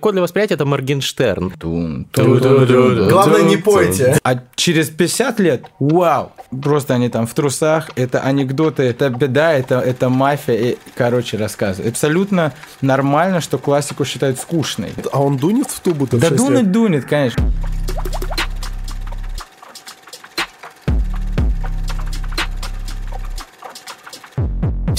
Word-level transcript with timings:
Код 0.00 0.12
для 0.12 0.22
восприятия 0.22 0.54
это 0.54 0.64
Моргенштерн. 0.64 1.52
Главное, 3.08 3.42
не 3.42 3.56
пойте. 3.56 4.18
А 4.22 4.40
через 4.54 4.88
50 4.90 5.40
лет, 5.40 5.64
вау, 5.78 6.32
просто 6.62 6.94
они 6.94 7.08
там 7.08 7.26
в 7.26 7.34
трусах, 7.34 7.90
это 7.96 8.20
анекдоты, 8.20 8.82
это 8.84 9.10
беда, 9.10 9.52
это, 9.52 9.80
это 9.80 10.08
мафия, 10.08 10.54
и, 10.54 10.78
короче, 10.94 11.36
рассказы. 11.36 11.82
Абсолютно 11.88 12.52
нормально, 12.80 13.40
что 13.40 13.58
классику 13.58 14.04
считают 14.04 14.38
скучной. 14.38 14.92
А 15.12 15.22
он 15.22 15.36
дунет 15.36 15.68
в 15.68 15.80
тубу-то 15.80 16.16
в 16.16 16.20
Да 16.20 16.30
дунуть 16.30 16.70
дунет, 16.70 17.04
конечно. 17.04 17.52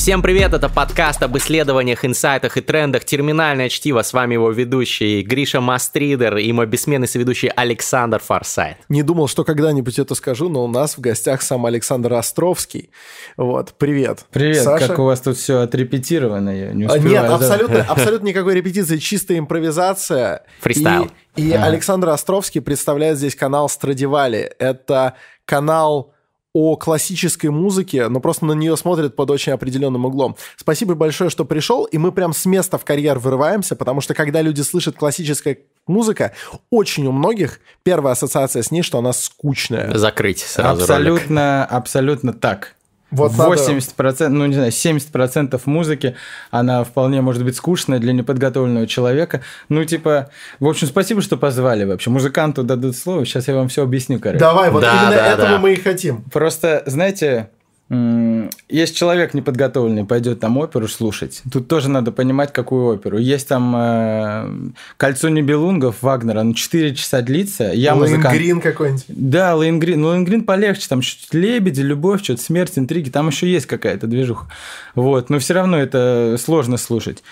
Всем 0.10 0.23
привет, 0.23 0.55
это 0.55 0.70
подкаст 0.70 1.21
об 1.21 1.38
исследованиях, 1.38 2.04
инсайтах 2.04 2.57
и 2.57 2.62
трендах 2.62 3.05
«Терминальное 3.05 3.70
чтиво». 3.70 4.02
С 4.02 4.12
вами 4.12 4.34
его 4.34 4.50
ведущий 4.50 5.21
Гриша 5.21 5.62
Мастридер 5.62 6.38
и 6.38 6.52
мой 6.52 6.66
бессменный 6.66 7.07
соведущий 7.07 7.50
Александр 7.50 8.18
Форсайт. 8.18 8.78
Не 8.89 9.04
думал, 9.04 9.28
что 9.28 9.43
когда-нибудь 9.43 10.00
это 10.00 10.15
скажу, 10.15 10.50
но 10.50 10.65
у 10.65 10.68
нас 10.68 10.98
в 10.98 11.00
гостях 11.00 11.43
сам 11.43 11.68
Александр 11.68 12.14
Островский. 12.14 12.89
Вот, 13.37 13.75
привет. 13.78 14.25
Привет, 14.32 14.64
Саша? 14.64 14.87
как 14.87 14.98
у 14.98 15.04
вас 15.04 15.21
тут 15.21 15.37
все 15.37 15.60
отрепетировано, 15.60 16.50
я 16.50 16.73
не 16.73 16.86
А, 16.86 16.87
успеваю. 16.87 17.12
Нет, 17.12 17.28
да. 17.28 17.36
абсолютно, 17.36 17.84
абсолютно 17.87 18.26
никакой 18.26 18.56
репетиции, 18.56 18.98
чистая 18.98 19.37
импровизация. 19.37 20.43
Фристайл. 20.62 21.12
И, 21.36 21.50
и 21.50 21.51
Александр 21.51 22.10
Островский 22.10 22.62
представляет 22.62 23.20
здесь 23.20 23.36
канал 23.36 23.70
Страдивали. 23.70 24.56
Это 24.57 25.14
канал 25.46 26.15
о 26.54 26.76
классической 26.76 27.50
музыке, 27.50 28.08
но 28.08 28.20
просто 28.20 28.46
на 28.46 28.54
нее 28.54 28.76
смотрят 28.76 29.16
под 29.16 29.30
очень 29.30 29.54
определенным 29.54 30.06
углом. 30.06 30.36
Спасибо 30.56 30.96
большое, 30.96 31.30
что 31.30 31.46
пришел, 31.46 31.86
и 31.86 31.98
мы 31.98 32.12
прям 32.12 32.34
с 32.34 32.45
места 32.45 32.78
в 32.78 32.86
карьер 32.86 33.20
вырываемся, 33.20 33.76
потому 33.76 34.02
что 34.02 34.14
когда 34.14 34.42
люди 34.42 34.62
слышат 34.62 34.95
классическая 34.95 35.59
музыка, 35.86 36.34
очень 36.70 37.06
у 37.08 37.12
многих 37.12 37.59
первая 37.84 38.14
ассоциация 38.14 38.64
с 38.64 38.72
ней, 38.72 38.81
что 38.81 38.98
она 38.98 39.14
скучная. 39.14 39.96
Закрыть 39.98 40.40
сразу 40.40 40.86
ролик. 40.88 40.90
Абсолютно, 40.90 41.66
абсолютно 41.66 42.34
так. 42.34 42.76
Вот 43.12 43.32
надо- 43.38 43.50
80%, 43.56 44.30
ну 44.30 44.46
не 44.46 44.54
знаю, 44.54 44.72
70% 44.72 45.60
музыки, 45.66 46.16
она 46.52 46.84
вполне 46.84 47.22
может 47.22 47.44
быть 47.44 47.56
скучная 47.56 48.00
для 48.00 48.14
неподготовленного 48.14 48.86
человека. 48.88 49.42
Ну, 49.68 49.84
типа, 49.84 50.30
в 50.60 50.68
общем, 50.68 50.88
спасибо, 50.88 51.22
что 51.22 51.38
позвали 51.38 51.86
вообще. 51.86 52.10
Музыканту 52.10 52.64
дадут 52.64 52.96
слово, 52.96 53.26
сейчас 53.26 53.48
я 53.48 53.56
вам 53.56 53.68
все 53.68 53.84
объясню, 53.84 54.20
короче. 54.20 54.40
Давай, 54.40 54.70
вот 54.70 54.82
Да, 54.82 54.94
именно 54.96 55.16
да, 55.16 55.28
этого 55.34 55.50
да. 55.50 55.58
мы 55.60 55.74
и 55.74 55.76
хотим. 55.76 56.22
Просто, 56.32 56.84
знаете, 56.86 57.50
есть 57.90 58.95
человек 58.95 59.34
неподготовленный, 59.34 60.06
пойдет 60.06 60.40
там 60.40 60.58
оперу 60.58 60.88
слушать. 60.88 61.42
Тут 61.52 61.68
тоже 61.68 61.90
надо 61.90 62.12
понимать, 62.12 62.54
какую 62.54 62.86
оперу. 62.86 63.18
Есть 63.18 63.48
там 63.48 63.76
э, 63.76 64.72
«Кольцо 64.98 65.30
небелунгов» 65.30 66.04
Вагнера, 66.04 66.44
ну, 66.44 66.54
4 66.54 66.95
часа 66.95 67.22
длится. 67.22 67.72
Я 67.73 67.95
музыкант. 67.95 68.26
Лэнгрин 68.26 68.62
какой-нибудь. 68.62 69.06
Да, 69.08 69.56
Лейнгрин. 69.56 70.02
Ну, 70.02 70.10
Лейнгрин 70.10 70.44
полегче. 70.44 70.88
Там 70.88 71.02
что-то 71.02 71.40
лебеди, 71.40 71.82
любовь, 71.82 72.23
что-то 72.23 72.44
смерть, 72.44 72.73
интриги. 72.76 73.10
Там 73.10 73.30
еще 73.30 73.52
есть 73.52 73.66
какая-то 73.66 74.06
движуха. 74.06 74.45
Вот. 74.94 75.32
Но 75.32 75.40
все 75.40 75.56
равно 75.56 75.78
это 75.78 76.36
сложно 76.40 76.78
слушать. 76.78 77.23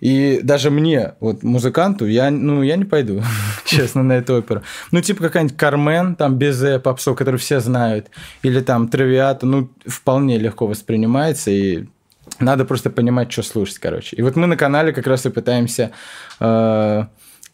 И 0.00 0.40
даже 0.42 0.70
мне, 0.70 1.14
вот 1.20 1.42
музыканту, 1.42 2.06
я, 2.06 2.30
ну, 2.30 2.62
я 2.62 2.76
не 2.76 2.84
пойду, 2.84 3.22
честно, 3.64 4.02
на 4.02 4.14
эту 4.14 4.36
оперу. 4.36 4.62
Ну, 4.90 5.00
типа 5.00 5.22
какая-нибудь 5.24 5.56
Кармен, 5.56 6.14
там, 6.16 6.36
Безе, 6.36 6.78
попсо, 6.78 7.14
который 7.14 7.36
все 7.36 7.60
знают, 7.60 8.10
или 8.42 8.60
там 8.60 8.88
Травиата, 8.88 9.46
ну, 9.46 9.70
вполне 9.86 10.38
легко 10.38 10.66
воспринимается, 10.66 11.50
и 11.50 11.86
надо 12.40 12.64
просто 12.64 12.90
понимать, 12.90 13.32
что 13.32 13.42
слушать, 13.42 13.78
короче. 13.78 14.16
И 14.16 14.22
вот 14.22 14.36
мы 14.36 14.46
на 14.46 14.56
канале 14.56 14.92
как 14.92 15.06
раз 15.06 15.26
и 15.26 15.30
пытаемся, 15.30 15.92
э, 16.40 17.04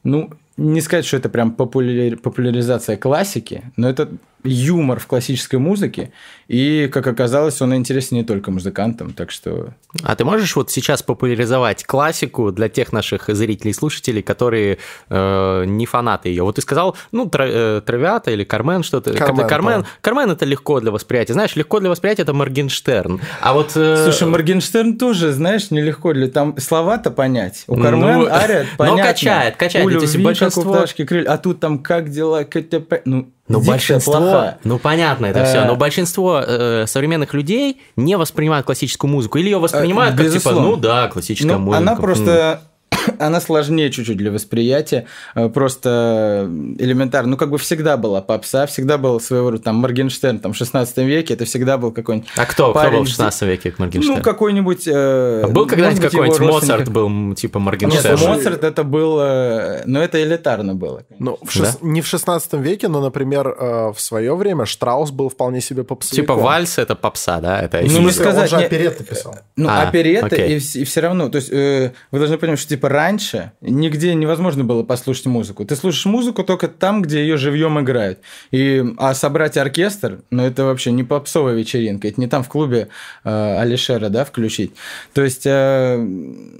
ну, 0.04 0.30
не 0.56 0.80
сказать, 0.80 1.06
что 1.06 1.16
это 1.16 1.28
прям 1.28 1.52
популяри- 1.52 2.16
популяризация 2.16 2.96
классики, 2.96 3.64
но 3.76 3.88
это 3.88 4.10
юмор 4.44 4.98
в 5.00 5.06
классической 5.06 5.58
музыке, 5.58 6.12
и, 6.48 6.88
как 6.92 7.06
оказалось, 7.06 7.60
он 7.62 7.74
интересен 7.74 8.16
не 8.16 8.24
только 8.24 8.50
музыкантам, 8.50 9.12
так 9.12 9.30
что... 9.30 9.74
А 10.02 10.16
ты 10.16 10.24
можешь 10.24 10.56
вот 10.56 10.70
сейчас 10.70 11.02
популяризовать 11.02 11.84
классику 11.84 12.50
для 12.50 12.68
тех 12.68 12.92
наших 12.92 13.28
зрителей 13.28 13.70
и 13.70 13.74
слушателей, 13.74 14.22
которые 14.22 14.78
э, 15.08 15.64
не 15.66 15.86
фанаты 15.86 16.28
ее? 16.28 16.42
Вот 16.42 16.56
ты 16.56 16.62
сказал, 16.62 16.96
ну, 17.12 17.26
тра- 17.26 17.46
э, 17.48 17.82
Травиата 17.84 18.30
или 18.32 18.44
Кармен, 18.44 18.82
что-то. 18.82 19.12
Кармен, 19.12 19.46
Кармен. 19.46 19.86
Кармен 20.00 20.30
это 20.30 20.44
легко 20.44 20.80
для 20.80 20.90
восприятия. 20.90 21.34
Знаешь, 21.34 21.54
легко 21.56 21.78
для 21.80 21.90
восприятия 21.90 22.22
это 22.22 22.32
Моргенштерн. 22.34 23.20
А 23.40 23.52
вот... 23.52 23.72
э, 23.76 24.02
Слушай, 24.04 24.26
Моргенштерн 24.28 24.98
тоже, 24.98 25.32
знаешь, 25.32 25.70
нелегко 25.70 26.12
для 26.12 26.28
там 26.28 26.58
слова-то 26.58 27.10
понять. 27.10 27.64
У 27.68 27.76
Ну, 27.76 27.82
Кармен 27.82 28.26
ария 28.28 28.62
но 28.62 28.76
понятно. 28.76 29.02
качает, 29.04 29.56
качает. 29.56 29.86
У 29.86 29.88
любви, 29.88 30.24
большинство- 30.24 30.62
как 30.62 30.70
у 30.72 30.74
пташки 30.74 31.04
крылья. 31.04 31.30
А 31.30 31.38
тут 31.38 31.60
там 31.60 31.78
как 31.78 32.10
дела, 32.10 32.44
КТП. 32.44 33.02
Ну, 33.04 33.30
Но 33.50 33.58
дикция 33.58 33.72
большинство, 33.72 34.12
плохая. 34.14 34.58
ну 34.64 34.78
понятно 34.78 35.26
это 35.26 35.40
Э. 35.40 35.44
все, 35.44 35.64
но 35.64 35.76
большинство 35.76 36.40
э, 36.46 36.84
современных 36.86 37.34
людей 37.34 37.80
не 37.96 38.16
воспринимают 38.16 38.64
классическую 38.66 39.10
музыку 39.10 39.38
или 39.38 39.46
ее 39.50 39.58
воспринимают 39.58 40.16
как 40.16 40.30
типа, 40.30 40.52
ну 40.52 40.76
да, 40.76 41.08
классическая 41.08 41.52
Ну, 41.54 41.58
музыка. 41.58 41.78
она 41.78 41.92
М. 41.92 41.98
просто... 41.98 42.62
Она 43.18 43.40
сложнее 43.40 43.90
чуть-чуть 43.90 44.16
для 44.16 44.30
восприятия, 44.30 45.06
э, 45.34 45.48
просто 45.48 46.48
элементарно. 46.78 47.30
Ну, 47.30 47.36
как 47.36 47.50
бы 47.50 47.58
всегда 47.58 47.96
была 47.96 48.20
попса, 48.20 48.66
всегда 48.66 48.98
был 48.98 49.20
своего 49.20 49.50
рода 49.50 49.62
там 49.62 49.76
Моргенштерн, 49.76 50.38
там, 50.38 50.52
в 50.52 50.56
16 50.56 50.96
веке, 50.98 51.34
это 51.34 51.44
всегда 51.44 51.78
был 51.78 51.92
какой-нибудь... 51.92 52.28
А 52.36 52.44
кто, 52.46 52.70
кто 52.70 52.72
парень 52.74 52.98
был 52.98 53.04
в 53.04 53.08
с- 53.08 53.10
16 53.12 53.42
веке 53.42 53.74
Моргенштерн? 53.78 54.16
Ну, 54.18 54.22
какой-нибудь... 54.22 54.86
э, 54.86 55.42
А 55.44 55.48
был 55.48 55.66
когда-нибудь 55.66 56.02
какой-нибудь. 56.10 56.40
Моцарт 56.40 56.88
был 56.88 57.34
типа 57.34 57.58
Нет, 57.58 57.64
Моргенштерн? 57.66 58.18
слушай, 58.18 58.34
Моцарт 58.36 58.64
это 58.64 58.84
был... 58.84 59.18
э, 59.20 59.82
Но 59.86 60.02
это 60.02 60.22
элитарно 60.22 60.74
было. 60.74 61.02
Ну, 61.18 61.38
в 61.42 61.48
шес- 61.54 61.78
не 61.82 62.00
в 62.02 62.06
16 62.06 62.54
веке, 62.54 62.88
но, 62.88 63.00
например, 63.00 63.48
э, 63.48 63.92
в 63.94 64.00
свое 64.00 64.34
время 64.34 64.66
Штраус 64.66 65.10
был 65.10 65.28
вполне 65.28 65.60
себе 65.60 65.84
попсовиком. 65.84 66.24
Типа 66.24 66.34
вальс 66.34 66.78
это 66.78 66.94
попса, 66.94 67.40
да? 67.40 67.60
Это 67.60 67.78
Ну, 67.78 67.84
не 67.84 67.88
смысле, 67.90 68.06
он 68.06 68.12
сказать, 68.32 68.50
же 68.50 68.56
не- 68.56 68.64
оперетты 68.64 69.04
писал. 69.04 69.36
Ну, 69.56 69.68
А, 69.68 69.82
оперетта, 69.82 70.26
окей. 70.26 70.56
и, 70.58 70.84
все 70.84 71.00
равно, 71.00 71.28
то 71.28 71.36
есть 71.36 71.50
э, 71.52 71.92
вы 72.10 72.18
должны 72.18 72.38
понимать, 72.38 72.58
что 72.58 72.68
типа 72.68 72.88
раньше 72.90 73.52
нигде 73.60 74.14
невозможно 74.14 74.64
было 74.64 74.82
послушать 74.82 75.26
музыку. 75.26 75.64
Ты 75.64 75.76
слушаешь 75.76 76.06
музыку 76.06 76.44
только 76.44 76.68
там, 76.68 77.02
где 77.02 77.20
ее 77.20 77.36
живьем 77.36 77.80
играют. 77.80 78.18
И, 78.50 78.84
а 78.98 79.14
собрать 79.14 79.56
оркестр, 79.56 80.20
ну 80.30 80.44
это 80.44 80.64
вообще 80.64 80.92
не 80.92 81.04
попсовая 81.04 81.54
вечеринка, 81.54 82.08
это 82.08 82.20
не 82.20 82.26
там 82.26 82.42
в 82.42 82.48
клубе 82.48 82.88
э, 83.24 83.56
Алишера, 83.58 84.08
да, 84.08 84.24
включить. 84.24 84.72
То 85.12 85.22
есть, 85.22 85.46
э, 85.46 86.06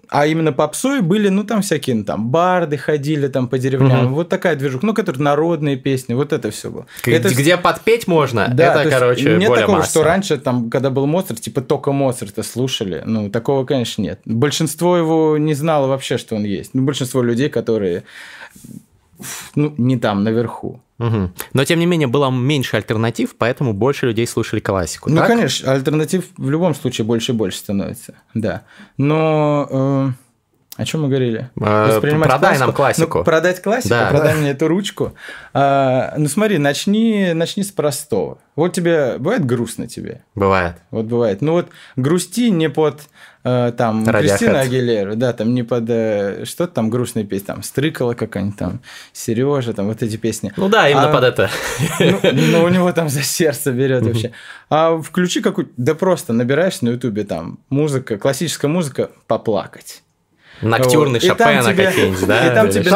а 0.09 0.27
именно 0.27 0.53
попсой 0.53 1.01
были, 1.01 1.29
ну 1.29 1.45
там 1.45 1.63
всякие, 1.63 1.97
ну, 1.97 2.05
там 2.05 2.31
барды 2.31 2.77
ходили 2.79 3.29
там 3.29 3.49
по 3.49 3.59
деревням, 3.59 4.15
вот 4.15 4.29
такая 4.29 4.57
движуха, 4.57 4.87
ну, 4.87 4.95
которые 4.95 5.23
народные 5.23 5.77
песни, 5.77 6.15
вот 6.15 6.33
это 6.33 6.51
все 6.51 6.71
было. 6.71 6.87
Где, 7.03 7.17
это 7.17 7.29
где 7.31 7.57
подпеть 7.57 8.07
можно, 8.07 8.49
да, 8.53 8.75
то 8.75 8.81
это, 8.81 8.91
короче, 8.91 9.37
нет 9.37 9.49
более 9.49 9.63
такого, 9.63 9.79
масса. 9.79 9.91
что 9.91 10.03
раньше, 10.05 10.37
там, 10.39 10.71
когда 10.71 10.91
был 10.91 11.07
Моцарт, 11.07 11.41
типа 11.41 11.61
только 11.61 11.93
Моцарта 11.93 12.43
слушали. 12.43 13.03
Ну, 13.05 13.31
такого, 13.31 13.65
конечно, 13.65 14.03
нет. 14.03 14.21
Большинство 14.25 14.97
его 14.97 15.37
не 15.39 15.55
знало 15.55 15.89
вообще, 15.89 16.19
что 16.21 16.37
он 16.37 16.45
есть. 16.45 16.75
Ну, 16.75 16.83
большинство 16.83 17.23
людей, 17.23 17.49
которые 17.49 18.05
ну, 19.55 19.75
не 19.77 19.99
там, 19.99 20.25
наверху. 20.25 20.81
Мгм. 20.99 21.33
Но, 21.55 21.65
тем 21.65 21.79
не 21.79 21.87
менее, 21.87 22.09
было 22.09 22.31
меньше 22.31 22.77
альтернатив, 22.77 23.35
поэтому 23.37 23.73
больше 23.73 24.07
людей 24.07 24.27
слушали 24.27 24.61
классику, 24.61 25.11
Ну, 25.11 25.17
так? 25.17 25.29
конечно, 25.29 25.73
альтернатив 25.73 26.27
в 26.37 26.51
любом 26.51 26.75
случае 26.75 27.07
больше 27.07 27.33
и 27.33 27.35
больше 27.35 27.59
становится. 27.59 28.15
Да. 28.35 28.63
Но 28.99 29.67
э, 29.71 30.11
о 30.77 30.85
чем 30.85 31.03
мы 31.03 31.09
говорили? 31.09 31.51
Э, 31.59 31.87
Воспринимать 31.89 32.29
продай 32.29 32.59
нам 32.59 32.73
классику. 32.73 33.19
Ну, 33.19 33.25
продать 33.25 33.63
классику, 33.63 33.89
Да. 33.91 34.09
продай 34.11 34.35
мне 34.37 34.51
эту 34.51 34.69
ручку. 34.69 35.15
А, 35.55 36.15
ну, 36.19 36.29
смотри, 36.29 36.59
начни, 36.59 37.33
начни 37.35 37.63
с 37.65 37.71
простого. 37.71 38.39
Вот 38.57 38.73
тебе 38.75 39.17
бывает 39.19 39.45
грустно 39.45 39.87
тебе. 39.87 40.23
Бывает. 40.35 40.77
Вот 40.91 41.07
бывает. 41.07 41.41
Ну 41.41 41.53
вот 41.53 41.69
грусти 41.97 42.51
не 42.51 42.69
под 42.69 43.03
там 43.43 44.05
Radiohead. 44.05 44.21
Кристину 44.21 44.59
Агилеру, 44.59 45.17
да, 45.17 45.33
там 45.33 45.55
не 45.55 45.63
под 45.63 45.85
э, 45.89 46.45
что-то 46.45 46.75
там 46.75 46.91
грустные 46.91 47.25
песни, 47.25 47.47
там 47.47 47.63
Стрыкала 47.63 48.15
какая-нибудь 48.15 48.59
там, 48.59 48.81
Сережа, 49.13 49.73
там 49.73 49.87
вот 49.87 50.03
эти 50.03 50.17
песни. 50.17 50.53
Ну 50.57 50.69
да, 50.69 50.89
именно 50.91 51.09
А, 51.09 51.13
под 51.13 51.25
это. 51.25 51.51
Ну, 51.99 52.19
ну, 52.33 52.65
у 52.65 52.69
него 52.69 52.93
там 52.93 53.09
за 53.09 53.23
сердце 53.23 53.73
берет 53.73 54.03
вообще. 54.03 54.33
А 54.69 54.99
включи 55.01 55.41
какую 55.41 55.71
да 55.77 55.95
просто 55.95 56.33
набираешь 56.33 56.83
на 56.83 56.91
Ютубе 56.91 57.25
там 57.25 57.61
музыка, 57.71 58.19
классическая 58.19 58.69
музыка, 58.69 59.11
поплакать. 59.27 60.03
Ноктюрны 60.63 61.15
Вот. 61.15 61.23
Шопена 61.23 61.73
тебе- 61.73 61.87
какие-нибудь, 61.87 62.27
да? 62.27 62.47
и 62.47 62.55
там 62.55 62.71
тебе 62.71 62.91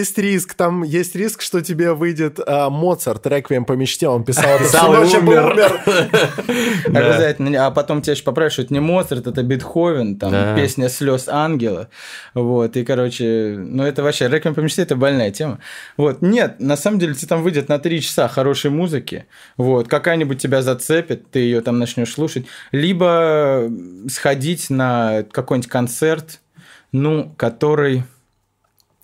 есть 0.00 0.18
риск, 0.18 0.54
там 0.54 0.82
есть 0.82 1.14
риск, 1.14 1.42
что 1.42 1.60
тебе 1.60 1.92
выйдет 1.94 2.40
а, 2.44 2.70
Моцарт, 2.70 3.26
Реквием 3.26 3.64
по 3.64 3.74
мечте, 3.74 4.08
он 4.08 4.24
писал 4.24 4.56
это 4.56 4.64
всю 4.64 4.92
ночь, 4.92 5.14
умер. 5.14 5.80
Обязательно. 6.86 7.66
А 7.66 7.70
потом 7.70 8.02
тебя 8.02 8.12
еще 8.12 8.24
поправишь, 8.24 8.54
что 8.54 8.62
это 8.62 8.72
не 8.72 8.80
Моцарт, 8.80 9.26
это 9.26 9.42
Бетховен, 9.42 10.16
там 10.16 10.56
песня 10.56 10.88
слез 10.88 11.28
ангела. 11.28 11.88
Вот. 12.34 12.76
И, 12.76 12.84
короче, 12.84 13.56
ну 13.58 13.84
это 13.84 14.02
вообще 14.02 14.28
реквием 14.28 14.54
по 14.54 14.60
мечте 14.60 14.82
это 14.82 14.96
больная 14.96 15.30
тема. 15.30 15.58
Вот. 15.96 16.22
Нет, 16.22 16.60
на 16.60 16.76
самом 16.76 16.98
деле 16.98 17.14
тебе 17.14 17.28
там 17.28 17.42
выйдет 17.42 17.68
на 17.68 17.78
три 17.78 18.00
часа 18.00 18.28
хорошей 18.28 18.70
музыки. 18.70 19.26
Вот. 19.56 19.88
Какая-нибудь 19.88 20.40
тебя 20.40 20.62
зацепит, 20.62 21.30
ты 21.30 21.40
ее 21.40 21.60
там 21.60 21.78
начнешь 21.78 22.12
слушать. 22.12 22.46
Либо 22.72 23.70
сходить 24.08 24.70
на 24.70 25.24
какой-нибудь 25.30 25.70
концерт, 25.70 26.40
ну, 26.92 27.34
который 27.36 28.04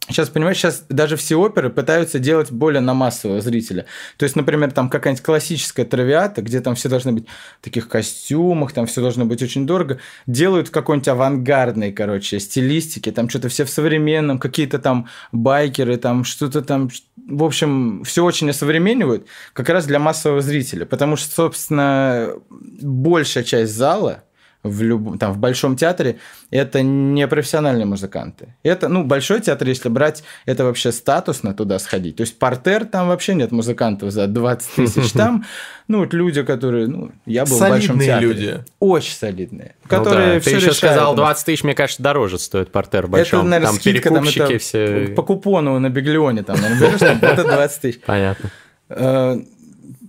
Сейчас, 0.08 0.28
понимаешь, 0.28 0.58
сейчас 0.58 0.84
даже 0.88 1.16
все 1.16 1.34
оперы 1.34 1.68
пытаются 1.68 2.20
делать 2.20 2.52
более 2.52 2.80
на 2.80 2.94
массового 2.94 3.40
зрителя. 3.40 3.86
То 4.18 4.24
есть, 4.24 4.36
например, 4.36 4.70
там 4.70 4.88
какая-нибудь 4.88 5.24
классическая 5.24 5.84
травиата, 5.84 6.42
где 6.42 6.60
там 6.60 6.76
все 6.76 6.88
должны 6.88 7.10
быть 7.10 7.26
в 7.60 7.64
таких 7.64 7.88
костюмах, 7.88 8.72
там 8.72 8.86
все 8.86 9.00
должно 9.00 9.24
быть 9.24 9.42
очень 9.42 9.66
дорого, 9.66 9.98
делают 10.28 10.70
какой-нибудь 10.70 11.08
авангардной, 11.08 11.90
короче, 11.92 12.38
стилистике, 12.38 13.10
там 13.10 13.28
что-то 13.28 13.48
все 13.48 13.64
в 13.64 13.70
современном, 13.70 14.38
какие-то 14.38 14.78
там 14.78 15.08
байкеры, 15.32 15.96
там 15.96 16.22
что-то 16.22 16.62
там, 16.62 16.88
в 17.28 17.42
общем, 17.42 18.04
все 18.04 18.24
очень 18.24 18.48
осовременивают, 18.48 19.26
как 19.54 19.68
раз 19.70 19.86
для 19.86 19.98
массового 19.98 20.40
зрителя. 20.40 20.86
Потому 20.86 21.16
что, 21.16 21.34
собственно, 21.34 22.30
большая 22.48 23.42
часть 23.42 23.74
зала– 23.74 24.22
в, 24.68 24.82
люб... 24.82 25.18
там, 25.18 25.32
в 25.32 25.38
Большом 25.38 25.76
театре, 25.76 26.18
это 26.50 26.82
не 26.82 27.26
профессиональные 27.26 27.86
музыканты. 27.86 28.54
Это, 28.62 28.88
ну, 28.88 29.04
Большой 29.04 29.40
театр, 29.40 29.68
если 29.68 29.88
брать, 29.88 30.22
это 30.44 30.64
вообще 30.64 30.92
статусно 30.92 31.54
туда 31.54 31.78
сходить. 31.78 32.16
То 32.16 32.22
есть 32.22 32.38
портер, 32.38 32.84
там 32.84 33.08
вообще 33.08 33.34
нет 33.34 33.52
музыкантов 33.52 34.10
за 34.10 34.26
20 34.26 34.70
тысяч. 34.74 35.12
Там, 35.16 35.44
ну, 35.88 36.00
вот 36.00 36.12
люди, 36.12 36.42
которые, 36.42 36.88
ну, 36.88 37.12
я 37.26 37.44
был 37.44 37.56
солидные 37.56 37.68
в 37.68 37.86
Большом 37.86 38.00
театре. 38.00 38.28
люди. 38.28 38.64
Очень 38.80 39.14
солидные. 39.14 39.74
Ну 39.84 39.88
Которые 39.88 40.34
да. 40.34 40.40
все 40.40 40.50
Ты 40.50 40.56
еще 40.56 40.72
сказал 40.72 41.14
20 41.14 41.46
тысяч, 41.46 41.64
мне 41.64 41.74
кажется, 41.74 42.02
дороже 42.02 42.38
стоит 42.38 42.72
портер 42.72 43.06
в 43.06 43.10
большом. 43.10 43.40
Это, 43.40 43.48
наверное, 43.48 43.72
там 43.72 43.80
скидка, 43.80 44.10
там 44.10 44.28
это 44.28 44.58
все... 44.58 45.12
по 45.16 45.22
купону 45.22 45.78
на 45.78 45.88
Беглионе, 45.88 46.42
там, 46.42 46.60
наверное, 46.60 46.90
берешь, 46.90 46.98
там, 47.00 47.18
это 47.22 47.44
20 47.44 47.80
тысяч. 47.80 48.00
Понятно. 48.00 48.50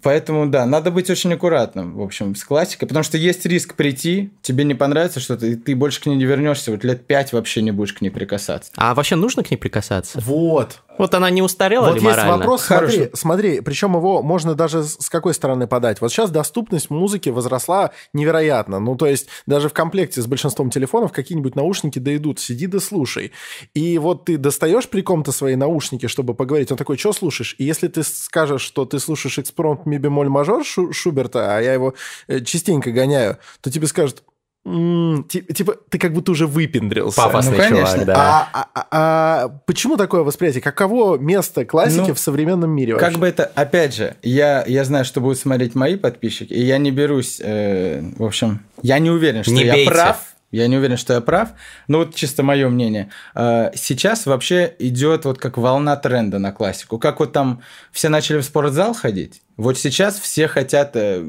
Поэтому, 0.07 0.47
да, 0.47 0.65
надо 0.65 0.89
быть 0.89 1.09
очень 1.09 1.33
аккуратным, 1.33 1.97
в 1.97 2.01
общем, 2.01 2.33
с 2.33 2.45
классикой, 2.45 2.87
потому 2.87 3.03
что 3.03 3.17
есть 3.17 3.45
риск 3.45 3.75
прийти, 3.75 4.31
тебе 4.41 4.63
не 4.63 4.73
понравится 4.73 5.19
что-то, 5.19 5.47
и 5.47 5.55
ты 5.55 5.75
больше 5.75 5.99
к 5.99 6.05
ней 6.05 6.15
не 6.15 6.23
вернешься, 6.23 6.71
вот 6.71 6.85
лет 6.85 7.05
пять 7.05 7.33
вообще 7.33 7.61
не 7.61 7.71
будешь 7.71 7.91
к 7.91 7.99
ней 7.99 8.09
прикасаться. 8.09 8.71
А 8.77 8.95
вообще 8.95 9.17
нужно 9.17 9.43
к 9.43 9.51
ней 9.51 9.57
прикасаться? 9.57 10.17
Вот. 10.21 10.79
Вот 10.97 11.13
она 11.13 11.29
не 11.29 11.41
устарела 11.41 11.87
Вот 11.87 11.95
ли 11.95 12.01
есть 12.01 12.17
морально? 12.17 12.37
вопрос, 12.37 12.63
смотри, 12.63 12.87
Хороший. 12.87 13.11
смотри, 13.13 13.61
причем 13.61 13.95
его 13.95 14.23
можно 14.23 14.55
даже 14.55 14.83
с 14.83 15.09
какой 15.09 15.33
стороны 15.33 15.67
подать. 15.67 16.01
Вот 16.01 16.11
сейчас 16.11 16.31
доступность 16.31 16.89
музыки 16.89 17.29
возросла 17.29 17.91
невероятно. 18.13 18.79
Ну, 18.79 18.95
то 18.95 19.05
есть 19.05 19.27
даже 19.45 19.69
в 19.69 19.73
комплекте 19.73 20.21
с 20.21 20.25
большинством 20.25 20.69
телефонов 20.69 21.11
какие-нибудь 21.11 21.55
наушники 21.55 21.99
да 21.99 22.15
идут, 22.15 22.39
сиди 22.39 22.65
да 22.67 22.79
слушай. 22.79 23.31
И 23.75 23.97
вот 23.99 24.25
ты 24.25 24.37
достаешь 24.37 24.89
при 24.89 25.01
ком-то 25.01 25.31
свои 25.31 25.55
наушники, 25.55 26.07
чтобы 26.07 26.33
поговорить, 26.33 26.71
он 26.71 26.77
такой, 26.77 26.97
что 26.97 27.13
слушаешь? 27.13 27.55
И 27.59 27.63
если 27.63 27.87
ты 27.87 28.03
скажешь, 28.03 28.61
что 28.61 28.85
ты 28.85 28.99
слушаешь 28.99 29.37
экспромт 29.37 29.85
бемоль 29.97 30.29
мажор 30.29 30.63
Шу- 30.65 30.93
Шуберта, 30.93 31.55
а 31.57 31.61
я 31.61 31.73
его 31.73 31.93
частенько 32.45 32.91
гоняю, 32.91 33.37
то 33.61 33.71
тебе 33.71 33.87
скажут, 33.87 34.23
«М, 34.65 35.23
ти- 35.29 35.41
типа, 35.41 35.75
ты 35.89 35.97
как 35.97 36.11
будто 36.11 36.31
уже 36.33 36.45
выпендрился. 36.45 37.21
Пафосный 37.21 37.53
Ну, 37.57 37.63
конечно. 37.63 38.03
да. 38.03 38.49
А- 38.51 38.67
а- 38.73 38.87
а 38.91 39.47
почему 39.65 39.95
такое 39.95 40.23
восприятие? 40.23 40.61
Каково 40.61 41.17
место 41.17 41.63
классики 41.63 42.09
Ну, 42.09 42.13
в 42.13 42.19
современном 42.19 42.71
мире 42.71 42.93
вообще? 42.93 43.09
Как 43.09 43.17
бы 43.17 43.27
это, 43.27 43.45
опять 43.55 43.95
же, 43.95 44.17
я, 44.23 44.65
я 44.67 44.83
знаю, 44.83 45.05
что 45.05 45.21
будут 45.21 45.39
смотреть 45.39 45.73
мои 45.73 45.95
подписчики, 45.95 46.51
и 46.53 46.61
я 46.65 46.79
не 46.79 46.91
берусь, 46.91 47.39
э, 47.41 48.01
в 48.17 48.25
общем, 48.25 48.59
я 48.81 48.99
не 48.99 49.09
уверен, 49.09 49.43
что 49.43 49.53
Не 49.53 49.63
я 49.63 49.71
бейте. 49.73 49.89
прав. 49.89 50.17
Я 50.51 50.67
не 50.67 50.77
уверен, 50.77 50.97
что 50.97 51.13
я 51.13 51.21
прав, 51.21 51.49
но 51.87 51.99
вот 51.99 52.15
чисто 52.15 52.41
мое 52.41 52.69
мнение. 52.69 53.09
Э, 53.35 53.71
Сейчас 53.75 54.25
вообще 54.25 54.73
идет 54.79 55.25
вот 55.25 55.39
как 55.39 55.57
волна 55.57 55.95
тренда 55.97 56.39
на 56.39 56.51
классику. 56.51 56.99
Как 56.99 57.19
вот 57.19 57.33
там 57.33 57.61
все 57.91 58.09
начали 58.09 58.37
в 58.37 58.43
спортзал 58.43 58.93
ходить, 58.93 59.41
вот 59.57 59.77
сейчас 59.77 60.17
все 60.19 60.47
хотят 60.47 60.91
э, 60.95 61.25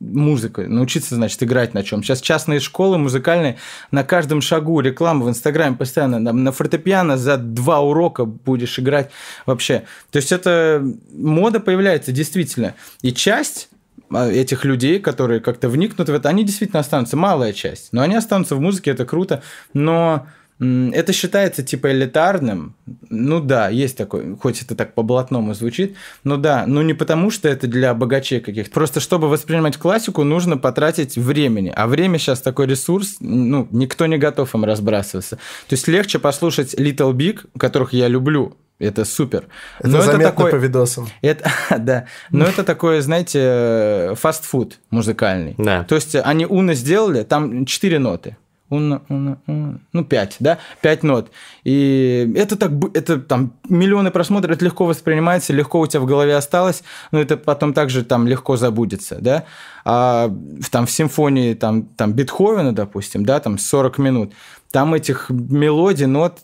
музыкой, 0.00 0.66
научиться, 0.66 1.14
значит, 1.14 1.42
играть 1.42 1.74
на 1.74 1.84
чем. 1.84 2.02
Сейчас 2.02 2.22
частные 2.22 2.58
школы 2.58 2.96
музыкальные, 2.96 3.58
на 3.90 4.02
каждом 4.02 4.40
шагу 4.40 4.80
реклама 4.80 5.26
в 5.26 5.28
Инстаграме 5.28 5.76
постоянно, 5.76 6.24
там, 6.24 6.42
на 6.42 6.52
фортепиано 6.52 7.18
за 7.18 7.36
два 7.36 7.80
урока 7.80 8.24
будешь 8.24 8.78
играть 8.78 9.10
вообще. 9.44 9.84
То 10.10 10.16
есть 10.16 10.32
это 10.32 10.82
мода 11.12 11.60
появляется 11.60 12.12
действительно. 12.12 12.74
И 13.02 13.12
часть 13.12 13.68
а, 13.70 13.79
этих 14.12 14.64
людей, 14.64 14.98
которые 14.98 15.40
как-то 15.40 15.68
вникнут 15.68 16.08
в 16.08 16.14
это, 16.14 16.28
они 16.28 16.44
действительно 16.44 16.80
останутся, 16.80 17.16
малая 17.16 17.52
часть, 17.52 17.92
но 17.92 18.02
они 18.02 18.14
останутся 18.14 18.56
в 18.56 18.60
музыке, 18.60 18.90
это 18.90 19.04
круто, 19.04 19.42
но 19.72 20.26
это 20.60 21.14
считается 21.14 21.62
типа 21.62 21.90
элитарным, 21.90 22.74
ну 23.08 23.40
да, 23.40 23.70
есть 23.70 23.96
такой, 23.96 24.36
хоть 24.36 24.60
это 24.60 24.74
так 24.74 24.92
по-блатному 24.92 25.54
звучит, 25.54 25.96
ну 26.22 26.36
да, 26.36 26.64
но 26.66 26.82
не 26.82 26.92
потому, 26.92 27.30
что 27.30 27.48
это 27.48 27.66
для 27.66 27.94
богачей 27.94 28.40
каких-то, 28.40 28.70
просто 28.70 29.00
чтобы 29.00 29.30
воспринимать 29.30 29.78
классику, 29.78 30.22
нужно 30.22 30.58
потратить 30.58 31.16
времени, 31.16 31.72
а 31.74 31.86
время 31.86 32.18
сейчас 32.18 32.42
такой 32.42 32.66
ресурс, 32.66 33.16
ну, 33.20 33.68
никто 33.70 34.04
не 34.04 34.18
готов 34.18 34.54
им 34.54 34.64
разбрасываться. 34.66 35.36
То 35.36 35.74
есть 35.74 35.88
легче 35.88 36.18
послушать 36.18 36.74
Little 36.74 37.14
Big, 37.14 37.46
которых 37.58 37.94
я 37.94 38.08
люблю, 38.08 38.54
это 38.80 39.04
супер. 39.04 39.44
Это 39.78 39.88
Но 39.88 40.00
заметно 40.02 40.24
такой- 40.30 40.50
по 40.50 40.56
видосам. 40.56 41.06
это, 41.22 41.48
да. 41.78 42.06
Но 42.30 42.44
это 42.44 42.64
такой, 42.64 43.00
знаете, 43.00 44.14
фастфуд 44.16 44.78
музыкальный. 44.90 45.54
Да. 45.58 45.84
То 45.84 45.94
есть 45.94 46.16
они 46.16 46.46
уна 46.46 46.74
сделали, 46.74 47.22
там 47.22 47.64
четыре 47.66 47.98
ноты. 47.98 48.36
Уна, 48.70 49.02
уна, 49.08 49.40
уна, 49.48 49.80
ну, 49.92 50.04
пять, 50.04 50.36
да, 50.38 50.58
пять 50.80 51.02
нот. 51.02 51.32
И 51.64 52.32
это 52.36 52.54
так, 52.54 52.70
это 52.94 53.18
там 53.18 53.54
миллионы 53.68 54.12
просмотров, 54.12 54.54
это 54.54 54.64
легко 54.64 54.86
воспринимается, 54.86 55.52
легко 55.52 55.80
у 55.80 55.86
тебя 55.88 55.98
в 55.98 56.06
голове 56.06 56.36
осталось, 56.36 56.84
но 57.10 57.20
это 57.20 57.36
потом 57.36 57.72
также 57.74 58.04
там 58.04 58.28
легко 58.28 58.56
забудется, 58.56 59.18
да. 59.20 59.42
А 59.84 60.32
там 60.70 60.86
в 60.86 60.90
симфонии 60.92 61.54
там, 61.54 61.82
там 61.82 62.12
Бетховена, 62.12 62.70
допустим, 62.70 63.26
да, 63.26 63.40
там 63.40 63.58
40 63.58 63.98
минут, 63.98 64.34
там 64.70 64.94
этих 64.94 65.30
мелодий, 65.30 66.06
нот 66.06 66.38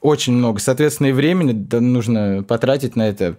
очень 0.00 0.32
много. 0.32 0.60
Соответственно, 0.60 1.08
и 1.08 1.12
времени 1.12 1.52
нужно 1.78 2.42
потратить 2.42 2.96
на 2.96 3.08
это 3.08 3.36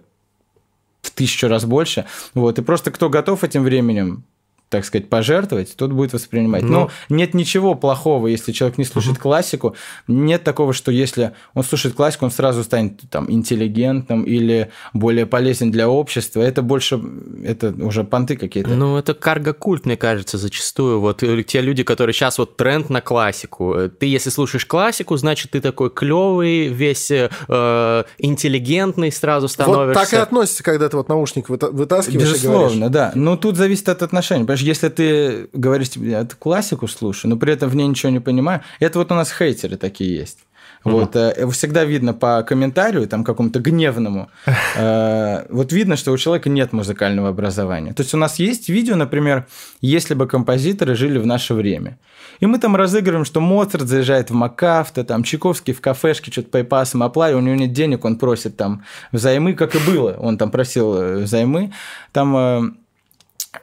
в 1.02 1.10
тысячу 1.10 1.48
раз 1.48 1.64
больше. 1.64 2.06
Вот. 2.34 2.58
И 2.58 2.62
просто 2.62 2.90
кто 2.90 3.08
готов 3.08 3.44
этим 3.44 3.62
временем 3.64 4.24
так 4.72 4.84
сказать, 4.86 5.08
пожертвовать, 5.08 5.76
тот 5.76 5.92
будет 5.92 6.14
воспринимать. 6.14 6.62
Ну. 6.62 6.72
Но 6.72 6.90
нет 7.10 7.34
ничего 7.34 7.74
плохого, 7.74 8.26
если 8.26 8.52
человек 8.52 8.78
не 8.78 8.84
слушает 8.84 9.18
классику. 9.18 9.76
Нет 10.08 10.42
такого, 10.44 10.72
что 10.72 10.90
если 10.90 11.32
он 11.54 11.62
слушает 11.62 11.94
классику, 11.94 12.24
он 12.24 12.30
сразу 12.30 12.64
станет 12.64 13.00
там 13.10 13.30
интеллигентным 13.30 14.22
или 14.24 14.70
более 14.94 15.26
полезен 15.26 15.70
для 15.70 15.88
общества. 15.88 16.40
Это 16.40 16.62
больше, 16.62 16.98
это 17.44 17.74
уже 17.78 18.02
понты 18.02 18.36
какие-то. 18.36 18.70
Ну, 18.70 18.96
это 18.96 19.12
карго-культ, 19.12 19.84
мне 19.84 19.96
кажется, 19.96 20.38
зачастую. 20.38 21.00
Вот 21.00 21.22
э, 21.22 21.42
те 21.42 21.60
люди, 21.60 21.82
которые 21.82 22.14
сейчас 22.14 22.38
вот 22.38 22.56
тренд 22.56 22.88
на 22.88 23.02
классику. 23.02 23.74
Э, 23.74 23.88
Ты, 23.90 24.06
если 24.06 24.30
слушаешь 24.30 24.64
классику, 24.64 25.16
значит, 25.18 25.50
ты 25.50 25.60
такой 25.60 25.90
клевый, 25.90 26.68
весь 26.68 27.10
э, 27.10 27.28
э, 27.48 28.04
интеллигентный 28.18 29.12
сразу 29.12 29.48
становишься. 29.48 30.00
Вот 30.00 30.10
так 30.10 30.12
и 30.14 30.16
относится, 30.16 30.62
когда 30.62 30.88
ты 30.88 30.96
вот 30.96 31.08
наушник 31.10 31.50
выта- 31.50 31.70
вытаскиваешь 31.70 32.14
и 32.14 32.18
говоришь. 32.22 32.42
Безусловно, 32.42 32.88
да. 32.88 33.12
Но 33.14 33.36
тут 33.36 33.56
зависит 33.56 33.88
от 33.90 34.02
отношений. 34.02 34.40
Понимаешь, 34.44 34.61
если 34.62 34.88
ты 34.88 35.48
говоришь, 35.52 35.90
я 35.96 36.26
классику 36.38 36.88
слушаю, 36.88 37.30
но 37.30 37.36
при 37.36 37.52
этом 37.52 37.68
в 37.68 37.76
ней 37.76 37.86
ничего 37.86 38.10
не 38.10 38.20
понимаю, 38.20 38.62
это 38.80 38.98
вот 38.98 39.12
у 39.12 39.14
нас 39.14 39.32
хейтеры 39.32 39.76
такие 39.76 40.14
есть. 40.14 40.38
Вот, 40.84 41.14
э, 41.14 41.48
всегда 41.50 41.84
видно 41.84 42.12
по 42.12 42.42
комментарию, 42.42 43.06
там 43.06 43.22
какому-то 43.24 43.60
гневному, 43.60 44.28
э, 44.76 45.46
вот 45.48 45.72
видно, 45.72 45.96
что 45.96 46.12
у 46.12 46.18
человека 46.18 46.48
нет 46.48 46.72
музыкального 46.72 47.28
образования. 47.28 47.92
То 47.92 48.02
есть 48.02 48.14
у 48.14 48.18
нас 48.18 48.38
есть 48.38 48.68
видео, 48.68 48.96
например, 48.96 49.46
если 49.80 50.14
бы 50.14 50.26
композиторы 50.26 50.94
жили 50.94 51.18
в 51.18 51.26
наше 51.26 51.54
время. 51.54 51.98
И 52.40 52.46
мы 52.46 52.58
там 52.58 52.74
разыгрываем, 52.74 53.24
что 53.24 53.40
Моцарт 53.40 53.86
заезжает 53.86 54.30
в 54.30 54.34
МакАвто, 54.34 55.04
там 55.04 55.22
Чайковский 55.22 55.72
в 55.72 55.80
кафешке 55.80 56.32
что-то 56.32 56.48
пайпасом 56.48 57.02
оплавил, 57.04 57.38
у 57.38 57.40
него 57.40 57.54
нет 57.54 57.72
денег, 57.72 58.04
он 58.04 58.16
просит 58.16 58.56
там 58.56 58.82
взаймы, 59.12 59.54
как 59.54 59.76
и 59.76 59.78
было. 59.78 60.16
Он 60.18 60.36
там 60.38 60.50
просил 60.50 60.94
э, 60.96 61.18
взаймы. 61.18 61.72
Там 62.10 62.36
э, 62.36 62.62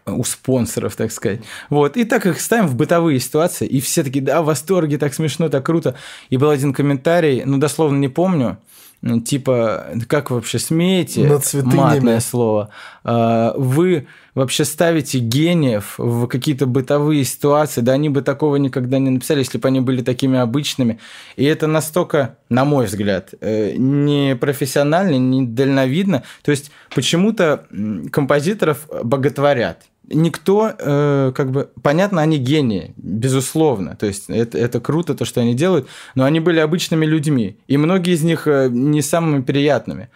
у 0.06 0.24
спонсоров, 0.24 0.96
так 0.96 1.12
сказать. 1.12 1.42
Вот. 1.70 1.98
И 1.98 2.04
так 2.04 2.26
их 2.26 2.40
ставим 2.40 2.68
в 2.68 2.76
бытовые 2.76 3.20
ситуации, 3.20 3.68
и 3.68 3.82
все 3.82 4.04
такие, 4.04 4.24
да, 4.24 4.42
в 4.42 4.46
восторге, 4.46 4.98
так 4.98 5.14
смешно, 5.14 5.50
так 5.50 5.66
круто. 5.66 5.96
И 6.30 6.38
был 6.38 6.50
один 6.50 6.74
комментарий, 6.74 7.44
ну, 7.46 7.58
дословно 7.58 7.98
не 7.98 8.08
помню, 8.08 8.58
типа, 9.26 9.88
как 10.08 10.30
вы 10.30 10.38
вообще 10.38 10.60
смеете, 10.60 11.28
матное 11.64 12.20
слово, 12.20 12.70
а, 13.04 13.54
вы 13.58 14.08
вообще 14.40 14.64
ставите 14.64 15.20
гениев 15.20 15.96
в 15.98 16.28
какие-то 16.28 16.66
бытовые 16.66 17.26
ситуации, 17.26 17.82
да 17.82 17.92
они 17.92 18.08
бы 18.08 18.22
такого 18.22 18.56
никогда 18.56 18.98
не 18.98 19.10
написали, 19.10 19.40
если 19.40 19.58
бы 19.58 19.68
они 19.68 19.82
были 19.82 20.02
такими 20.02 20.40
обычными. 20.40 21.00
И 21.36 21.44
это 21.44 21.68
настолько, 21.68 22.38
на 22.48 22.64
мой 22.64 22.86
взгляд, 22.86 23.34
э, 23.42 23.74
не 23.76 24.38
профессионально, 24.38 25.18
не 25.18 25.46
дальновидно. 25.46 26.24
То 26.42 26.52
есть 26.52 26.72
почему-то 26.96 27.66
композиторов 28.12 28.88
боготворят. 29.04 29.84
Никто, 30.08 30.72
э, 30.80 31.34
как 31.36 31.52
бы, 31.52 31.70
понятно, 31.84 32.22
они 32.22 32.38
гении, 32.38 32.94
безусловно. 32.96 33.98
То 33.98 34.06
есть 34.06 34.30
это, 34.30 34.58
это 34.58 34.80
круто, 34.80 35.16
то, 35.16 35.26
что 35.26 35.42
они 35.42 35.54
делают, 35.54 35.88
но 36.16 36.24
они 36.24 36.40
были 36.40 36.60
обычными 36.60 37.06
людьми. 37.06 37.58
И 37.68 37.76
многие 37.76 38.14
из 38.14 38.24
них 38.24 38.48
э, 38.48 38.70
не 38.72 39.02
самыми 39.02 39.42
приятными. 39.42 40.08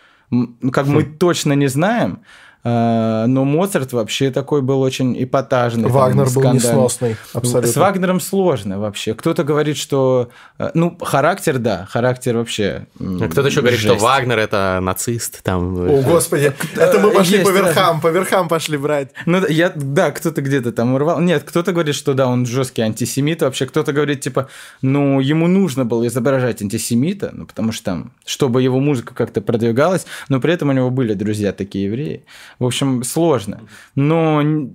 Как 0.72 0.88
мы 0.88 1.04
точно 1.04 1.54
не 1.54 1.68
знаем, 1.68 2.22
но 2.64 3.44
Моцарт 3.44 3.92
вообще 3.92 4.32
такой 4.32 4.62
был 4.62 4.82
очень 4.82 5.22
эпатажный. 5.22 5.90
Вагнер 5.90 6.26
там, 6.30 6.34
был 6.44 6.54
несносный, 6.54 7.18
абсолютно. 7.34 7.72
С 7.72 7.76
Вагнером 7.76 8.20
сложно 8.20 8.80
вообще. 8.80 9.14
Кто-то 9.14 9.44
говорит, 9.44 9.78
что... 9.78 10.30
э, 10.60 10.72
Ну, 10.74 10.98
характер, 11.02 11.58
да, 11.58 11.86
характер 11.90 12.38
вообще... 12.38 12.88
А 13.00 13.28
Кто-то 13.30 13.50
еще 13.50 13.62
говорит, 13.62 13.80
что 13.80 13.94
жесть. 13.94 14.02
Вагнер 14.02 14.40
это 14.40 14.80
нацист, 14.82 15.44
там. 15.44 15.76
О, 15.90 16.02
господи, 16.02 16.54
это 16.76 17.00
мы 17.00 17.12
пошли 17.12 17.40
Есть 17.40 17.50
по 17.50 17.54
верхам, 17.54 18.00
по 18.00 18.08
верхам 18.08 18.48
пошли 18.48 18.78
брать. 18.78 19.10
Ну, 19.26 19.42
да, 19.42 19.48
я, 19.48 19.72
да, 19.76 20.12
кто-то 20.12 20.42
где-то 20.42 20.72
там 20.72 20.94
урвал. 20.94 21.20
Нет, 21.20 21.44
кто-то 21.44 21.74
говорит, 21.74 21.96
что 21.96 22.14
да, 22.14 22.28
он 22.28 22.46
жесткий 22.46 22.82
антисемит 22.82 23.42
вообще. 23.42 23.66
Кто-то 23.66 23.92
говорит, 23.92 24.22
типа, 24.22 24.48
ну, 24.82 25.20
ему 25.20 25.48
нужно 25.48 25.84
было 25.86 26.08
изображать 26.08 26.62
антисемита, 26.62 27.32
ну, 27.34 27.46
потому 27.46 27.72
что 27.72 27.84
там, 27.86 28.12
чтобы 28.26 28.62
его 28.62 28.80
музыка 28.80 29.14
как-то 29.14 29.42
продвигалась, 29.42 30.06
но 30.30 30.40
при 30.40 30.54
этом 30.54 30.70
у 30.70 30.72
него 30.72 30.90
были 30.90 31.14
друзья 31.14 31.52
такие 31.52 31.86
евреи. 31.86 32.24
В 32.60 32.66
общем, 32.66 33.04
сложно. 33.04 33.62
Но 33.96 34.70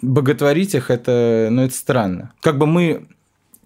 боготворить 0.00 0.74
их, 0.74 0.90
это, 0.90 1.48
ну, 1.50 1.62
это 1.62 1.74
странно. 1.74 2.32
Как 2.40 2.58
бы 2.58 2.66
мы 2.66 3.08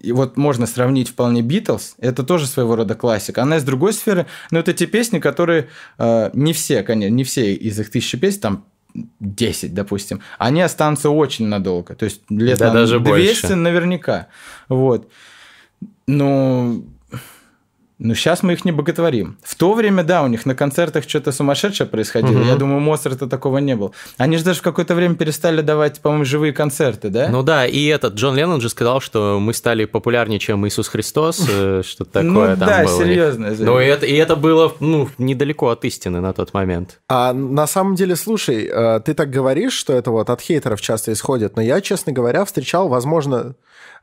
и 0.03 0.11
вот 0.11 0.35
можно 0.35 0.67
сравнить 0.67 1.09
вполне 1.09 1.41
Битлз, 1.41 1.95
это 1.97 2.23
тоже 2.23 2.45
своего 2.45 2.75
рода 2.75 2.93
классика. 2.93 3.41
Она 3.41 3.57
из 3.57 3.63
другой 3.63 3.93
сферы, 3.93 4.25
но 4.51 4.59
это 4.59 4.73
те 4.73 4.85
песни, 4.85 5.19
которые 5.19 5.69
э, 5.97 6.29
не 6.33 6.51
все, 6.51 6.83
конечно, 6.83 7.13
не 7.13 7.23
все 7.23 7.53
из 7.53 7.79
их 7.79 7.89
тысячи 7.89 8.17
песен, 8.17 8.41
там 8.41 8.65
10, 9.21 9.73
допустим, 9.73 10.21
они 10.37 10.61
останутся 10.61 11.09
очень 11.09 11.47
надолго. 11.47 11.95
То 11.95 12.03
есть 12.03 12.21
лет 12.29 12.59
Да 12.59 12.67
на 12.67 12.73
даже 12.73 12.99
200 12.99 13.41
больше. 13.41 13.55
наверняка. 13.55 14.27
Вот. 14.67 15.09
Но 16.05 16.83
ну, 18.03 18.15
сейчас 18.15 18.43
мы 18.43 18.53
их 18.53 18.65
не 18.65 18.71
боготворим. 18.71 19.37
В 19.41 19.55
то 19.55 19.73
время, 19.73 20.03
да, 20.03 20.23
у 20.23 20.27
них 20.27 20.45
на 20.45 20.55
концертах 20.55 21.07
что-то 21.07 21.31
сумасшедшее 21.31 21.87
происходило. 21.87 22.39
Мгм. 22.39 22.47
Я 22.47 22.55
думаю, 22.55 22.81
Моцарта 22.81 23.27
такого 23.27 23.59
не 23.59 23.75
было. 23.75 23.91
Они 24.17 24.37
же 24.37 24.43
даже 24.43 24.59
в 24.59 24.61
какое-то 24.61 24.93
время 24.93 25.15
перестали 25.15 25.61
давать, 25.61 26.01
по-моему, 26.01 26.25
живые 26.25 26.51
концерты, 26.51 27.09
да? 27.09 27.29
Ну 27.29 27.43
да, 27.43 27.65
и 27.65 27.85
этот 27.85 28.15
Джон 28.15 28.35
Леннон 28.35 28.59
же 28.59 28.69
сказал, 28.69 28.99
что 28.99 29.39
мы 29.39 29.53
стали 29.53 29.85
популярнее, 29.85 30.39
чем 30.39 30.67
Иисус 30.67 30.89
Христос, 30.89 31.47
э, 31.49 31.81
что-то 31.87 32.11
такое 32.11 32.55
Ну 32.55 32.57
там 32.57 32.67
да, 32.67 32.83
было. 32.83 32.97
серьезно. 32.99 33.55
Ну 33.57 33.79
и 33.79 33.85
это, 33.85 34.05
и 34.05 34.15
это 34.15 34.35
было, 34.35 34.73
ну, 34.81 35.09
недалеко 35.17 35.69
от 35.69 35.85
истины 35.85 36.19
на 36.19 36.33
тот 36.33 36.53
момент. 36.53 36.99
А 37.07 37.31
на 37.33 37.67
самом 37.67 37.95
деле, 37.95 38.15
слушай, 38.17 38.69
э, 38.69 38.99
ты 39.05 39.13
так 39.13 39.29
говоришь, 39.29 39.73
что 39.73 39.93
это 39.93 40.11
вот 40.11 40.29
от 40.29 40.41
хейтеров 40.41 40.81
часто 40.81 41.13
исходит, 41.13 41.55
но 41.55 41.61
я, 41.61 41.79
честно 41.79 42.11
говоря, 42.11 42.43
встречал, 42.43 42.89
возможно, 42.89 43.55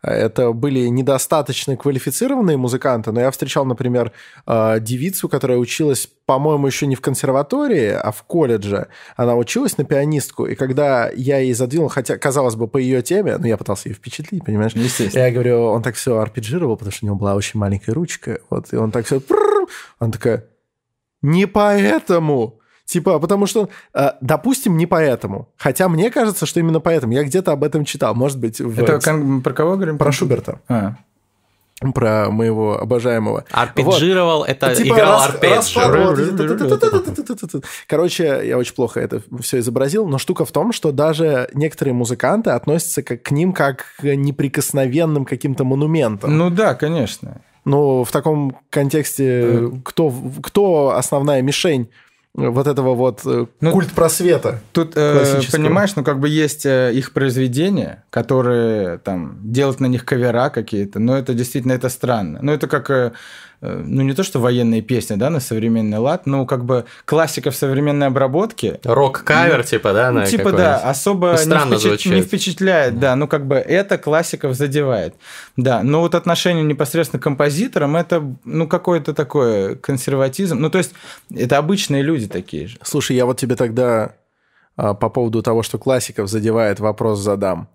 это 0.02 0.52
были 0.52 0.86
недостаточно 0.86 1.76
квалифицированные 1.76 2.56
музыканты, 2.56 3.12
но 3.12 3.20
я 3.20 3.30
встречал, 3.30 3.64
например, 3.64 4.12
э, 4.46 4.78
девицу, 4.80 5.28
которая 5.28 5.58
училась, 5.58 6.08
по-моему, 6.26 6.66
еще 6.66 6.86
не 6.86 6.94
в 6.94 7.00
консерватории, 7.00 7.90
а 7.90 8.10
в 8.10 8.22
колледже. 8.22 8.88
Она 9.16 9.36
училась 9.36 9.76
на 9.76 9.84
пианистку, 9.84 10.46
и 10.46 10.54
когда 10.54 11.10
я 11.10 11.38
ей 11.38 11.52
задвинул, 11.52 11.88
хотя, 11.88 12.16
казалось 12.16 12.54
бы, 12.54 12.66
по 12.66 12.78
ее 12.78 13.02
теме, 13.02 13.36
но 13.36 13.46
я 13.46 13.56
пытался 13.56 13.88
ее 13.88 13.94
впечатлить, 13.94 14.44
понимаешь? 14.44 14.72
Я 15.14 15.30
говорю, 15.30 15.64
он 15.64 15.82
так 15.82 15.96
все 15.96 16.18
арпеджировал, 16.18 16.76
потому 16.76 16.92
что 16.92 17.04
у 17.04 17.08
него 17.08 17.16
была 17.16 17.34
очень 17.34 17.60
маленькая 17.60 17.92
ручка. 17.92 18.40
Вот, 18.48 18.72
и 18.72 18.76
он 18.76 18.90
так 18.90 19.06
все... 19.06 19.20
Она 19.98 20.10
такая, 20.12 20.46
не 21.22 21.46
поэтому. 21.46 22.59
Типа, 22.90 23.20
потому 23.20 23.46
что, 23.46 23.68
э, 23.94 24.08
допустим, 24.20 24.76
не 24.76 24.84
поэтому. 24.84 25.48
Хотя 25.56 25.88
мне 25.88 26.10
кажется, 26.10 26.44
что 26.44 26.58
именно 26.58 26.80
поэтому. 26.80 27.12
Я 27.12 27.22
где-то 27.22 27.52
об 27.52 27.62
этом 27.62 27.84
читал. 27.84 28.16
Может 28.16 28.40
быть, 28.40 28.60
в- 28.60 28.82
Это 28.82 28.98
кон- 28.98 29.42
про 29.42 29.52
кого 29.52 29.76
говорим? 29.76 29.96
про 29.96 30.10
Шуберта. 30.10 30.60
А. 30.68 30.96
Про 31.94 32.30
моего 32.30 32.80
обожаемого. 32.80 33.44
Арпеджировал, 33.52 34.42
это 34.42 34.74
Типа 34.74 34.94
играл 34.94 35.22
расклад, 35.40 35.96
вот. 35.96 37.64
Короче, 37.86 38.42
я 38.44 38.58
очень 38.58 38.74
плохо 38.74 38.98
это 38.98 39.22
все 39.40 39.60
изобразил, 39.60 40.08
но 40.08 40.18
штука 40.18 40.44
в 40.44 40.50
том, 40.50 40.72
что 40.72 40.90
даже 40.90 41.48
некоторые 41.54 41.94
музыканты 41.94 42.50
относятся 42.50 43.04
как, 43.04 43.22
к 43.22 43.30
ним 43.30 43.52
как 43.52 43.84
к 43.98 44.02
неприкосновенным 44.16 45.24
каким-то 45.24 45.62
монументам. 45.62 46.36
Ну 46.36 46.50
да, 46.50 46.74
конечно. 46.74 47.40
Ну, 47.64 48.02
в 48.02 48.10
таком 48.10 48.56
контексте, 48.68 49.70
кто, 49.84 50.12
кто 50.42 50.96
основная 50.96 51.40
мишень 51.40 51.88
вот 52.34 52.66
этого 52.66 52.94
вот 52.94 53.22
э, 53.24 53.46
Ну, 53.60 53.72
культ 53.72 53.92
просвета? 53.92 54.60
Тут, 54.72 54.92
э, 54.96 55.40
понимаешь, 55.52 55.96
ну 55.96 56.04
как 56.04 56.20
бы 56.20 56.28
есть 56.28 56.64
э, 56.64 56.92
их 56.94 57.12
произведения, 57.12 58.04
которые 58.10 58.98
там 58.98 59.38
делают 59.42 59.80
на 59.80 59.86
них 59.86 60.04
кавера 60.04 60.50
какие-то, 60.50 61.00
но 61.00 61.16
это 61.16 61.34
действительно 61.34 61.72
это 61.72 61.88
странно. 61.88 62.38
Ну 62.42 62.52
это 62.52 62.68
как, 62.68 63.14
ну 63.60 64.02
не 64.02 64.14
то 64.14 64.22
что 64.22 64.38
военные 64.40 64.80
песни, 64.82 65.16
да, 65.16 65.28
на 65.30 65.40
современный 65.40 65.98
лад, 65.98 66.26
но 66.26 66.46
как 66.46 66.64
бы 66.64 66.86
классика 67.04 67.50
в 67.50 67.56
современной 67.56 68.06
обработке. 68.06 68.80
Рок-кавер, 68.84 69.64
типа, 69.64 69.92
да? 69.92 70.10
Ну, 70.10 70.20
на 70.20 70.26
типа, 70.26 70.44
какой-нибудь? 70.44 70.64
да, 70.64 70.76
особо 70.78 71.26
Ну, 71.28 71.32
не, 71.32 71.38
странно 71.38 71.74
впечат- 71.74 71.80
звучит. 71.82 72.12
не 72.14 72.22
впечатляет, 72.22 72.98
да, 72.98 73.16
ну 73.16 73.28
как 73.28 73.46
бы 73.46 73.56
это 73.56 73.98
классиков 73.98 74.54
задевает, 74.54 75.14
да, 75.56 75.82
но 75.82 76.00
вот 76.00 76.14
отношение 76.14 76.64
непосредственно 76.64 77.20
к 77.20 77.22
композиторам, 77.22 77.96
это, 77.96 78.22
ну, 78.44 78.66
какой-то 78.66 79.12
такой 79.14 79.76
консерватизм, 79.76 80.58
ну, 80.58 80.70
то 80.70 80.78
есть 80.78 80.92
это 81.34 81.58
обычные 81.58 82.02
люди 82.02 82.26
такие 82.28 82.66
же. 82.66 82.78
Слушай, 82.82 83.16
я 83.16 83.26
вот 83.26 83.38
тебе 83.38 83.56
тогда 83.56 84.12
а, 84.76 84.94
по 84.94 85.10
поводу 85.10 85.42
того, 85.42 85.62
что 85.62 85.76
классиков 85.78 86.28
задевает, 86.30 86.80
вопрос 86.80 87.18
задам. 87.18 87.68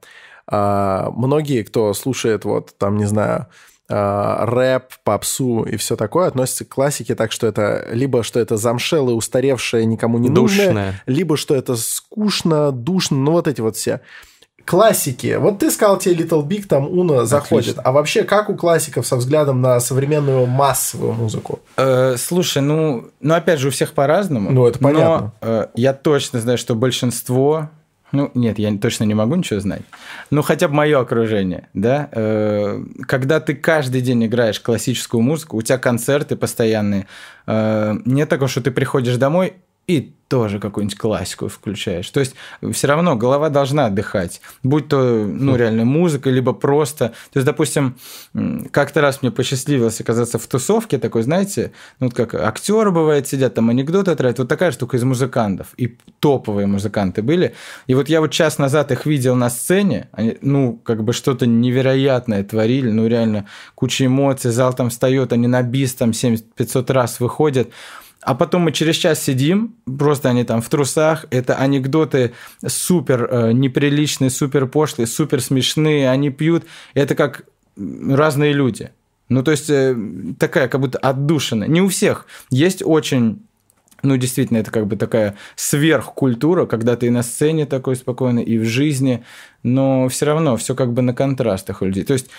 А, 0.48 1.12
многие, 1.12 1.64
кто 1.64 1.94
слушает 1.94 2.46
вот 2.46 2.74
там, 2.78 2.98
не 2.98 3.06
знаю, 3.06 3.48
рэп, 3.88 4.94
попсу 5.04 5.64
и 5.64 5.78
все 5.78 5.96
такое, 5.96 6.28
относятся 6.28 6.66
к 6.66 6.70
классике 6.70 7.16
так, 7.16 7.32
что 7.32 7.48
это 7.48 7.88
либо 7.92 8.24
что 8.24 8.40
это 8.40 8.58
замшелое, 8.58 9.14
устаревшее, 9.14 9.86
никому 9.86 10.18
не 10.18 10.30
нужное, 10.30 10.68
Душное. 10.68 11.04
либо 11.06 11.38
что 11.38 11.56
это 11.56 11.76
скучно, 11.76 12.72
душно, 12.72 13.18
ну 13.18 13.32
вот 13.34 13.48
эти 13.48 13.62
вот 13.62 13.76
все. 13.76 14.02
Классики. 14.66 15.36
Вот 15.40 15.60
ты 15.60 15.70
сказал, 15.70 16.00
тебе 16.00 16.16
Little 16.16 16.44
Big, 16.44 16.66
там 16.66 16.88
Уна 16.88 17.26
заходит. 17.28 17.74
Отлично. 17.74 17.82
А 17.84 17.92
вообще, 17.92 18.24
как 18.24 18.50
у 18.50 18.56
классиков 18.56 19.06
со 19.06 19.16
взглядом 19.16 19.62
на 19.62 19.80
современную 19.80 20.48
массовую 20.48 21.14
музыку? 21.14 21.60
Э, 21.78 22.16
слушай, 22.18 22.64
ну, 22.64 23.12
ну, 23.20 23.34
опять 23.36 23.60
же, 23.60 23.68
у 23.68 23.72
всех 23.72 23.94
по-разному. 23.94 24.50
Ну, 24.50 24.66
это 24.66 24.80
понятно. 24.80 25.34
Но 25.40 25.48
э, 25.48 25.68
я 25.76 25.94
точно 25.94 26.40
знаю, 26.40 26.58
что 26.58 26.74
большинство... 26.74 27.70
Ну, 28.16 28.32
нет, 28.34 28.60
я 28.60 28.76
точно 28.78 29.04
не 29.04 29.14
могу 29.14 29.36
ничего 29.36 29.60
знать. 29.60 29.82
Ну, 30.32 30.42
хотя 30.42 30.70
бы 30.70 30.74
мое 30.74 31.00
окружение, 31.00 31.68
да. 31.74 32.08
э, 32.14 32.82
когда 33.08 33.42
ты 33.42 33.56
каждый 33.56 34.00
день 34.00 34.26
играешь 34.26 34.62
классическую 34.62 35.22
музыку, 35.22 35.58
у 35.58 35.62
тебя 35.62 35.78
концерты 35.78 36.38
постоянные. 36.38 37.08
э, 37.46 37.96
нет 38.06 38.30
такого, 38.30 38.48
что 38.48 38.62
ты 38.62 38.72
приходишь 38.72 39.18
домой 39.18 39.56
и 39.88 40.16
тоже 40.28 40.60
какую-нибудь 40.60 40.98
классику 40.98 41.48
включаешь. 41.48 42.10
То 42.10 42.20
есть 42.20 42.36
все 42.72 42.88
равно 42.88 43.16
голова 43.16 43.50
должна 43.50 43.86
отдыхать. 43.86 44.42
Будь 44.64 44.88
то, 44.88 44.98
ну, 44.98 45.56
реально 45.56 45.86
музыка, 45.86 46.32
либо 46.32 46.52
просто... 46.52 47.10
То 47.32 47.40
есть, 47.40 47.46
допустим, 47.46 47.96
как-то 48.72 49.02
раз 49.02 49.22
мне 49.22 49.30
посчастливилось 49.30 50.02
оказаться 50.02 50.40
в 50.40 50.48
тусовке 50.48 50.98
такой, 50.98 51.22
знаете, 51.22 51.74
ну, 52.00 52.08
вот 52.08 52.16
как 52.16 52.34
актеры 52.34 52.92
бывает 52.92 53.28
сидят, 53.28 53.54
там 53.54 53.70
анекдоты 53.70 54.16
тратят, 54.16 54.40
вот 54.40 54.48
такая 54.48 54.72
штука 54.72 54.98
из 54.98 55.04
музыкантов. 55.04 55.68
И 55.78 55.96
топовые 56.20 56.66
музыканты 56.66 57.22
были. 57.22 57.54
И 57.86 57.94
вот 57.94 58.10
я 58.10 58.20
вот 58.20 58.32
час 58.32 58.58
назад 58.58 58.92
их 58.92 59.06
видел 59.06 59.36
на 59.36 59.52
сцене, 59.52 60.10
они, 60.12 60.38
ну, 60.42 60.74
как 60.84 61.04
бы 61.04 61.14
что-то 61.14 61.46
невероятное 61.46 62.44
творили, 62.44 62.90
ну, 62.90 63.06
реально 63.06 63.46
куча 63.76 64.08
эмоций, 64.08 64.50
зал 64.50 64.74
там 64.74 64.90
встает, 64.90 65.34
они 65.34 65.46
на 65.46 65.62
бис 65.62 65.94
там 65.94 66.10
700-500 66.10 66.92
раз 66.92 67.20
выходят. 67.20 67.70
А 68.26 68.34
потом 68.34 68.64
мы 68.64 68.72
через 68.72 68.96
час 68.96 69.22
сидим, 69.22 69.76
просто 69.86 70.30
они 70.30 70.44
там 70.44 70.60
в 70.60 70.68
трусах, 70.68 71.28
это 71.30 71.58
анекдоты 71.58 72.34
супер 72.66 73.28
э, 73.30 73.52
неприличные, 73.52 74.32
супер 74.32 74.66
пошлые, 74.66 75.06
супер 75.06 75.42
смешные, 75.42 76.10
они 76.10 76.32
пьют, 76.32 76.64
это 76.96 77.14
как 77.14 77.44
разные 77.78 78.52
люди. 78.52 78.90
Ну, 79.30 79.44
то 79.44 79.52
есть 79.52 79.70
э, 79.70 79.96
такая 80.40 80.68
как 80.68 80.82
будто 80.82 80.98
отдушина. 80.98 81.66
Не 81.66 81.82
у 81.82 81.88
всех. 81.88 82.26
Есть 82.50 82.82
очень 82.84 83.44
ну, 84.02 84.18
действительно, 84.18 84.58
это 84.58 84.72
как 84.72 84.88
бы 84.88 84.98
такая 84.98 85.36
сверхкультура, 85.56 86.66
когда 86.66 86.96
ты 86.96 87.08
и 87.08 87.12
на 87.12 87.22
сцене 87.22 87.66
такой 87.66 87.96
спокойный, 87.96 88.44
и 88.44 88.58
в 88.58 88.66
жизни, 88.66 89.24
но 89.62 90.10
все 90.10 90.26
равно 90.26 90.58
все 90.58 90.74
как 90.76 90.94
бы 90.94 91.02
на 91.04 91.14
контрастах 91.14 91.82
у 91.82 91.86
людей. 91.86 92.04
То 92.04 92.14
есть 92.14 92.30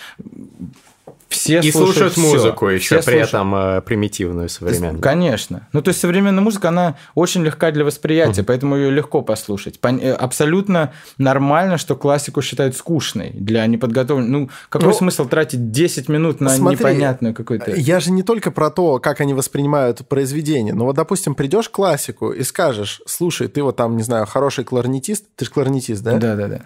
все 1.47 1.59
И 1.59 1.71
слушают 1.71 2.13
всё. 2.13 2.21
музыку 2.21 2.67
еще, 2.67 2.99
Все 2.99 3.05
при 3.11 3.17
слушают. 3.23 3.29
этом 3.29 3.55
э, 3.55 3.81
примитивную 3.81 4.49
современную. 4.49 5.01
Конечно. 5.01 5.67
Ну, 5.73 5.81
то 5.81 5.89
есть 5.89 5.99
современная 5.99 6.41
музыка, 6.43 6.69
она 6.69 6.95
очень 7.15 7.43
легка 7.43 7.71
для 7.71 7.83
восприятия, 7.83 8.43
поэтому 8.43 8.75
ее 8.75 8.91
легко 8.91 9.21
послушать. 9.21 9.79
Пон- 9.81 10.01
э, 10.01 10.11
Абсолютно 10.13 10.93
нормально, 11.17 11.77
что 11.77 11.95
классику 11.95 12.41
считают 12.41 12.75
скучной 12.75 13.31
для 13.33 13.65
неподготовленных. 13.65 14.29
Ну, 14.29 14.49
какой 14.69 14.87
Ну, 14.89 14.93
смысл 14.93 15.27
тратить 15.27 15.71
10 15.71 16.09
минут 16.09 16.41
на 16.41 16.49
смотри, 16.49 16.77
непонятную 16.79 17.33
какую-то... 17.33 17.71
Я 17.75 17.99
же 17.99 18.11
не 18.11 18.23
только 18.23 18.51
про 18.51 18.69
то, 18.69 18.99
как 18.99 19.21
они 19.21 19.33
воспринимают 19.33 20.07
произведение. 20.07 20.73
Но 20.73 20.85
вот, 20.85 20.95
допустим, 20.95 21.35
придешь 21.35 21.69
к 21.69 21.73
классику 21.73 22.31
и 22.31 22.43
скажешь, 22.43 23.01
слушай, 23.05 23.47
ты 23.47 23.63
вот 23.63 23.75
там, 23.75 23.97
не 23.97 24.03
знаю, 24.03 24.25
хороший 24.25 24.63
кларнетист, 24.63 25.25
ты 25.35 25.45
же 25.45 25.51
кларнетист, 25.51 26.03
да? 26.03 26.17
Да-да-да. 26.17 26.61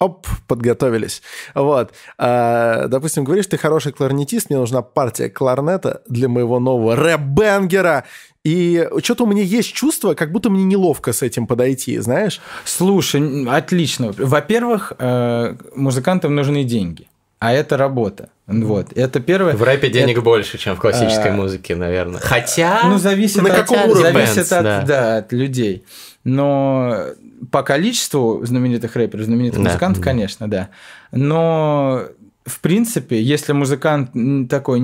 Оп, 0.00 0.28
подготовились. 0.46 1.22
Вот. 1.54 1.92
А, 2.18 2.86
допустим, 2.86 3.24
говоришь, 3.24 3.46
ты 3.46 3.58
хороший 3.58 3.92
кларнетист, 3.92 4.48
мне 4.48 4.58
нужна 4.58 4.80
партия 4.80 5.28
кларнета 5.28 6.02
для 6.06 6.28
моего 6.28 6.60
нового 6.60 6.94
рэп-бенгера. 6.94 8.04
И 8.44 8.88
что-то 9.02 9.24
у 9.24 9.26
меня 9.26 9.42
есть 9.42 9.72
чувство, 9.72 10.14
как 10.14 10.30
будто 10.30 10.50
мне 10.50 10.62
неловко 10.62 11.12
с 11.12 11.22
этим 11.22 11.48
подойти, 11.48 11.98
знаешь? 11.98 12.40
Слушай, 12.64 13.46
отлично. 13.48 14.14
Во-первых, 14.16 14.92
э, 14.98 15.56
музыкантам 15.74 16.36
нужны 16.36 16.62
деньги. 16.62 17.08
А 17.40 17.52
это 17.52 17.76
работа. 17.76 18.30
Вот. 18.46 18.96
Это 18.96 19.20
первое. 19.20 19.54
В 19.54 19.62
рэпе 19.62 19.90
денег 19.90 20.16
это... 20.16 20.22
больше, 20.22 20.58
чем 20.58 20.74
в 20.76 20.80
классической 20.80 21.30
а... 21.30 21.34
музыке, 21.34 21.76
наверное. 21.76 22.20
Хотя. 22.20 22.80
Ну, 22.84 22.98
зависит, 22.98 23.42
на 23.42 23.50
от, 23.50 23.56
каком 23.56 23.90
уровне? 23.90 24.12
зависит 24.12 24.52
от, 24.52 24.64
да. 24.64 24.82
Да, 24.82 25.16
от 25.18 25.32
людей. 25.32 25.84
Но 26.28 27.04
по 27.50 27.62
количеству 27.62 28.44
знаменитых 28.44 28.96
рэперов, 28.96 29.24
знаменитых 29.24 29.62
да. 29.62 29.70
музыкантов, 29.70 30.02
конечно, 30.02 30.48
да. 30.48 30.68
Но 31.12 32.04
в 32.44 32.60
принципе, 32.60 33.22
если 33.22 33.52
музыкант 33.52 34.10
такой 34.48 34.80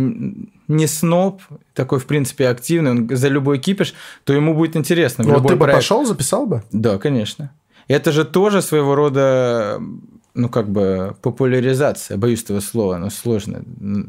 не 0.68 0.86
сноб, 0.86 1.42
такой, 1.74 1.98
в 1.98 2.06
принципе, 2.06 2.48
активный, 2.48 2.90
он 2.92 3.08
за 3.10 3.28
любой 3.28 3.58
кипиш, 3.58 3.94
то 4.24 4.32
ему 4.32 4.54
будет 4.54 4.76
интересно. 4.76 5.24
Ну, 5.24 5.34
ты 5.36 5.54
бы 5.54 5.64
проект. 5.64 5.78
пошел, 5.78 6.04
записал 6.04 6.46
бы? 6.46 6.62
Да, 6.72 6.98
конечно. 6.98 7.52
Это 7.88 8.12
же 8.12 8.24
тоже 8.24 8.62
своего 8.62 8.94
рода 8.94 9.80
ну, 10.34 10.48
как 10.48 10.68
бы 10.68 11.16
популяризация, 11.22 12.16
боюсь 12.16 12.42
этого 12.42 12.60
слова, 12.60 12.96
но 12.98 13.10
сложно, 13.10 13.62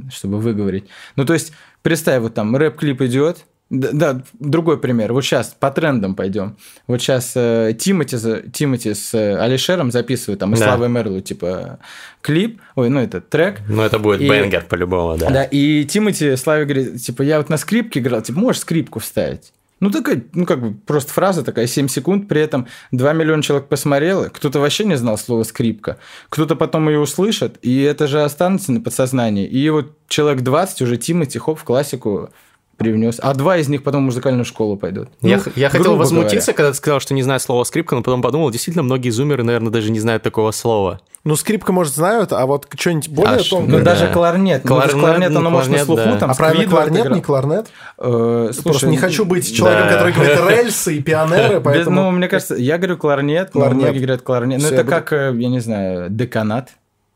чтобы 0.10 0.40
выговорить. 0.40 0.86
Ну, 1.16 1.26
то 1.26 1.34
есть, 1.34 1.52
представь, 1.82 2.22
вот 2.22 2.34
там 2.34 2.56
рэп-клип 2.56 3.02
идет, 3.02 3.46
да, 3.70 3.90
да, 3.94 4.22
другой 4.34 4.80
пример. 4.80 5.12
Вот 5.12 5.24
сейчас 5.24 5.56
по 5.60 5.72
трендам 5.72 6.14
пойдем. 6.14 6.56
Вот 6.86 7.02
сейчас 7.02 7.34
э, 7.36 7.74
Тимати, 7.78 8.18
Тимати 8.52 8.94
с 8.94 9.14
э, 9.16 9.38
Алишером 9.38 9.92
записывают 9.92 10.40
там 10.40 10.54
и 10.54 10.58
да. 10.58 10.66
Славой 10.66 10.88
Мерлу, 10.88 11.20
типа, 11.20 11.80
клип, 12.22 12.62
ой, 12.76 12.90
ну, 12.90 13.00
это 13.00 13.22
трек. 13.22 13.62
Ну, 13.68 13.82
это 13.82 13.98
будет 13.98 14.22
и, 14.22 14.30
бенгер 14.30 14.66
по-любому, 14.70 15.18
да. 15.18 15.30
Да, 15.32 15.44
и 15.44 15.84
Тимати 15.86 16.36
Славе 16.36 16.66
говорит, 16.66 17.02
типа, 17.02 17.24
я 17.24 17.38
вот 17.38 17.50
на 17.50 17.58
скрипке 17.58 18.02
играл, 18.02 18.22
типа, 18.22 18.40
можешь 18.40 18.62
скрипку 18.62 19.00
вставить? 19.00 19.52
Ну, 19.80 19.90
такая, 19.90 20.24
ну, 20.34 20.46
как 20.46 20.62
бы 20.62 20.74
просто 20.74 21.12
фраза 21.12 21.44
такая, 21.44 21.66
7 21.66 21.88
секунд, 21.88 22.28
при 22.28 22.42
этом 22.42 22.68
2 22.92 23.14
миллиона 23.14 23.42
человек 23.42 23.68
посмотрело, 23.68 24.30
кто-то 24.30 24.60
вообще 24.60 24.86
не 24.86 24.96
знал 24.96 25.18
слова 25.18 25.44
скрипка, 25.44 25.98
кто-то 26.30 26.56
потом 26.56 26.88
ее 26.88 27.00
услышит, 27.00 27.58
и 27.62 27.82
это 27.82 28.08
же 28.08 28.24
останется 28.24 28.72
на 28.72 28.80
подсознании. 28.80 29.48
И 29.48 29.70
вот 29.70 29.98
человек 30.08 30.44
20 30.44 30.82
уже 30.84 30.98
Тимати, 30.98 31.40
хоп, 31.40 31.60
в 31.60 31.64
классику 31.64 32.30
привнес. 32.78 33.20
А 33.22 33.34
два 33.34 33.58
из 33.58 33.68
них 33.68 33.84
потом 33.84 34.04
в 34.04 34.06
музыкальную 34.06 34.46
школу 34.46 34.78
пойдут. 34.78 35.10
Я, 35.22 35.38
ну, 35.38 35.52
я 35.56 35.70
хотел 35.70 35.96
возмутиться, 35.96 36.52
говоря. 36.52 36.58
когда 36.58 36.72
ты 36.72 36.78
сказал, 36.78 37.00
что 37.00 37.14
не 37.14 37.24
знаю 37.24 37.40
слова 37.40 37.64
скрипка, 37.64 37.96
но 37.96 38.04
потом 38.04 38.22
подумал, 38.22 38.52
действительно, 38.52 38.84
многие 38.84 39.10
зумеры, 39.10 39.44
наверное, 39.44 39.72
даже 39.72 39.92
не 39.92 40.00
знают 40.00 40.24
такого 40.24 40.52
слова. 40.52 41.02
Ну, 41.26 41.36
скрипка, 41.36 41.72
может, 41.74 41.96
знают, 41.96 42.32
а 42.34 42.46
вот 42.46 42.68
что-нибудь 42.78 43.10
более 43.10 43.38
а 43.38 43.44
тонкое... 43.44 43.80
Ну, 43.80 43.84
да. 43.84 43.84
даже 43.84 44.14
кларнет. 44.14 44.62
Кларнет, 44.62 44.94
ну, 44.94 45.00
кларнет 45.00 45.36
оно 45.36 45.50
может 45.50 45.72
на 45.72 45.80
слуху, 45.80 46.04
да. 46.06 46.18
там, 46.20 46.30
А 46.30 46.36
правильно, 46.36 46.70
кларнет, 46.70 47.10
не 47.10 47.22
кларнет? 47.22 47.68
Э, 47.98 48.50
слушай, 48.54 48.64
Просто 48.64 48.88
не 48.88 48.98
хочу 48.98 49.26
быть 49.26 49.52
человеком, 49.52 49.88
да. 49.88 49.94
который 49.94 50.14
говорит 50.14 50.40
рельсы 50.48 50.98
и 50.98 51.02
пионеры, 51.02 51.62
поэтому... 51.62 52.04
Ну, 52.04 52.12
мне 52.12 52.28
кажется, 52.28 52.54
я 52.56 52.78
говорю 52.78 52.98
кларнет, 52.98 53.50
кларнет. 53.50 53.82
многие 53.82 53.98
говорят 53.98 54.22
кларнет. 54.22 54.62
Ну, 54.62 54.68
это 54.68 54.84
как, 54.84 55.14
э, 55.14 55.34
я 55.36 55.50
не 55.50 55.60
знаю, 55.60 56.12
деканат. 56.12 56.70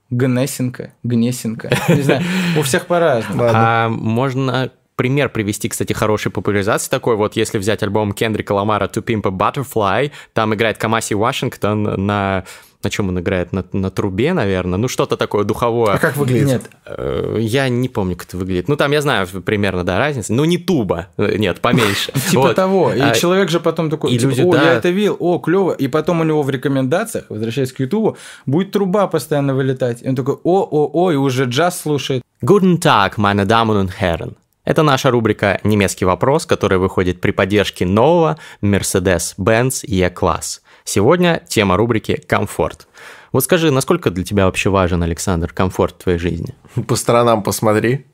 Гнесинка, 0.10 0.94
Гнесинка. 1.04 1.70
Не 1.88 2.02
знаю, 2.02 2.24
у 2.58 2.64
всех 2.64 2.88
по-разному. 2.88 3.44
А 3.46 3.90
можно 3.90 4.72
пример 5.00 5.30
привести, 5.30 5.70
кстати, 5.70 5.94
хорошей 5.94 6.30
популяризации 6.30 6.90
такой. 6.90 7.16
Вот 7.16 7.38
если 7.38 7.58
взять 7.58 7.82
альбом 7.84 8.12
Кендрика 8.12 8.52
Ламара 8.52 8.86
«To 8.88 9.02
Pimp 9.02 9.22
a 9.24 9.32
Butterfly», 9.32 10.12
там 10.34 10.54
играет 10.54 10.78
Камаси 10.78 11.16
Вашингтон 11.16 11.84
на 12.06 12.44
на 12.84 12.90
чем 12.90 13.10
он 13.10 13.20
играет? 13.20 13.52
На, 13.52 13.66
на 13.74 13.92
трубе, 13.92 14.32
наверное? 14.34 14.78
Ну, 14.78 14.88
что-то 14.88 15.18
такое 15.18 15.44
духовое. 15.44 15.96
А 15.96 16.00
как 16.00 16.16
выглядит? 16.16 16.48
Нет. 16.48 16.70
Э, 16.86 17.38
я 17.40 17.68
не 17.68 17.90
помню, 17.90 18.16
как 18.16 18.28
это 18.28 18.38
выглядит. 18.38 18.70
Ну, 18.70 18.78
там 18.78 18.94
я 18.94 19.02
знаю 19.02 19.28
примерно, 19.28 19.84
да, 19.84 20.00
разницу. 20.00 20.34
Но 20.34 20.46
не 20.46 20.58
туба. 20.58 21.08
Нет, 21.18 21.60
поменьше. 21.60 22.14
Типа 22.30 22.54
того. 22.54 22.94
И 22.94 23.02
а, 23.02 23.14
человек 23.14 23.50
же 23.50 23.60
потом 23.60 23.90
такой, 23.90 24.18
типа, 24.18 24.32
о, 24.32 24.56
я 24.56 24.74
это 24.76 24.90
видел, 24.90 25.18
о, 25.20 25.40
клево. 25.40 25.74
И 25.74 25.90
потом 25.90 26.22
у 26.22 26.24
него 26.24 26.42
в 26.42 26.50
рекомендациях, 26.50 27.26
возвращаясь 27.28 27.74
к 27.74 27.82
Ютубу, 27.82 28.18
будет 28.46 28.72
труба 28.72 29.08
постоянно 29.08 29.54
вылетать. 29.54 30.02
И 30.02 30.08
он 30.08 30.16
такой, 30.16 30.36
о, 30.44 30.64
о, 30.64 30.90
о, 30.94 31.12
и 31.12 31.16
уже 31.16 31.46
джаз 31.46 31.82
слушает. 31.82 32.24
Guten 32.42 32.80
Tag, 32.80 33.18
meine 33.18 33.46
Damen 33.46 33.76
und 33.76 34.00
Herren. 34.00 34.36
Это 34.70 34.84
наша 34.84 35.10
рубрика 35.10 35.60
«Немецкий 35.64 36.06
вопрос», 36.06 36.46
которая 36.46 36.78
выходит 36.78 37.22
при 37.22 37.32
поддержке 37.32 37.88
нового 37.88 38.38
Mercedes-Benz 38.62 39.84
E-класс. 39.88 40.62
Сегодня 40.84 41.42
тема 41.48 41.76
рубрики 41.76 42.22
«Комфорт». 42.28 42.88
Вот 43.32 43.44
скажи, 43.44 43.72
насколько 43.72 44.12
для 44.12 44.24
тебя 44.24 44.46
вообще 44.46 44.70
важен, 44.70 45.02
Александр, 45.02 45.52
комфорт 45.52 45.96
в 45.96 46.04
твоей 46.04 46.20
жизни? 46.20 46.54
По 46.88 46.96
сторонам 46.96 47.42
посмотри. 47.42 48.06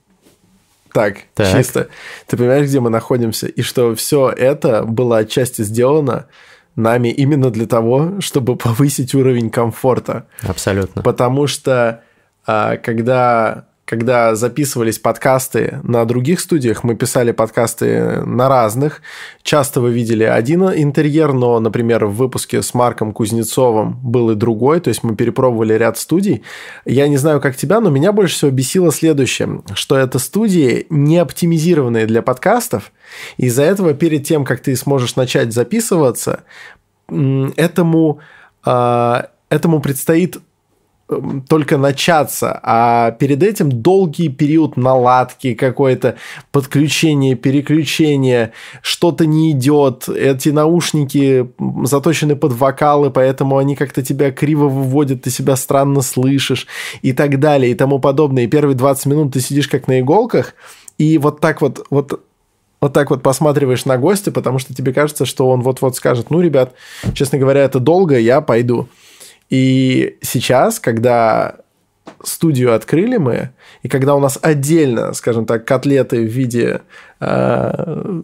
Так, 0.94 1.24
так, 1.34 1.58
чисто. 1.58 1.90
Ты 2.26 2.38
понимаешь, 2.38 2.68
где 2.68 2.80
мы 2.80 2.90
находимся? 2.90 3.48
И 3.48 3.62
что 3.62 3.94
все 3.94 4.30
это 4.30 4.84
было 4.84 5.18
отчасти 5.18 5.62
сделано 5.62 6.28
нами 6.78 7.10
именно 7.10 7.50
для 7.50 7.66
того, 7.66 8.22
чтобы 8.22 8.56
повысить 8.56 9.14
уровень 9.14 9.50
комфорта. 9.50 10.28
Абсолютно. 10.42 11.02
Потому 11.02 11.48
что 11.48 12.02
а, 12.48 12.78
когда 12.78 13.66
когда 13.86 14.34
записывались 14.36 14.98
подкасты 14.98 15.80
на 15.84 16.04
других 16.06 16.40
студиях, 16.40 16.84
мы 16.84 16.96
писали 16.96 17.32
подкасты 17.32 18.22
на 18.26 18.50
разных. 18.50 19.02
Часто 19.44 19.80
вы 19.80 19.94
видели 19.94 20.24
один 20.24 20.64
интерьер, 20.64 21.34
но, 21.34 21.60
например, 21.60 22.06
в 22.06 22.16
выпуске 22.16 22.64
с 22.64 22.74
Марком 22.74 23.14
Кузнецовым 23.14 24.00
был 24.02 24.32
и 24.32 24.36
другой, 24.36 24.80
то 24.80 24.88
есть 24.88 25.04
мы 25.04 25.16
перепробовали 25.16 25.74
ряд 25.74 26.00
студий. 26.00 26.42
Я 26.86 27.08
не 27.08 27.18
знаю, 27.18 27.40
как 27.40 27.56
тебя, 27.56 27.80
но 27.80 27.92
меня 27.92 28.12
больше 28.12 28.36
всего 28.36 28.52
бесило 28.52 28.92
следующее, 28.92 29.62
что 29.76 29.98
это 29.98 30.18
студии 30.18 30.88
не 30.90 31.20
оптимизированные 31.20 32.08
для 32.08 32.24
подкастов, 32.24 32.92
из-за 33.38 33.64
этого 33.64 33.94
перед 33.94 34.26
тем, 34.26 34.46
как 34.46 34.62
ты 34.62 34.76
сможешь 34.76 35.16
начать 35.16 35.54
записываться, 35.54 36.44
этому, 37.08 38.20
а, 38.64 39.30
этому 39.50 39.80
предстоит 39.80 40.40
только 41.48 41.78
начаться, 41.78 42.60
а 42.64 43.12
перед 43.12 43.44
этим 43.44 43.72
долгий 43.72 44.30
период 44.30 44.76
наладки, 44.76 45.54
какое-то 45.54 46.16
подключение, 46.52 47.36
переключение, 47.36 48.54
что-то 48.82 49.28
не 49.28 49.52
идет, 49.52 50.10
эти 50.10 50.50
наушники 50.50 51.48
заточены 51.84 52.36
под 52.36 52.54
вокалы, 52.54 53.12
поэтому 53.12 53.58
они 53.58 53.76
как-то 53.76 54.02
тебя 54.02 54.32
криво 54.32 54.68
выводят, 54.68 55.22
ты 55.22 55.30
себя 55.30 55.56
странно 55.56 56.02
слышишь 56.02 56.66
и 57.04 57.14
так 57.14 57.40
далее 57.40 57.72
и 57.72 57.76
тому 57.76 58.00
подобное. 58.00 58.46
И 58.46 58.48
первые 58.48 58.76
20 58.76 59.06
минут 59.06 59.34
ты 59.34 59.42
сидишь 59.42 59.68
как 59.68 59.88
на 59.88 60.00
иголках, 60.00 60.56
и 60.98 61.20
вот 61.20 61.40
так 61.40 61.62
вот, 61.62 61.86
вот 61.92 62.20
вот 62.82 62.94
так 62.94 63.10
вот 63.10 63.24
посматриваешь 63.24 63.86
на 63.86 63.98
гостя, 63.98 64.32
потому 64.32 64.60
что 64.60 64.76
тебе 64.76 64.94
кажется, 64.94 65.26
что 65.26 65.50
он 65.50 65.62
вот-вот 65.62 65.96
скажет, 65.96 66.30
ну, 66.30 66.40
ребят, 66.42 66.74
честно 67.14 67.40
говоря, 67.40 67.62
это 67.62 67.80
долго, 67.80 68.20
я 68.20 68.42
пойду. 68.42 68.88
И 69.50 70.18
сейчас, 70.22 70.80
когда 70.80 71.58
студию 72.24 72.74
открыли 72.74 73.18
мы, 73.18 73.52
и 73.84 73.88
когда 73.88 74.16
у 74.16 74.20
нас 74.20 74.40
отдельно, 74.42 75.14
скажем 75.14 75.46
так, 75.46 75.66
котлеты 75.66 76.22
в 76.22 76.32
виде 76.32 76.82
э, 77.20 78.22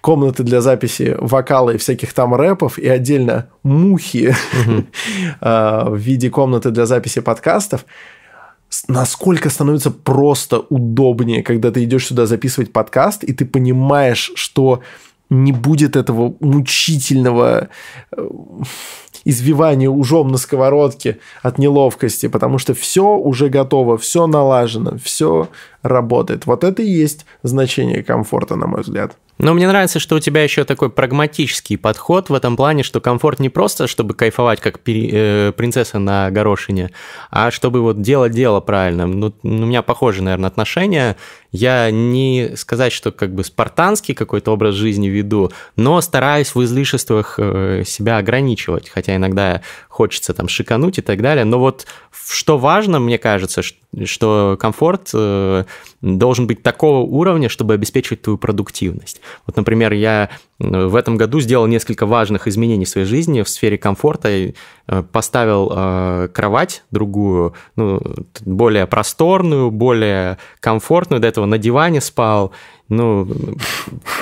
комнаты 0.00 0.42
для 0.42 0.60
записи 0.60 1.16
вокала 1.18 1.70
и 1.70 1.78
всяких 1.78 2.12
там 2.12 2.34
рэпов, 2.34 2.78
и 2.78 2.88
отдельно 2.88 3.48
мухи 3.62 4.34
э, 5.40 5.84
в 5.88 5.96
виде 5.96 6.30
комнаты 6.30 6.70
для 6.70 6.86
записи 6.86 7.20
подкастов, 7.20 7.84
насколько 8.86 9.50
становится 9.50 9.90
просто 9.90 10.60
удобнее, 10.60 11.42
когда 11.42 11.70
ты 11.70 11.84
идешь 11.84 12.06
сюда 12.06 12.26
записывать 12.26 12.72
подкаст, 12.72 13.24
и 13.24 13.32
ты 13.32 13.44
понимаешь, 13.46 14.32
что 14.34 14.82
не 15.30 15.52
будет 15.52 15.96
этого 15.96 16.34
мучительного 16.40 17.68
э, 18.16 18.28
извивания 19.24 19.88
ужом 19.88 20.28
на 20.28 20.38
сковородке 20.38 21.18
от 21.42 21.58
неловкости, 21.58 22.28
потому 22.28 22.58
что 22.58 22.74
все 22.74 23.16
уже 23.16 23.48
готово, 23.48 23.98
все 23.98 24.26
налажено, 24.26 24.98
все 25.02 25.48
работает. 25.82 26.46
Вот 26.46 26.64
это 26.64 26.82
и 26.82 26.90
есть 26.90 27.26
значение 27.42 28.02
комфорта, 28.02 28.56
на 28.56 28.66
мой 28.66 28.82
взгляд. 28.82 29.16
Но 29.38 29.54
мне 29.54 29.68
нравится, 29.68 30.00
что 30.00 30.16
у 30.16 30.20
тебя 30.20 30.42
еще 30.42 30.64
такой 30.64 30.90
прагматический 30.90 31.78
подход 31.78 32.28
в 32.28 32.34
этом 32.34 32.56
плане, 32.56 32.82
что 32.82 33.00
комфорт 33.00 33.38
не 33.38 33.48
просто, 33.48 33.86
чтобы 33.86 34.14
кайфовать 34.14 34.60
как 34.60 34.80
пери, 34.80 35.10
э, 35.12 35.52
принцесса 35.56 35.98
на 35.98 36.30
горошине, 36.30 36.90
а 37.30 37.50
чтобы 37.52 37.80
вот 37.80 38.00
делать 38.02 38.32
дело 38.32 38.60
правильно. 38.60 39.06
Ну, 39.06 39.32
у 39.42 39.48
меня 39.48 39.82
похожие, 39.82 40.24
наверное, 40.24 40.48
отношения. 40.48 41.16
Я 41.52 41.90
не 41.90 42.56
сказать, 42.56 42.92
что 42.92 43.12
как 43.12 43.32
бы 43.32 43.44
спартанский 43.44 44.14
какой-то 44.14 44.52
образ 44.52 44.74
жизни 44.74 45.08
веду, 45.08 45.52
но 45.76 46.00
стараюсь 46.00 46.54
в 46.54 46.62
излишествах 46.64 47.36
э, 47.38 47.84
себя 47.86 48.18
ограничивать, 48.18 48.88
хотя 48.88 49.14
иногда 49.14 49.62
хочется 49.88 50.34
там 50.34 50.48
шикануть 50.48 50.98
и 50.98 51.02
так 51.02 51.22
далее. 51.22 51.44
Но 51.44 51.58
вот 51.60 51.86
что 52.28 52.58
важно, 52.58 52.98
мне 52.98 53.18
кажется, 53.18 53.62
что 54.04 54.58
комфорт 54.60 55.10
э, 55.14 55.64
должен 56.00 56.46
быть 56.46 56.62
такого 56.62 56.98
уровня, 56.98 57.48
чтобы 57.48 57.74
обеспечивать 57.74 58.22
твою 58.22 58.38
продуктивность. 58.38 59.20
Вот, 59.46 59.56
например, 59.56 59.92
я 59.92 60.30
в 60.58 60.94
этом 60.94 61.16
году 61.16 61.40
сделал 61.40 61.66
несколько 61.66 62.06
важных 62.06 62.46
изменений 62.48 62.84
в 62.84 62.88
своей 62.88 63.06
жизни 63.06 63.42
в 63.42 63.48
сфере 63.48 63.78
комфорта. 63.78 64.30
И 64.30 64.54
поставил 65.12 65.70
э, 65.70 66.28
кровать 66.32 66.82
другую, 66.90 67.54
ну, 67.76 68.00
более 68.44 68.86
просторную, 68.86 69.70
более 69.70 70.38
комфортную. 70.60 71.20
До 71.20 71.28
этого 71.28 71.44
на 71.44 71.58
диване 71.58 72.00
спал 72.00 72.52
ну, 72.88 73.28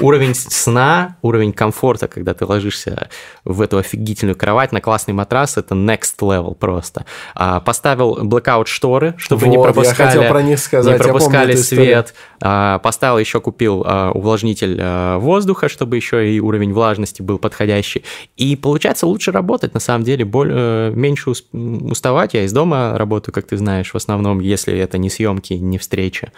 уровень 0.01 0.35
сна, 0.35 1.17
уровень 1.23 1.53
комфорта, 1.53 2.09
когда 2.09 2.35
ты 2.35 2.45
ложишься 2.45 3.09
в 3.45 3.61
эту 3.61 3.79
офигительную 3.79 4.37
кровать 4.37 4.73
на 4.73 4.81
классный 4.81 5.15
матрас, 5.15 5.57
это 5.57 5.75
next 5.75 6.19
level 6.21 6.55
просто. 6.55 7.07
А, 7.35 7.61
поставил 7.61 8.19
blackout 8.25 8.67
шторы, 8.67 9.15
чтобы 9.19 9.47
вот, 9.47 9.51
не 9.51 9.63
пропускали, 9.63 10.09
я 10.09 10.15
хотел 10.15 10.29
про 10.29 10.43
них 10.43 10.59
сказать. 10.59 10.93
Не 10.93 10.99
пропускали 10.99 11.55
свет. 11.55 12.15
А, 12.43 12.79
поставил 12.81 13.19
еще 13.19 13.41
купил 13.41 13.85
а, 13.87 14.11
увлажнитель 14.11 14.79
а, 14.81 15.19
воздуха, 15.19 15.69
чтобы 15.69 15.97
еще 15.97 16.29
и 16.33 16.41
уровень 16.41 16.73
влажности 16.73 17.23
был 17.23 17.39
подходящий. 17.39 18.05
И 18.37 18.57
получается 18.57 19.07
лучше 19.07 19.31
работать, 19.31 19.75
на 19.75 19.81
самом 19.81 20.05
деле, 20.05 20.25
более, 20.25 20.57
э, 20.57 20.93
меньше 20.93 21.31
уставать. 21.31 22.35
Я 22.35 22.45
из 22.45 22.53
дома 22.53 22.99
работаю, 22.99 23.33
как 23.33 23.47
ты 23.47 23.57
знаешь, 23.57 23.93
в 23.93 23.97
основном, 23.97 24.41
если 24.41 24.77
это 24.77 24.99
не 24.99 25.09
съемки, 25.09 25.55
не 25.55 25.79
встречи. 25.79 26.33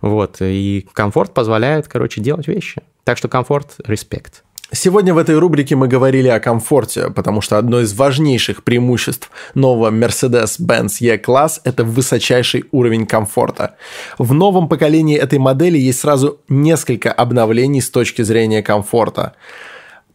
Вот, 0.00 0.36
и 0.40 0.86
комфорт 0.92 1.34
позволяет, 1.34 1.88
короче, 1.88 2.20
делать 2.20 2.48
вещи. 2.48 2.82
Так 3.04 3.18
что 3.18 3.28
комфорт, 3.28 3.76
респект. 3.86 4.44
Сегодня 4.70 5.14
в 5.14 5.18
этой 5.18 5.38
рубрике 5.38 5.76
мы 5.76 5.88
говорили 5.88 6.28
о 6.28 6.40
комфорте, 6.40 7.08
потому 7.08 7.40
что 7.40 7.56
одно 7.56 7.80
из 7.80 7.94
важнейших 7.94 8.64
преимуществ 8.64 9.30
нового 9.54 9.90
Mercedes-Benz 9.90 10.98
E-класс– 11.00 11.62
это 11.64 11.84
высочайший 11.84 12.66
уровень 12.70 13.06
комфорта. 13.06 13.76
В 14.18 14.34
новом 14.34 14.68
поколении 14.68 15.16
этой 15.16 15.38
модели 15.38 15.78
есть 15.78 16.00
сразу 16.00 16.40
несколько 16.50 17.10
обновлений 17.10 17.80
с 17.80 17.88
точки 17.88 18.20
зрения 18.20 18.62
комфорта 18.62 19.36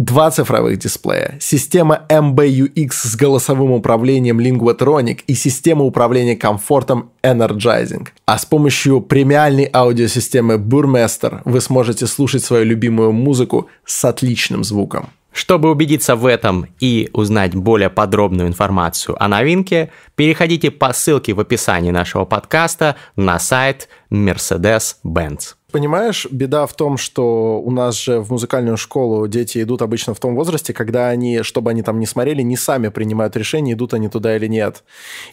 два 0.03 0.31
цифровых 0.31 0.77
дисплея, 0.79 1.37
система 1.39 2.05
MBUX 2.09 2.91
с 2.91 3.15
голосовым 3.15 3.71
управлением 3.71 4.39
Linguatronic 4.39 5.21
и 5.27 5.33
система 5.33 5.85
управления 5.85 6.35
комфортом 6.35 7.11
Energizing. 7.23 8.07
А 8.25 8.37
с 8.37 8.45
помощью 8.45 9.01
премиальной 9.01 9.69
аудиосистемы 9.73 10.55
Burmester 10.55 11.41
вы 11.45 11.61
сможете 11.61 12.07
слушать 12.07 12.43
свою 12.43 12.65
любимую 12.65 13.13
музыку 13.13 13.67
с 13.85 14.03
отличным 14.03 14.63
звуком. 14.63 15.09
Чтобы 15.31 15.71
убедиться 15.71 16.15
в 16.15 16.27
этом 16.27 16.67
и 16.79 17.09
узнать 17.13 17.55
более 17.55 17.89
подробную 17.89 18.47
информацию 18.47 19.21
о 19.23 19.27
новинке, 19.27 19.89
переходите 20.15 20.69
по 20.69 20.93
ссылке 20.93 21.33
в 21.33 21.39
описании 21.39 21.89
нашего 21.89 22.25
подкаста 22.25 22.97
на 23.15 23.39
сайт 23.39 23.89
Mercedes-Benz. 24.11 25.55
Понимаешь, 25.73 26.27
беда 26.29 26.67
в 26.67 26.75
том, 26.75 26.97
что 26.97 27.59
у 27.59 27.71
нас 27.71 27.99
же 27.99 28.19
в 28.19 28.29
музыкальную 28.29 28.77
школу 28.77 29.27
дети 29.27 29.63
идут 29.63 29.81
обычно 29.81 30.13
в 30.13 30.19
том 30.19 30.35
возрасте, 30.35 30.71
когда 30.71 31.09
они, 31.09 31.41
чтобы 31.41 31.71
они 31.71 31.81
там 31.81 31.99
не 31.99 32.05
смотрели, 32.05 32.43
не 32.43 32.55
сами 32.55 32.89
принимают 32.89 33.35
решение, 33.35 33.73
идут 33.73 33.95
они 33.95 34.07
туда 34.07 34.37
или 34.37 34.45
нет. 34.45 34.83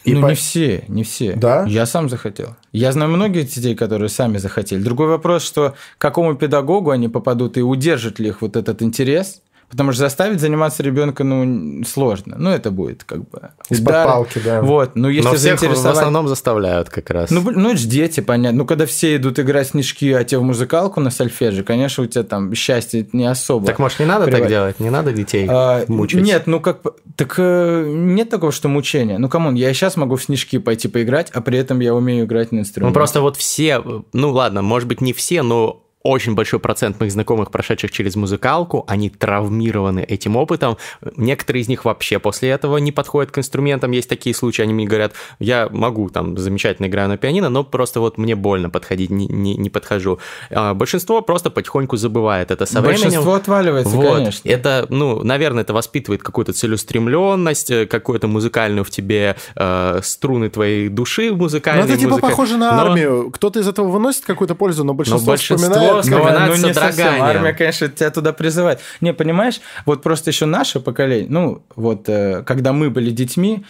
И 0.03 0.15
ну, 0.15 0.21
по... 0.23 0.29
не 0.29 0.33
все, 0.33 0.83
не 0.87 1.03
все. 1.03 1.33
Да? 1.33 1.63
Я 1.67 1.85
сам 1.85 2.09
захотел. 2.09 2.55
Я 2.71 2.91
знаю 2.91 3.11
многих 3.11 3.49
детей, 3.49 3.75
которые 3.75 4.09
сами 4.09 4.39
захотели. 4.39 4.81
Другой 4.81 5.09
вопрос, 5.09 5.43
что 5.43 5.75
к 5.99 6.01
какому 6.01 6.33
педагогу 6.33 6.89
они 6.89 7.07
попадут 7.07 7.57
и 7.57 7.61
удержит 7.61 8.17
ли 8.17 8.29
их 8.29 8.41
вот 8.41 8.55
этот 8.55 8.81
интерес– 8.81 9.43
Потому 9.71 9.93
что 9.93 10.01
заставить 10.01 10.41
заниматься 10.41 10.83
ребенка, 10.83 11.23
ну, 11.23 11.83
сложно. 11.85 12.35
Ну, 12.37 12.49
это 12.49 12.71
будет 12.71 13.05
как 13.05 13.19
бы 13.19 13.51
удар. 13.69 14.05
палки, 14.05 14.41
да. 14.43 14.61
Вот, 14.61 14.95
ну, 14.95 15.07
если 15.07 15.29
Но 15.29 15.35
всех 15.35 15.59
заинтересовать... 15.59 15.95
в 15.95 15.97
основном 15.97 16.27
заставляют 16.27 16.89
как 16.89 17.09
раз. 17.09 17.31
Ну, 17.31 17.41
ну, 17.41 17.69
это 17.69 17.77
же 17.77 17.87
дети, 17.87 18.19
понятно. 18.19 18.59
Ну, 18.59 18.65
когда 18.65 18.85
все 18.85 19.15
идут 19.15 19.39
играть 19.39 19.69
снежки, 19.69 20.11
а 20.11 20.25
те 20.25 20.37
в 20.37 20.43
музыкалку 20.43 20.99
на 20.99 21.09
сольфеже, 21.09 21.63
конечно, 21.63 22.03
у 22.03 22.07
тебя 22.07 22.23
там 22.23 22.53
счастье 22.53 23.07
не 23.13 23.25
особо. 23.25 23.65
Так, 23.65 23.79
может, 23.79 23.99
не 23.99 24.05
надо 24.05 24.25
приводит. 24.25 24.43
так 24.43 24.49
делать? 24.49 24.79
Не 24.81 24.89
надо 24.89 25.13
детей 25.13 25.47
а, 25.49 25.85
мучить? 25.87 26.21
Нет, 26.21 26.47
ну, 26.47 26.59
как... 26.59 26.81
Так 27.15 27.35
э, 27.37 27.85
нет 27.87 28.29
такого, 28.29 28.51
что 28.51 28.67
мучение. 28.67 29.19
Ну, 29.19 29.29
come 29.29 29.44
on, 29.44 29.55
я 29.55 29.73
сейчас 29.73 29.95
могу 29.95 30.17
в 30.17 30.23
снежки 30.23 30.57
пойти 30.57 30.89
поиграть, 30.89 31.29
а 31.31 31.39
при 31.39 31.57
этом 31.57 31.79
я 31.79 31.95
умею 31.95 32.25
играть 32.25 32.51
на 32.51 32.59
инструменте. 32.59 32.89
Ну, 32.89 32.93
просто 32.93 33.21
вот 33.21 33.37
все... 33.37 33.81
Ну, 34.11 34.31
ладно, 34.31 34.61
может 34.61 34.89
быть, 34.89 34.99
не 34.99 35.13
все, 35.13 35.43
но 35.43 35.81
очень 36.03 36.35
большой 36.35 36.59
процент 36.59 36.99
моих 36.99 37.11
знакомых, 37.11 37.51
прошедших 37.51 37.91
через 37.91 38.15
музыкалку, 38.15 38.83
они 38.87 39.09
травмированы 39.09 40.01
этим 40.01 40.35
опытом. 40.35 40.77
Некоторые 41.15 41.61
из 41.61 41.67
них 41.67 41.85
вообще 41.85 42.19
после 42.19 42.49
этого 42.49 42.77
не 42.77 42.91
подходят 42.91 43.31
к 43.31 43.37
инструментам. 43.37 43.91
Есть 43.91 44.09
такие 44.09 44.33
случаи, 44.35 44.63
они 44.63 44.73
мне 44.73 44.85
говорят, 44.85 45.13
я 45.39 45.69
могу 45.71 46.09
там 46.09 46.37
замечательно 46.37 46.87
играю 46.87 47.09
на 47.09 47.17
пианино, 47.17 47.49
но 47.49 47.63
просто 47.63 47.99
вот 47.99 48.17
мне 48.17 48.35
больно 48.35 48.69
подходить, 48.69 49.09
не, 49.09 49.27
не, 49.27 49.55
не 49.55 49.69
подхожу. 49.69 50.19
А 50.49 50.73
большинство 50.73 51.21
просто 51.21 51.49
потихоньку 51.49 51.97
забывает 51.97 52.51
это 52.51 52.65
со 52.65 52.81
большинство 52.81 52.89
временем. 52.89 53.25
Большинство 53.25 53.33
отваливается, 53.33 53.95
вот. 53.95 54.15
конечно. 54.15 54.49
Это, 54.49 54.85
ну, 54.89 55.23
наверное, 55.23 55.63
это 55.63 55.73
воспитывает 55.73 56.23
какую-то 56.23 56.53
целеустремленность, 56.53 57.69
э, 57.69 57.85
какую-то 57.85 58.27
музыкальную 58.27 58.83
в 58.83 58.89
тебе 58.89 59.35
э, 59.55 59.99
струны 60.03 60.49
твоей 60.49 60.89
души 60.89 61.31
музыкальной. 61.31 61.83
Ну, 61.83 61.89
это 61.89 61.97
типа 61.97 62.09
музыка... 62.11 62.27
похоже 62.27 62.57
на 62.57 62.75
но... 62.75 62.81
армию. 62.91 63.31
Кто-то 63.31 63.59
из 63.59 63.67
этого 63.67 63.87
выносит 63.87 64.25
какую-то 64.25 64.55
пользу, 64.55 64.83
но 64.83 64.93
большинство, 64.93 65.25
но 65.25 65.31
большинство 65.31 65.57
вспоминает 65.57 65.90
вспоминать 65.99 66.49
ну, 66.49 66.67
не 66.67 66.73
совсем. 66.73 67.21
Армия, 67.21 67.53
конечно, 67.53 67.87
тебя 67.87 68.09
туда 68.09 68.33
призывает. 68.33 68.79
Не, 69.01 69.13
понимаешь, 69.13 69.61
вот 69.85 70.03
просто 70.03 70.31
еще 70.31 70.45
наше 70.45 70.79
поколение, 70.79 71.27
ну, 71.29 71.63
вот, 71.75 72.07
э, 72.07 72.43
когда 72.45 72.73
мы 72.73 72.89
были 72.89 73.09
детьми, 73.09 73.65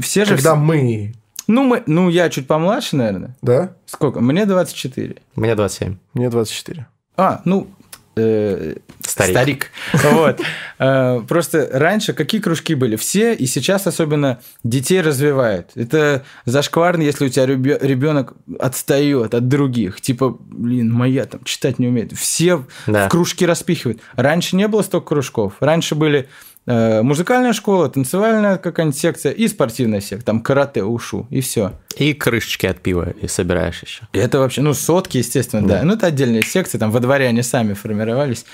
все 0.00 0.24
же... 0.24 0.34
Когда 0.34 0.54
мы... 0.54 1.14
Ну, 1.48 1.62
мы, 1.62 1.82
ну, 1.86 2.08
я 2.08 2.28
чуть 2.28 2.46
помладше, 2.46 2.96
наверное. 2.96 3.36
Да? 3.40 3.70
Сколько? 3.86 4.20
Мне 4.20 4.46
24. 4.46 5.16
Мне 5.36 5.54
27. 5.54 5.96
Мне 6.14 6.28
24. 6.28 6.86
А, 7.16 7.40
ну, 7.44 7.68
э, 8.16 8.76
старик. 9.00 9.36
старик. 9.36 9.70
Вот. 10.12 10.40
Э, 10.78 11.20
просто 11.26 11.68
раньше 11.72 12.12
какие 12.12 12.40
кружки 12.40 12.74
были? 12.74 12.96
Все, 12.96 13.34
и 13.34 13.46
сейчас 13.46 13.86
особенно 13.86 14.40
детей 14.64 15.00
развивают. 15.00 15.70
Это 15.74 16.24
зашкварно, 16.44 17.02
если 17.02 17.26
у 17.26 17.28
тебя 17.28 17.46
ребенок 17.46 18.34
отстает 18.58 19.34
от 19.34 19.48
других. 19.48 20.00
Типа, 20.00 20.36
блин, 20.40 20.92
моя 20.92 21.24
там 21.26 21.44
читать 21.44 21.78
не 21.78 21.88
умеет. 21.88 22.12
Все 22.12 22.64
в 22.86 23.08
кружки 23.08 23.46
распихивают. 23.46 24.00
Раньше 24.16 24.56
не 24.56 24.68
было 24.68 24.82
столько 24.82 25.08
кружков. 25.08 25.54
Раньше 25.60 25.94
были 25.94 26.28
музыкальная 26.66 27.52
школа, 27.52 27.88
танцевальная 27.88 28.58
какая-нибудь 28.58 28.98
секция 28.98 29.32
и 29.32 29.46
спортивная 29.46 30.00
секция, 30.00 30.24
там 30.24 30.40
карате, 30.40 30.82
ушу, 30.82 31.26
и 31.30 31.40
все. 31.40 31.72
И 31.96 32.12
крышечки 32.12 32.66
от 32.66 32.80
пива 32.80 33.10
и 33.10 33.28
собираешь 33.28 33.82
еще. 33.82 34.02
И 34.12 34.18
это 34.18 34.38
вообще, 34.40 34.62
ну, 34.62 34.74
сотки, 34.74 35.18
естественно, 35.18 35.66
да. 35.66 35.78
да. 35.78 35.84
Ну, 35.84 35.94
это 35.94 36.06
отдельные 36.06 36.42
секции, 36.42 36.78
там 36.78 36.90
во 36.90 37.00
дворе 37.00 37.26
они 37.26 37.42
сами 37.42 37.74
формировались. 37.74 38.44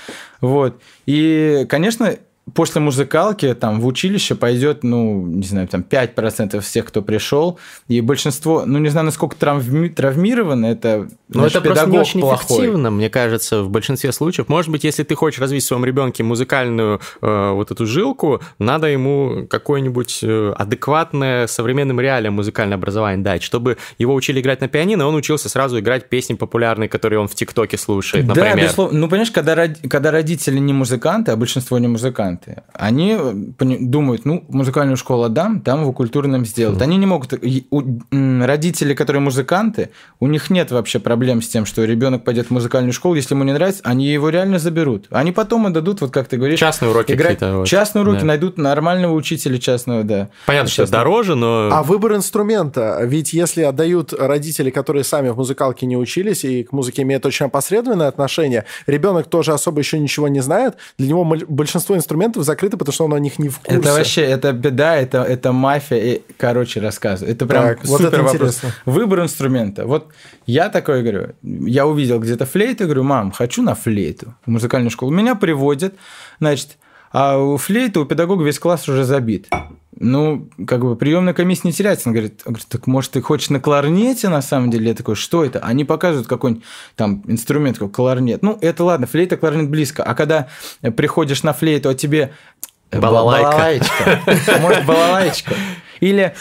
Вот. 0.41 0.79
И, 1.05 1.65
конечно, 1.69 2.15
после 2.53 2.81
музыкалки 2.81 3.53
там 3.53 3.79
в 3.79 3.85
училище 3.87 4.35
пойдет, 4.35 4.83
ну, 4.83 5.25
не 5.25 5.43
знаю, 5.43 5.67
там 5.67 5.83
5% 5.87 6.59
всех, 6.59 6.85
кто 6.85 7.01
пришел, 7.01 7.57
и 7.87 8.01
большинство, 8.01 8.63
ну, 8.65 8.79
не 8.79 8.89
знаю, 8.89 9.05
насколько 9.05 9.35
травми, 9.35 9.87
травмированы, 9.89 10.67
это 10.67 11.07
Но 11.29 11.47
это 11.47 11.61
просто 11.61 11.89
не 11.89 11.97
очень 11.97 12.19
плохой. 12.19 12.57
эффективно, 12.57 12.91
мне 12.91 13.09
кажется, 13.09 13.63
в 13.63 13.69
большинстве 13.69 14.11
случаев. 14.11 14.49
Может 14.49 14.71
быть, 14.71 14.83
если 14.83 15.03
ты 15.03 15.15
хочешь 15.15 15.39
развить 15.39 15.63
в 15.63 15.67
своем 15.67 15.85
ребенке 15.85 16.23
музыкальную 16.23 16.99
э, 17.21 17.51
вот 17.51 17.71
эту 17.71 17.85
жилку, 17.85 18.41
надо 18.59 18.87
ему 18.87 19.47
какое-нибудь 19.49 20.19
э, 20.21 20.53
адекватное 20.57 21.47
современным 21.47 21.99
реалиям 21.99 22.33
музыкальное 22.33 22.77
образование 22.77 23.23
дать, 23.23 23.41
чтобы 23.41 23.77
его 23.97 24.13
учили 24.13 24.41
играть 24.41 24.59
на 24.59 24.67
пианино, 24.67 25.07
он 25.07 25.15
учился 25.15 25.47
сразу 25.47 25.79
играть 25.79 26.09
песни 26.09 26.33
популярные, 26.33 26.89
которые 26.89 27.19
он 27.19 27.27
в 27.27 27.35
ТикТоке 27.35 27.77
слушает, 27.77 28.27
например. 28.27 28.55
Да, 28.55 28.61
безусловно. 28.61 28.99
Ну, 28.99 29.07
понимаешь, 29.07 29.31
когда, 29.31 29.67
когда 29.89 30.11
родители 30.11 30.59
не 30.59 30.73
музыканты, 30.73 31.31
а 31.31 31.35
большинство 31.35 31.79
не 31.79 31.87
музыканты, 31.87 32.32
музыканты. 32.33 32.63
Они 32.73 33.15
э, 33.17 33.33
думают, 33.79 34.25
ну, 34.25 34.43
музыкальную 34.49 34.97
школу 34.97 35.23
отдам, 35.23 35.61
там 35.61 35.81
его 35.81 35.93
культурным 35.93 36.45
сделают. 36.45 36.81
Они 36.81 36.97
не 36.97 37.05
могут... 37.05 37.33
Родители, 38.11 38.93
которые 38.93 39.21
музыканты, 39.21 39.89
у 40.19 40.27
них 40.27 40.49
нет 40.49 40.71
вообще 40.71 40.99
проблем 40.99 41.41
с 41.41 41.47
тем, 41.47 41.65
что 41.65 41.83
ребенок 41.85 42.23
пойдет 42.23 42.47
в 42.47 42.51
музыкальную 42.51 42.93
школу, 42.93 43.15
если 43.15 43.33
ему 43.35 43.43
не 43.43 43.53
нравится, 43.53 43.81
они 43.83 44.07
его 44.07 44.29
реально 44.29 44.59
заберут. 44.59 45.07
Они 45.09 45.31
потом 45.31 45.67
отдадут, 45.67 46.01
вот 46.01 46.11
как 46.11 46.27
ты 46.27 46.37
говоришь... 46.37 46.59
Частные 46.59 46.91
уроки 46.91 47.11
играть... 47.11 47.39
какие-то. 47.39 47.57
Вот. 47.57 47.67
Частные 47.67 48.03
уроки, 48.03 48.21
да. 48.21 48.25
найдут 48.25 48.57
нормального 48.57 49.13
учителя 49.13 49.57
частного, 49.57 50.03
да. 50.03 50.29
Понятно, 50.45 50.69
что 50.69 50.89
дороже, 50.89 51.35
но... 51.35 51.69
А 51.71 51.83
выбор 51.83 52.15
инструмента, 52.15 52.99
ведь 53.03 53.33
если 53.33 53.63
отдают 53.63 54.13
родители, 54.13 54.69
которые 54.69 55.03
сами 55.03 55.29
в 55.29 55.37
музыкалке 55.37 55.85
не 55.85 55.97
учились 55.97 56.43
и 56.43 56.63
к 56.63 56.71
музыке 56.71 57.01
имеют 57.03 57.25
очень 57.25 57.45
опосредованное 57.45 58.07
отношение, 58.07 58.65
ребенок 58.87 59.27
тоже 59.27 59.53
особо 59.53 59.79
еще 59.79 59.99
ничего 59.99 60.27
не 60.27 60.41
знает, 60.41 60.75
для 60.97 61.07
него 61.07 61.23
большинство 61.47 61.95
инструментов 61.95 62.22
инструментов 62.23 62.43
закрыты, 62.43 62.77
потому 62.77 62.93
что 62.93 63.05
он 63.05 63.13
о 63.13 63.19
них 63.19 63.39
не 63.39 63.49
в 63.49 63.59
курсе. 63.59 63.79
Это 63.79 63.93
вообще, 63.93 64.21
это 64.21 64.53
беда, 64.53 64.95
это, 64.95 65.23
это 65.23 65.51
мафия. 65.51 65.97
И, 65.97 66.21
короче, 66.37 66.79
рассказываю. 66.79 67.33
Это 67.33 67.45
прям 67.45 67.63
так, 67.63 67.85
супер 67.85 67.91
вот 67.91 68.01
это 68.01 68.23
вопрос. 68.23 68.35
Интересно. 68.35 68.69
Выбор 68.85 69.21
инструмента. 69.21 69.85
Вот 69.85 70.11
я 70.45 70.69
такой 70.69 71.01
говорю, 71.01 71.33
я 71.41 71.85
увидел 71.85 72.19
где-то 72.19 72.45
флейту, 72.45 72.85
говорю, 72.85 73.03
мам, 73.03 73.31
хочу 73.31 73.61
на 73.61 73.75
флейту 73.75 74.33
в 74.45 74.49
музыкальную 74.49 74.91
школу. 74.91 75.11
Меня 75.11 75.35
приводят, 75.35 75.93
значит, 76.39 76.77
а 77.11 77.37
у 77.37 77.57
флейты 77.57 77.99
у 77.99 78.05
педагога 78.05 78.43
весь 78.43 78.59
класс 78.59 78.89
уже 78.89 79.03
забит. 79.03 79.47
Ну, 80.03 80.49
как 80.67 80.81
бы 80.81 80.95
приемная 80.95 81.33
комиссия 81.33 81.67
не 81.67 81.73
теряется. 81.73 82.09
Он 82.09 82.13
говорит, 82.13 82.41
он 82.45 82.53
говорит, 82.53 82.67
так 82.67 82.87
может, 82.87 83.11
ты 83.11 83.21
хочешь 83.21 83.49
на 83.49 83.59
кларнете 83.59 84.29
на 84.29 84.41
самом 84.41 84.69
деле? 84.69 84.89
Я 84.89 84.93
такой, 84.95 85.15
что 85.15 85.43
это? 85.45 85.59
Они 85.59 85.85
показывают 85.85 86.27
какой-нибудь 86.27 86.63
там 86.95 87.23
инструмент, 87.27 87.77
как 87.77 87.91
кларнет. 87.91 88.41
Ну, 88.43 88.57
это 88.61 88.83
ладно, 88.83 89.07
флейта, 89.07 89.37
кларнет 89.37 89.69
близко. 89.69 90.03
А 90.03 90.13
когда 90.13 90.47
приходишь 90.95 91.43
на 91.43 91.53
флейту, 91.53 91.89
а 91.89 91.95
тебе 91.95 92.33
Балалайка. 92.91 93.49
балалайка. 93.49 94.59
Может, 94.61 94.85
балалайка. 94.85 95.53
Или, 96.03 96.33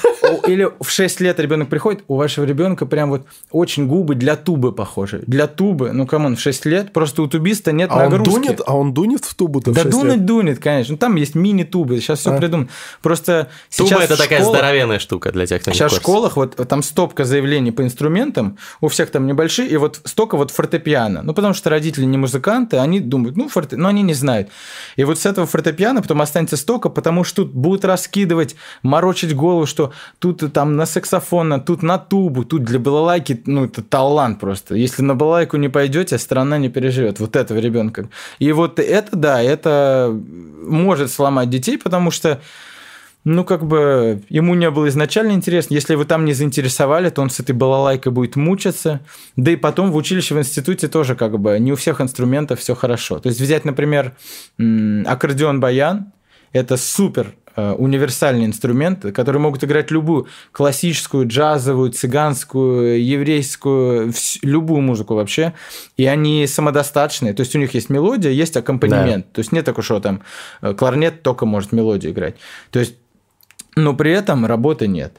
или 0.48 0.68
в 0.80 0.90
6 0.90 1.20
лет 1.20 1.38
ребенок 1.38 1.68
приходит, 1.68 2.02
у 2.08 2.16
вашего 2.16 2.44
ребенка 2.44 2.84
прям 2.84 3.10
вот 3.10 3.26
очень 3.52 3.86
губы 3.86 4.16
для 4.16 4.34
тубы 4.34 4.72
похожи. 4.72 5.22
Для 5.26 5.46
тубы, 5.46 5.92
ну 5.92 6.04
come 6.04 6.21
on, 6.21 6.34
в 6.34 6.40
6 6.40 6.66
лет 6.66 6.92
просто 6.92 7.22
у 7.22 7.28
тубиста 7.28 7.70
нет 7.70 7.88
А 7.92 8.06
он 8.06 8.10
нагрузки. 8.10 8.30
дунет, 8.32 8.60
а 8.66 8.76
он 8.76 8.92
дунет 8.92 9.24
в 9.24 9.34
тубу-то 9.36 9.70
Да 9.70 9.82
лет? 9.84 10.24
дунет, 10.26 10.58
конечно. 10.58 10.92
Ну, 10.94 10.98
там 10.98 11.14
есть 11.14 11.36
мини-тубы, 11.36 12.00
сейчас 12.00 12.18
все 12.20 12.32
А. 12.34 12.38
придумано. 12.38 12.68
Просто 13.02 13.50
Туба 13.76 13.88
сейчас 13.88 14.02
это 14.04 14.16
в 14.16 14.18
такая 14.18 14.40
школах- 14.40 14.56
здоровенная 14.58 14.98
штука 14.98 15.30
для 15.30 15.46
тех, 15.46 15.62
кто 15.62 15.70
не 15.70 15.76
Сейчас 15.76 15.92
в 15.92 15.96
школах 15.96 16.36
вот 16.36 16.56
там 16.68 16.82
стопка 16.82 17.24
заявлений 17.24 17.70
по 17.70 17.82
инструментам, 17.82 18.58
у 18.80 18.88
всех 18.88 19.10
там 19.10 19.28
небольшие, 19.28 19.68
и 19.68 19.76
вот 19.76 20.00
столько 20.04 20.36
вот 20.36 20.50
фортепиано. 20.50 21.22
Ну, 21.22 21.34
потому 21.34 21.54
что 21.54 21.70
родители 21.70 22.04
не 22.04 22.18
музыканты, 22.18 22.78
они 22.78 22.98
думают, 22.98 23.36
ну, 23.36 23.48
форте... 23.48 23.76
но 23.76 23.88
они 23.88 24.02
не 24.02 24.14
знают. 24.14 24.48
И 24.96 25.04
вот 25.04 25.20
с 25.20 25.26
этого 25.26 25.46
фортепиано 25.46 26.02
потом 26.02 26.20
останется 26.20 26.56
столько, 26.56 26.88
потому 26.88 27.22
что 27.22 27.44
тут 27.44 27.52
будут 27.54 27.84
раскидывать, 27.84 28.56
морочить 28.82 29.36
голову, 29.36 29.51
что 29.66 29.92
тут 30.18 30.52
там 30.52 30.76
на 30.76 30.86
саксофон, 30.86 31.52
а 31.52 31.58
тут 31.58 31.82
на 31.82 31.98
тубу, 31.98 32.44
тут 32.44 32.64
для 32.64 32.78
балалайки, 32.78 33.42
ну, 33.46 33.64
это 33.64 33.82
талант 33.82 34.40
просто. 34.40 34.74
Если 34.74 35.02
на 35.02 35.14
балалайку 35.14 35.56
не 35.56 35.68
пойдете, 35.68 36.18
страна 36.18 36.58
не 36.58 36.68
переживет 36.68 37.20
вот 37.20 37.36
этого 37.36 37.58
ребенка. 37.58 38.08
И 38.38 38.52
вот 38.52 38.78
это, 38.78 39.16
да, 39.16 39.42
это 39.42 40.10
может 40.62 41.10
сломать 41.10 41.50
детей, 41.50 41.78
потому 41.78 42.10
что 42.10 42.40
ну, 43.24 43.44
как 43.44 43.64
бы, 43.64 44.22
ему 44.28 44.54
не 44.54 44.68
было 44.70 44.88
изначально 44.88 45.32
интересно. 45.32 45.74
Если 45.74 45.94
вы 45.94 46.04
там 46.04 46.24
не 46.24 46.32
заинтересовали, 46.32 47.08
то 47.08 47.22
он 47.22 47.30
с 47.30 47.38
этой 47.38 47.52
балалайкой 47.52 48.10
будет 48.10 48.34
мучиться. 48.34 49.00
Да 49.36 49.52
и 49.52 49.56
потом 49.56 49.92
в 49.92 49.96
училище, 49.96 50.34
в 50.34 50.38
институте 50.38 50.88
тоже 50.88 51.14
как 51.14 51.38
бы 51.38 51.58
не 51.60 51.72
у 51.72 51.76
всех 51.76 52.00
инструментов 52.00 52.58
все 52.58 52.74
хорошо. 52.74 53.20
То 53.20 53.28
есть 53.28 53.40
взять, 53.40 53.64
например, 53.64 54.16
аккордеон-баян, 54.58 56.12
это 56.52 56.76
супер 56.76 57.34
э, 57.56 57.72
универсальный 57.72 58.46
инструмент, 58.46 59.04
который 59.14 59.40
могут 59.40 59.64
играть 59.64 59.90
любую 59.90 60.26
классическую, 60.52 61.26
джазовую, 61.26 61.90
цыганскую, 61.90 63.04
еврейскую, 63.04 64.12
любую 64.42 64.80
музыку 64.80 65.14
вообще. 65.14 65.52
И 65.96 66.06
они 66.06 66.46
самодостаточные. 66.46 67.34
То 67.34 67.40
есть 67.40 67.54
у 67.56 67.58
них 67.58 67.74
есть 67.74 67.90
мелодия, 67.90 68.30
есть 68.30 68.56
аккомпанемент. 68.56 69.32
То 69.32 69.40
есть 69.40 69.52
нет 69.52 69.64
такого, 69.64 69.82
что 69.82 70.00
там 70.00 70.22
э, 70.60 70.74
кларнет 70.74 71.22
только 71.22 71.46
может 71.46 71.72
мелодию 71.72 72.12
играть. 72.12 72.36
То 72.70 72.80
есть, 72.80 72.94
но 73.76 73.94
при 73.94 74.12
этом 74.12 74.46
работы 74.46 74.86
нет. 74.86 75.14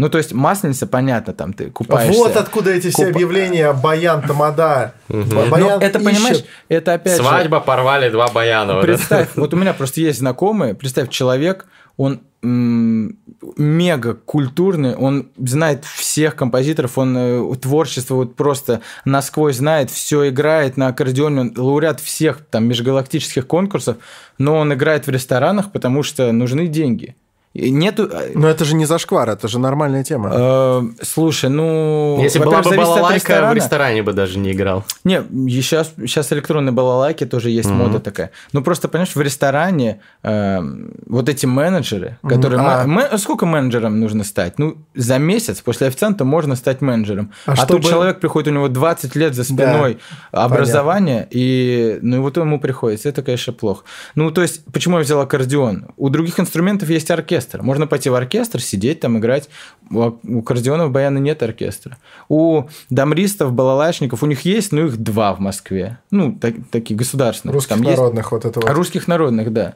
Ну, 0.00 0.08
то 0.08 0.16
есть 0.16 0.32
масленица, 0.32 0.86
понятно, 0.86 1.34
там 1.34 1.52
ты 1.52 1.70
купаешься. 1.70 2.18
Вот 2.18 2.34
откуда 2.34 2.70
эти 2.70 2.88
все 2.88 3.02
Купа- 3.02 3.10
объявления 3.10 3.70
Баян 3.74 4.22
Тамада. 4.22 4.94
Но 5.08 5.44
Баян 5.46 5.78
это, 5.82 5.98
ищет. 5.98 6.10
понимаешь, 6.10 6.44
это 6.70 6.94
опять 6.94 7.18
же... 7.18 7.22
Свадьба, 7.22 7.60
порвали 7.60 8.08
два 8.08 8.28
баяна. 8.28 8.80
Представь, 8.80 9.28
вот 9.36 9.52
у 9.52 9.58
меня 9.58 9.74
просто 9.74 10.00
есть 10.00 10.20
знакомые, 10.20 10.74
представь, 10.74 11.10
человек, 11.10 11.66
он 11.98 12.22
мега 12.42 14.14
культурный, 14.14 14.96
он 14.96 15.28
знает 15.36 15.84
всех 15.84 16.34
композиторов, 16.34 16.96
он 16.96 17.14
э, 17.18 17.54
творчество 17.60 18.14
вот 18.14 18.36
просто 18.36 18.80
насквозь 19.04 19.56
знает, 19.56 19.90
все 19.90 20.30
играет 20.30 20.78
на 20.78 20.88
аккордеоне, 20.88 21.40
он 21.42 21.52
лауреат 21.54 22.00
всех 22.00 22.40
там 22.50 22.64
межгалактических 22.64 23.46
конкурсов, 23.46 23.98
но 24.38 24.56
он 24.56 24.72
играет 24.72 25.06
в 25.06 25.10
ресторанах, 25.10 25.70
потому 25.70 26.02
что 26.02 26.32
нужны 26.32 26.68
деньги. 26.68 27.14
Нету... 27.52 28.08
э, 28.12 28.30
Но 28.34 28.46
это 28.48 28.64
же 28.64 28.76
не 28.76 28.84
зашквар, 28.86 29.28
это 29.28 29.48
же 29.48 29.58
нормальная 29.58 30.04
тема. 30.04 30.30
э, 30.32 30.82
слушай, 31.02 31.50
ну... 31.50 32.16
Если 32.22 32.38
была 32.38 32.62
бы 32.62 32.76
балалайка, 32.76 33.50
в 33.50 33.54
ресторане 33.54 34.02
бы 34.04 34.12
даже 34.12 34.38
не 34.38 34.52
играл. 34.52 34.84
Не, 35.02 35.22
сейчас, 35.50 35.92
сейчас 35.98 36.32
электронные 36.32 36.70
балалайки 36.72 37.26
тоже 37.26 37.50
есть 37.50 37.68
мода 37.70 37.98
такая. 37.98 38.30
Ну 38.52 38.62
просто, 38.62 38.86
понимаешь, 38.86 39.16
в 39.16 39.20
ресторане 39.20 40.00
э, 40.22 40.60
вот 41.06 41.28
эти 41.28 41.46
менеджеры, 41.46 42.18
которые... 42.22 42.60
А. 42.60 42.84
ме- 42.84 43.08
ме- 43.10 43.18
сколько 43.18 43.46
менеджерам 43.46 43.98
нужно 43.98 44.22
стать? 44.22 44.60
Ну, 44.60 44.76
за 44.94 45.18
месяц 45.18 45.60
после 45.60 45.88
официанта 45.88 46.24
можно 46.24 46.54
стать 46.54 46.80
менеджером. 46.80 47.32
А 47.46 47.52
А, 47.52 47.56
чтобы- 47.56 47.80
тут 47.82 47.90
человек 47.90 48.20
приходит, 48.20 48.46
у 48.48 48.54
него 48.54 48.68
20 48.68 49.16
лет 49.16 49.34
за 49.34 49.42
спиной 49.42 49.98
образования, 50.30 51.26
и 51.30 51.98
ну 52.02 52.16
и 52.16 52.18
вот 52.20 52.36
ему 52.36 52.60
приходится. 52.60 53.08
Это, 53.08 53.22
конечно, 53.22 53.52
плохо. 53.52 53.84
Ну, 54.14 54.30
то 54.30 54.40
есть, 54.42 54.64
почему 54.72 54.98
я 54.98 55.02
взял 55.02 55.20
аккордеон? 55.20 55.88
У 55.96 56.08
других 56.10 56.38
инструментов 56.38 56.88
есть 56.90 57.10
оркестр. 57.10 57.39
Можно 57.62 57.86
пойти 57.86 58.10
в 58.10 58.14
оркестр, 58.14 58.60
сидеть 58.60 59.00
там, 59.00 59.18
играть. 59.18 59.48
У 59.90 60.38
аккордеонов 60.40 60.90
баяна 60.90 61.18
нет 61.18 61.42
оркестра. 61.42 61.98
У 62.28 62.64
дамристов, 62.90 63.52
балалайшников, 63.52 64.22
у 64.22 64.26
них 64.26 64.42
есть, 64.42 64.72
но 64.72 64.82
их 64.86 64.96
два 64.96 65.34
в 65.34 65.40
Москве. 65.40 65.98
Ну, 66.10 66.32
так- 66.32 66.54
такие 66.70 66.96
государственные. 66.96 67.54
Русских 67.54 67.70
Там 67.76 67.82
есть- 67.82 67.96
народных 67.98 68.32
вот 68.32 68.44
это 68.44 68.60
вот. 68.60 68.70
Русских 68.70 69.08
народных, 69.08 69.52
да. 69.52 69.74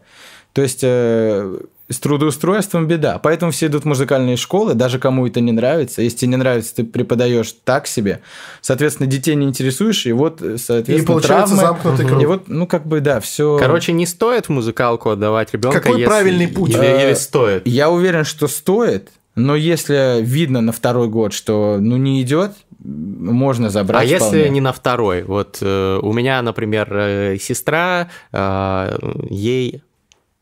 То 0.55 0.63
есть 0.63 0.81
э, 0.83 1.59
с 1.91 1.99
трудоустройством 1.99 2.87
беда. 2.87 3.19
Поэтому 3.19 3.53
все 3.53 3.67
идут 3.67 3.83
в 3.83 3.87
музыкальные 3.87 4.37
школы, 4.37 4.73
даже 4.75 4.99
кому 4.99 5.27
это 5.27 5.41
не 5.43 5.53
нравится. 5.53 6.01
Если 6.01 6.19
тебе 6.19 6.31
не 6.31 6.37
нравится, 6.37 6.77
ты 6.77 6.85
преподаешь 6.85 7.55
так 7.65 7.87
себе. 7.87 8.21
Соответственно, 8.63 9.07
детей 9.07 9.35
не 9.35 9.47
интересуешь, 9.47 10.07
и 10.07 10.13
вот, 10.13 10.41
э, 10.41 10.57
соответственно, 10.57 11.03
И 11.03 11.07
получается 11.07 11.57
травмы. 11.57 11.81
замкнутый 11.83 12.07
круг. 12.07 12.23
И 12.23 12.27
вот, 12.27 12.49
ну, 12.49 12.67
как 12.67 12.87
бы, 12.87 13.01
да, 13.01 13.21
все. 13.21 13.59
Короче, 13.59 13.93
не 13.93 14.07
стоит 14.07 14.47
в 14.47 14.49
музыкалку 14.51 15.11
отдавать 15.11 15.53
ребенка. 15.53 15.81
Какой 15.81 15.99
если- 15.99 16.09
правильный 16.09 16.49
путь? 16.49 16.71
Или, 16.71 16.79
Э, 16.87 17.09
или 17.09 17.15
стоит? 17.15 17.67
Я 17.67 17.91
уверен, 17.91 18.25
что 18.25 18.49
стоит, 18.49 19.11
но 19.35 19.55
если 19.57 20.21
видно 20.23 20.61
на 20.63 20.71
второй 20.73 21.09
год, 21.09 21.33
что 21.35 21.79
ну 21.81 21.97
не 21.97 22.23
идет, 22.23 22.53
можно 22.79 23.71
забрать. 23.71 24.03
А 24.03 24.05
если 24.05 24.25
вполне. 24.27 24.49
не 24.51 24.61
на 24.61 24.73
второй? 24.73 25.23
Вот 25.25 25.59
э, 25.61 25.99
у 26.01 26.13
меня, 26.13 26.41
например, 26.43 26.89
э, 26.93 27.37
сестра, 27.41 28.09
э, 28.33 28.99
ей 29.29 29.83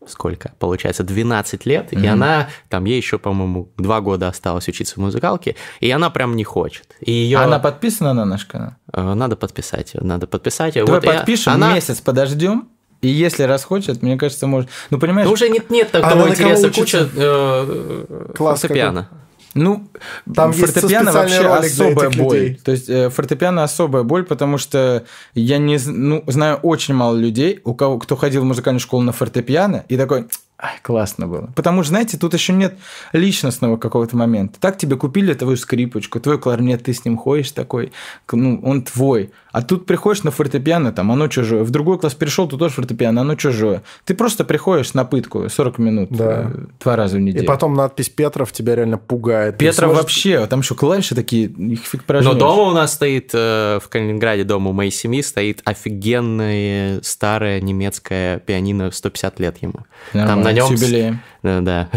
сколько, 0.06 0.52
получается, 0.58 1.02
12 1.04 1.66
лет, 1.66 1.92
и 1.92 2.06
она, 2.06 2.48
там, 2.68 2.84
ей 2.84 2.96
еще, 2.96 3.18
по-моему, 3.18 3.68
два 3.76 4.00
года 4.00 4.28
осталось 4.28 4.68
учиться 4.68 4.94
в 4.94 4.98
музыкалке, 4.98 5.56
и 5.80 5.90
она 5.90 6.10
прям 6.10 6.36
не 6.36 6.44
хочет. 6.44 6.88
И 7.00 7.12
ее 7.12 7.38
Она 7.38 7.58
подписана 7.58 8.12
на 8.12 8.24
наш 8.24 8.44
канал? 8.44 8.72
надо 8.92 9.36
подписать, 9.36 9.94
надо 9.94 10.26
подписать. 10.26 10.74
Давай 10.74 10.94
Вот 10.94 11.04
я- 11.04 11.12
подпишем, 11.18 11.52
она... 11.52 11.74
месяц 11.74 12.00
подождем. 12.00 12.68
И 13.00 13.08
если 13.08 13.42
расхочет, 13.42 14.00
мне 14.02 14.16
кажется, 14.16 14.46
может. 14.46 14.70
Ну, 14.90 14.98
понимаешь, 15.00 15.26
Ну, 15.26 15.32
уже 15.32 15.48
нет, 15.48 15.70
нет 15.70 15.92
Она 15.92 16.08
кого 16.08 16.28
интереса, 16.28 16.70
куча 16.70 17.08
э, 17.16 18.32
Класс 18.36 18.60
фортепиано. 18.60 19.08
Ну, 19.54 19.88
Там 20.34 20.52
фортепиано 20.52 21.12
вообще 21.12 21.46
особая 21.46 22.10
боль. 22.10 22.38
людей. 22.38 22.60
То 22.64 22.72
есть 22.72 22.88
э, 22.88 23.10
фортепиано 23.10 23.62
особая 23.64 24.02
боль, 24.02 24.24
потому 24.24 24.58
что 24.58 25.04
я 25.34 25.58
не 25.58 25.78
ну, 25.86 26.24
знаю 26.26 26.56
очень 26.56 26.94
мало 26.94 27.16
людей, 27.16 27.60
у 27.64 27.74
кого 27.74 27.98
кто 27.98 28.16
ходил 28.16 28.42
в 28.42 28.44
музыкальную 28.44 28.80
школу 28.80 29.02
на 29.02 29.12
фортепиано 29.12 29.84
и 29.88 29.96
такой. 29.96 30.26
Ай, 30.64 30.74
классно 30.80 31.26
было. 31.26 31.50
Потому 31.56 31.82
что, 31.82 31.88
знаете, 31.90 32.16
тут 32.16 32.34
еще 32.34 32.52
нет 32.52 32.78
личностного 33.12 33.76
какого-то 33.76 34.16
момента. 34.16 34.60
Так 34.60 34.78
тебе 34.78 34.94
купили 34.96 35.34
твою 35.34 35.56
скрипочку, 35.56 36.20
твой 36.20 36.38
кларнет, 36.38 36.84
ты 36.84 36.92
с 36.94 37.04
ним 37.04 37.16
ходишь 37.16 37.50
такой, 37.50 37.92
ну, 38.30 38.60
он 38.62 38.82
твой. 38.82 39.32
А 39.50 39.60
тут 39.62 39.86
приходишь 39.86 40.22
на 40.22 40.30
фортепиано, 40.30 40.92
там, 40.92 41.10
оно 41.12 41.26
чужое. 41.28 41.64
В 41.64 41.70
другой 41.70 41.98
класс 41.98 42.14
перешел, 42.14 42.46
тут 42.48 42.60
тоже 42.60 42.74
фортепиано, 42.74 43.22
оно 43.22 43.34
чужое. 43.34 43.82
Ты 44.04 44.14
просто 44.14 44.44
приходишь 44.44 44.94
на 44.94 45.04
пытку 45.04 45.48
40 45.48 45.78
минут, 45.78 46.08
Да. 46.12 46.50
э, 46.54 46.66
два 46.80 46.94
раза 46.96 47.16
в 47.16 47.20
И 47.20 47.22
неделю. 47.24 47.46
потом 47.46 47.74
надпись 47.74 48.08
Петров 48.08 48.52
тебя 48.52 48.76
реально 48.76 48.98
пугает. 48.98 49.60
Не 49.60 49.66
Петра 49.68 49.86
сможет- 49.88 50.02
вообще, 50.04 50.46
там 50.46 50.60
еще 50.60 50.74
клавиши 50.76 51.14
такие, 51.16 51.46
их 51.48 51.80
фиг 51.80 52.02
Но 52.02 52.06
прожмешь. 52.06 52.34
дома 52.36 52.62
у 52.62 52.70
нас 52.72 52.94
стоит, 52.94 53.30
э, 53.34 53.80
в 53.82 53.88
Калининграде, 53.88 54.44
дома 54.44 54.70
у 54.70 54.72
моей 54.72 54.92
семьи, 54.92 55.20
стоит 55.22 55.60
офигенное 55.64 57.00
старое 57.02 57.60
немецкое 57.60 58.38
пианино, 58.38 58.90
150 58.90 59.40
лет 59.40 59.56
ему. 59.60 59.74
Там 60.12 60.26
Нормально, 60.26 60.51
на 60.52 60.56
нем... 60.56 60.76
с 60.76 60.82
юбилеем. 60.82 61.20
Да. 61.42 61.88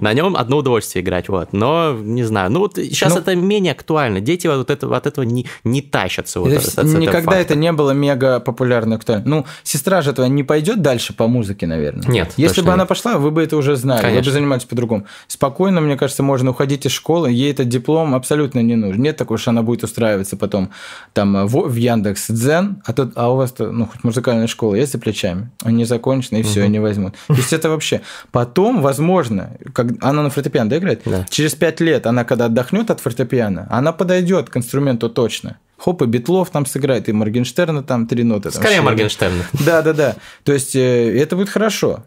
На 0.00 0.12
нем 0.12 0.36
одно 0.36 0.58
удовольствие 0.58 1.04
играть, 1.04 1.28
вот. 1.28 1.52
Но, 1.52 1.96
не 2.00 2.24
знаю, 2.24 2.50
ну 2.50 2.60
вот 2.60 2.76
сейчас 2.76 3.14
Ну- 3.14 3.20
это 3.20 3.36
менее 3.36 3.72
актуально. 3.72 4.20
Дети 4.20 4.46
вот 4.46 4.68
от 4.70 5.06
этого 5.06 5.24
не, 5.24 5.82
тащатся. 5.82 6.40
Этого 6.40 6.96
никогда 6.98 7.38
это 7.38 7.54
не 7.54 7.72
было 7.72 7.92
мега 7.92 8.40
популярно 8.40 8.96
актуально. 8.96 9.24
Ну, 9.26 9.46
сестра 9.62 10.02
же 10.02 10.12
твоя 10.12 10.28
не 10.28 10.42
пойдет 10.42 10.82
дальше 10.82 11.12
по 11.14 11.28
музыке, 11.28 11.66
наверное. 11.66 12.08
Нет, 12.08 12.34
Если 12.36 12.60
бы 12.62 12.72
она 12.72 12.86
пошла, 12.86 13.18
вы 13.18 13.30
бы 13.30 13.42
это 13.42 13.56
уже 13.56 13.76
знали, 13.76 14.14
вы 14.14 14.22
бы 14.22 14.30
занимались 14.30 14.64
по-другому. 14.64 15.06
Спокойно, 15.26 15.80
мне 15.80 15.96
кажется, 15.96 16.22
можно 16.22 16.50
уходить 16.50 16.86
из 16.86 16.92
школы, 16.92 17.30
ей 17.30 17.52
этот 17.52 17.68
диплом 17.68 18.14
абсолютно 18.14 18.60
не 18.60 18.74
нужен. 18.76 19.02
Нет 19.02 19.16
такого, 19.16 19.38
что 19.38 19.50
она 19.50 19.62
будет 19.62 19.84
устраиваться 19.84 20.36
потом 20.36 20.70
там 21.12 21.46
в, 21.46 21.68
в 21.68 21.74
Яндекс 21.74 22.28
Дзен, 22.30 22.82
а 22.84 22.92
тут, 22.92 23.12
а 23.14 23.32
у 23.32 23.36
вас 23.36 23.54
ну 23.58 23.86
хоть 23.86 24.02
музыкальная 24.04 24.46
школа 24.46 24.74
есть 24.74 24.92
за 24.92 24.98
плечами, 24.98 25.50
они 25.62 25.84
закончены 25.84 26.38
и 26.38 26.42
все, 26.42 26.62
они 26.62 26.78
возьмут. 26.78 27.14
То 27.28 27.34
есть 27.34 27.52
это 27.52 27.68
вообще. 27.68 28.00
Потом, 28.48 28.80
возможно, 28.80 29.50
как 29.74 29.88
она 30.00 30.22
на 30.22 30.30
фортепиано 30.30 30.70
да, 30.70 30.78
играет, 30.78 31.02
Да. 31.04 31.26
через 31.28 31.54
пять 31.54 31.80
лет 31.80 32.06
она 32.06 32.24
когда 32.24 32.46
отдохнет 32.46 32.90
от 32.90 33.00
фортепиано, 33.00 33.66
она 33.70 33.92
подойдет 33.92 34.48
к 34.48 34.56
инструменту 34.56 35.10
точно. 35.10 35.58
Хоп, 35.76 36.02
и 36.02 36.06
Битлов 36.06 36.50
там 36.50 36.64
сыграет, 36.64 37.08
и 37.08 37.12
Моргенштерна 37.12 37.82
там 37.82 38.06
три 38.06 38.24
ноты. 38.24 38.50
там 38.50 38.62
Скорее. 38.62 38.80
Моргенштерна. 38.80 39.44
Да, 39.66 39.82
да, 39.82 39.92
да. 39.92 40.16
То 40.44 40.52
есть 40.52 40.74
э, 40.74 41.20
это 41.20 41.36
будет 41.36 41.50
хорошо. 41.50 42.04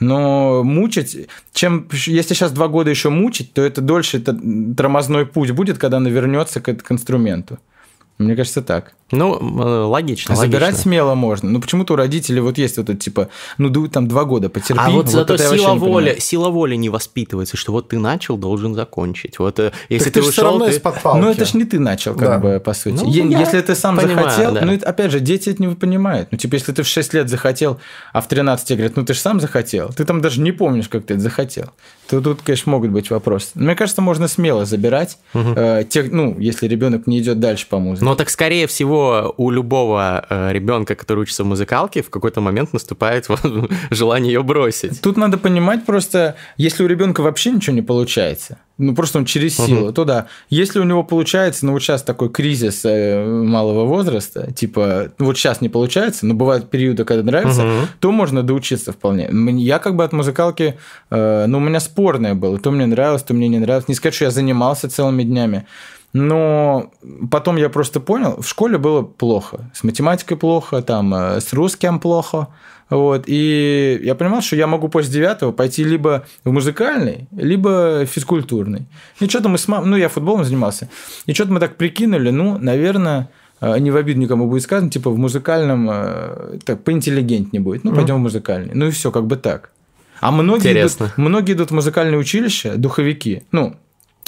Но 0.00 0.62
мучить, 0.64 1.28
чем, 1.52 1.86
если 1.92 2.34
сейчас 2.34 2.52
два 2.52 2.68
года 2.68 2.90
еще 2.90 3.10
мучить, 3.10 3.52
то 3.52 3.62
это 3.62 3.80
дольше 3.80 4.18
это 4.18 4.36
тормозной 4.76 5.26
путь 5.26 5.50
будет, 5.50 5.78
когда 5.78 5.98
она 5.98 6.08
вернется 6.10 6.60
к, 6.60 6.74
к 6.74 6.92
инструменту. 6.92 7.58
Мне 8.18 8.36
кажется, 8.36 8.62
так. 8.62 8.94
Ну, 9.10 9.34
э, 9.36 9.84
логично. 9.84 10.34
Забирать 10.36 10.62
логично. 10.70 10.82
смело 10.82 11.14
можно. 11.14 11.50
Ну, 11.50 11.60
почему-то 11.60 11.92
у 11.94 11.96
родителей 11.96 12.40
вот 12.40 12.58
есть 12.58 12.78
вот 12.78 12.88
это, 12.88 12.98
типа, 12.98 13.28
ну, 13.58 13.68
ду- 13.68 13.88
там 13.88 14.08
два 14.08 14.24
года 14.24 14.48
потерпи. 14.48 14.80
А 14.82 14.90
вот, 14.90 15.08
зато 15.08 15.34
это 15.34 15.42
я 15.42 15.48
вообще 15.50 15.64
сила 15.64 15.74
воли, 15.74 16.16
сила 16.20 16.48
воли 16.48 16.76
не 16.76 16.88
воспитывается, 16.88 17.56
что 17.56 17.72
вот 17.72 17.88
ты 17.88 17.98
начал, 17.98 18.36
должен 18.36 18.74
закончить. 18.74 19.38
Вот 19.38 19.58
э, 19.58 19.72
если 19.88 20.06
Так 20.10 20.14
ты, 20.14 20.20
ты, 20.20 20.26
же 20.26 20.32
все 20.32 20.42
ушел, 20.42 20.50
равно 20.52 20.66
ты... 20.66 20.72
из-под 20.72 21.02
палки. 21.02 21.20
Ну, 21.20 21.30
это 21.30 21.44
ж 21.44 21.54
не 21.54 21.64
ты 21.64 21.78
начал, 21.80 22.14
как 22.14 22.28
Да. 22.28 22.38
бы, 22.38 22.60
по 22.60 22.72
сути. 22.72 23.02
Ну, 23.04 23.10
я 23.10 23.40
если 23.40 23.60
ты 23.60 23.74
сам 23.74 23.96
понимаю, 23.96 24.30
захотел, 24.30 24.52
да. 24.54 24.60
ну, 24.64 24.72
это, 24.72 24.86
опять 24.88 25.10
же, 25.10 25.20
дети 25.20 25.50
это 25.50 25.62
не 25.62 25.74
понимают. 25.74 26.28
Ну, 26.30 26.38
типа, 26.38 26.54
если 26.54 26.72
ты 26.72 26.82
в 26.82 26.88
6 26.88 27.14
лет 27.14 27.28
захотел, 27.28 27.78
а 28.12 28.20
в 28.20 28.28
13 28.28 28.66
тебе 28.66 28.76
говорят, 28.78 28.96
ну, 28.96 29.04
ты 29.04 29.14
же 29.14 29.20
сам 29.20 29.40
захотел, 29.40 29.92
ты 29.92 30.04
там 30.04 30.20
даже 30.20 30.40
не 30.40 30.52
помнишь, 30.52 30.88
как 30.88 31.04
ты 31.04 31.14
это 31.14 31.22
захотел, 31.22 31.70
то 32.08 32.20
тут, 32.20 32.42
конечно, 32.42 32.72
могут 32.72 32.90
быть 32.90 33.10
вопросы. 33.10 33.48
Мне 33.54 33.74
кажется, 33.74 34.02
можно 34.02 34.28
смело 34.28 34.64
забирать 34.64 35.18
э, 35.32 35.84
тех, 35.88 36.12
ну, 36.12 36.38
если 36.38 36.68
ребенок 36.68 37.06
не 37.06 37.20
идет 37.20 37.40
дальше 37.40 37.66
по 37.68 37.78
музыке. 37.78 38.04
Но 38.04 38.14
так, 38.14 38.30
скорее 38.30 38.66
всего, 38.66 39.34
у 39.36 39.50
любого 39.50 40.26
э, 40.28 40.52
ребенка, 40.52 40.94
который 40.94 41.20
учится 41.20 41.44
в 41.44 41.46
музыкалке, 41.46 42.02
в 42.02 42.10
какой-то 42.10 42.40
момент 42.40 42.72
наступает 42.72 43.28
вот 43.28 43.40
желание 43.90 44.34
ее 44.34 44.42
бросить. 44.42 45.00
Тут 45.00 45.16
надо 45.16 45.38
понимать 45.38 45.84
просто, 45.86 46.36
если 46.56 46.84
у 46.84 46.86
ребенка 46.86 47.22
вообще 47.22 47.50
ничего 47.50 47.74
не 47.74 47.82
получается, 47.82 48.58
ну 48.76 48.94
просто 48.94 49.18
он 49.18 49.24
через 49.24 49.56
силу, 49.56 49.92
то 49.92 50.04
да. 50.04 50.26
Если 50.50 50.80
у 50.80 50.84
него 50.84 51.04
получается, 51.04 51.64
ну 51.66 51.72
вот 51.72 51.80
сейчас 51.82 52.02
такой 52.02 52.28
кризис 52.28 52.80
э, 52.84 53.24
малого 53.24 53.84
возраста, 53.84 54.50
типа 54.52 55.12
вот 55.18 55.36
сейчас 55.38 55.60
не 55.60 55.68
получается, 55.68 56.26
но 56.26 56.34
бывают 56.34 56.70
периоды, 56.70 57.04
когда 57.04 57.22
нравится, 57.22 57.62
Мгм. 57.62 57.86
то 58.00 58.10
можно 58.12 58.42
доучиться 58.42 58.92
вполне. 58.92 59.28
Я 59.60 59.78
как 59.78 59.94
бы 59.94 60.02
от 60.04 60.12
музыкалки, 60.12 60.76
э, 61.10 61.44
ну 61.46 61.58
у 61.58 61.60
меня 61.60 61.78
спорное 61.80 62.34
было, 62.34 62.58
то 62.58 62.70
мне 62.72 62.86
нравилось, 62.86 63.22
то 63.22 63.32
мне 63.34 63.48
не 63.48 63.58
нравилось. 63.58 63.88
Не 63.88 63.94
сказать, 63.94 64.14
что 64.14 64.24
я 64.24 64.30
занимался 64.30 64.88
целыми 64.88 65.22
днями. 65.22 65.66
Но 66.12 66.90
потом 67.30 67.56
я 67.56 67.68
просто 67.68 67.98
понял, 68.00 68.36
в 68.40 68.46
школе 68.46 68.78
было 68.78 69.02
плохо. 69.02 69.70
С 69.74 69.82
математикой 69.82 70.36
плохо, 70.36 70.80
там, 70.80 71.12
э, 71.14 71.40
с 71.40 71.52
русским 71.52 71.98
плохо. 71.98 72.48
Вот, 72.90 73.24
и 73.26 74.00
я 74.02 74.14
понимал, 74.14 74.42
что 74.42 74.56
я 74.56 74.66
могу 74.66 74.88
после 74.88 75.12
девятого 75.12 75.52
пойти 75.52 75.84
либо 75.84 76.26
в 76.44 76.52
музыкальный, 76.52 77.28
либо 77.32 78.04
в 78.04 78.06
физкультурный. 78.06 78.86
И 79.20 79.28
что-то 79.28 79.48
мы 79.48 79.58
с 79.58 79.68
мамой, 79.68 79.88
ну, 79.88 79.96
я 79.96 80.08
футболом 80.08 80.44
занимался, 80.44 80.88
и 81.26 81.32
что-то 81.32 81.52
мы 81.52 81.60
так 81.60 81.76
прикинули, 81.76 82.30
ну, 82.30 82.58
наверное, 82.58 83.30
э, 83.60 83.78
не 83.78 83.90
в 83.90 83.96
обиду 83.96 84.20
никому 84.20 84.46
будет 84.46 84.62
сказано, 84.62 84.90
типа 84.90 85.10
в 85.10 85.18
музыкальном 85.18 85.88
э, 85.90 86.58
так 86.64 86.84
поинтеллигентнее 86.84 87.60
будет. 87.60 87.84
Ну, 87.84 87.94
пойдем 87.94 88.16
в 88.16 88.18
музыкальный. 88.18 88.74
Ну 88.74 88.86
и 88.88 88.90
все, 88.90 89.10
как 89.10 89.26
бы 89.26 89.36
так. 89.36 89.70
А 90.20 90.30
многие 90.30 90.70
Интересно. 90.70 91.04
идут, 91.04 91.18
многие 91.18 91.52
идут 91.52 91.70
в 91.70 91.74
музыкальное 91.74 92.18
училище, 92.18 92.74
духовики, 92.76 93.42
ну, 93.50 93.76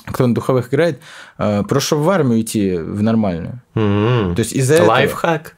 кто 0.05 0.27
на 0.27 0.35
духовых 0.35 0.69
играет, 0.69 1.01
э, 1.39 1.63
чтобы 1.79 2.03
в 2.03 2.11
армию 2.11 2.41
идти 2.41 2.77
в 2.77 3.03
нормальную. 3.03 3.61
М. 3.75 4.35
То 4.35 4.41
есть 4.41 4.53
из-за 4.53 4.75
этого... 4.75 4.89
Лайфхак. 4.89 5.56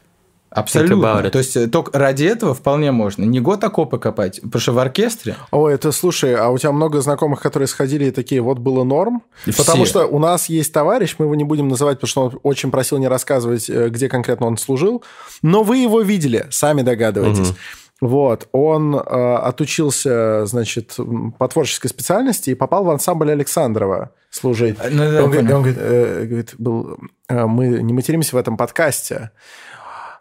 About 0.58 0.62
Абсолютно. 0.62 1.26
it. 1.26 1.30
То 1.30 1.38
есть 1.38 1.56
э, 1.56 1.66
только 1.68 1.98
ради 1.98 2.24
этого 2.24 2.54
вполне 2.54 2.92
можно. 2.92 3.24
Не 3.24 3.40
год 3.40 3.62
окопы 3.64 3.98
копать, 3.98 4.40
потому 4.40 4.60
что 4.60 4.72
в 4.72 4.78
оркестре 4.78 5.36
Ой, 5.50 5.74
это 5.74 5.92
слушай, 5.92 6.34
а 6.34 6.48
у 6.48 6.58
тебя 6.58 6.72
много 6.72 7.00
знакомых, 7.00 7.40
которые 7.40 7.66
сходили 7.66 8.06
и 8.06 8.10
такие, 8.10 8.40
вот 8.40 8.58
было 8.58 8.84
норм? 8.84 9.22
И 9.46 9.52
Потому 9.52 9.84
все. 9.84 9.90
что 9.90 10.06
у 10.06 10.18
нас 10.18 10.48
есть 10.48 10.72
товарищ, 10.72 11.16
мы 11.18 11.26
его 11.26 11.34
не 11.34 11.44
будем 11.44 11.68
называть, 11.68 11.98
потому 11.98 12.08
что 12.08 12.22
он 12.22 12.40
очень 12.42 12.70
просил 12.70 12.98
не 12.98 13.08
рассказывать, 13.08 13.68
э, 13.70 13.88
где 13.88 14.08
конкретно 14.08 14.46
он 14.46 14.56
служил, 14.56 15.02
но 15.42 15.62
вы 15.62 15.78
его 15.78 16.00
видели, 16.00 16.46
сами 16.50 16.82
догадываетесь. 16.82 17.54
Вот, 18.00 18.48
он 18.52 18.94
э, 18.94 18.98
отучился, 18.98 20.46
значит, 20.46 20.96
по 21.36 21.48
творческой 21.48 21.88
специальности 21.88 22.50
и 22.50 22.54
попал 22.54 22.84
в 22.84 22.90
ансамбль 22.90 23.32
Александрова 23.32 24.12
служить. 24.30 24.76
Ну, 24.78 25.08
И 25.08 25.12
да, 25.12 25.24
он, 25.24 25.30
говорит, 25.30 25.50
он 25.50 25.62
говорит, 25.62 25.78
э, 25.80 26.24
говорит, 26.26 26.54
был, 26.58 26.98
э, 27.28 27.44
мы 27.46 27.66
не 27.82 27.92
материмся 27.92 28.36
в 28.36 28.38
этом 28.38 28.56
подкасте, 28.56 29.32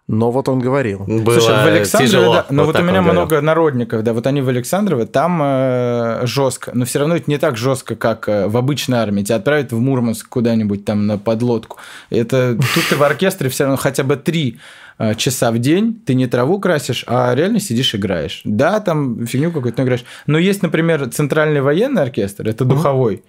но 0.08 0.32
вот 0.32 0.48
он 0.48 0.60
говорил. 0.60 1.00
Было 1.00 1.40
Слушай, 1.40 1.64
в 1.64 1.68
Александрове, 1.68 2.12
тяжело. 2.12 2.34
да, 2.34 2.46
но 2.50 2.64
вот, 2.64 2.74
так 2.74 2.82
у 2.82 2.86
меня 2.86 3.02
говорил. 3.02 3.14
много 3.14 3.42
народников, 3.42 4.04
да, 4.04 4.14
вот 4.14 4.26
они 4.26 4.42
в 4.42 4.48
Александрово, 4.48 5.06
там 5.06 5.42
э, 5.44 6.22
жестко, 6.24 6.72
но 6.74 6.86
все 6.86 7.00
равно 7.00 7.18
это 7.18 7.30
не 7.30 7.38
так 7.38 7.58
жестко, 7.58 7.96
как 7.96 8.30
э, 8.30 8.48
в 8.48 8.56
обычной 8.56 9.00
армии. 9.00 9.24
Тебя 9.24 9.36
отправят 9.36 9.74
в 9.74 9.80
Мурманск 9.80 10.30
куда-нибудь 10.30 10.86
там 10.86 11.08
на 11.08 11.18
подлодку. 11.18 11.78
Это 12.10 12.56
тут 12.56 12.84
ты 12.90 12.96
в 12.96 13.04
оркестре 13.04 13.50
все 13.50 13.66
равно 13.66 13.76
хотя 13.76 14.04
бы 14.04 14.16
три 14.16 14.60
э, 14.98 15.14
часа 15.16 15.52
в 15.52 15.60
день 15.60 16.02
ты 16.06 16.14
не 16.14 16.28
траву 16.28 16.60
красишь, 16.60 17.04
а 17.06 17.36
реально 17.36 17.60
сидишь 17.60 17.94
играешь. 17.94 18.42
Да, 18.46 18.80
там 18.80 19.26
фигню 19.26 19.52
какую-то 19.52 19.84
играешь. 19.84 20.06
Но 20.26 20.38
есть, 20.38 20.64
например, 20.64 21.10
центральный 21.10 21.60
военный 21.60 22.02
оркестр, 22.02 22.48
это 22.48 22.64
духовой. 22.64 23.24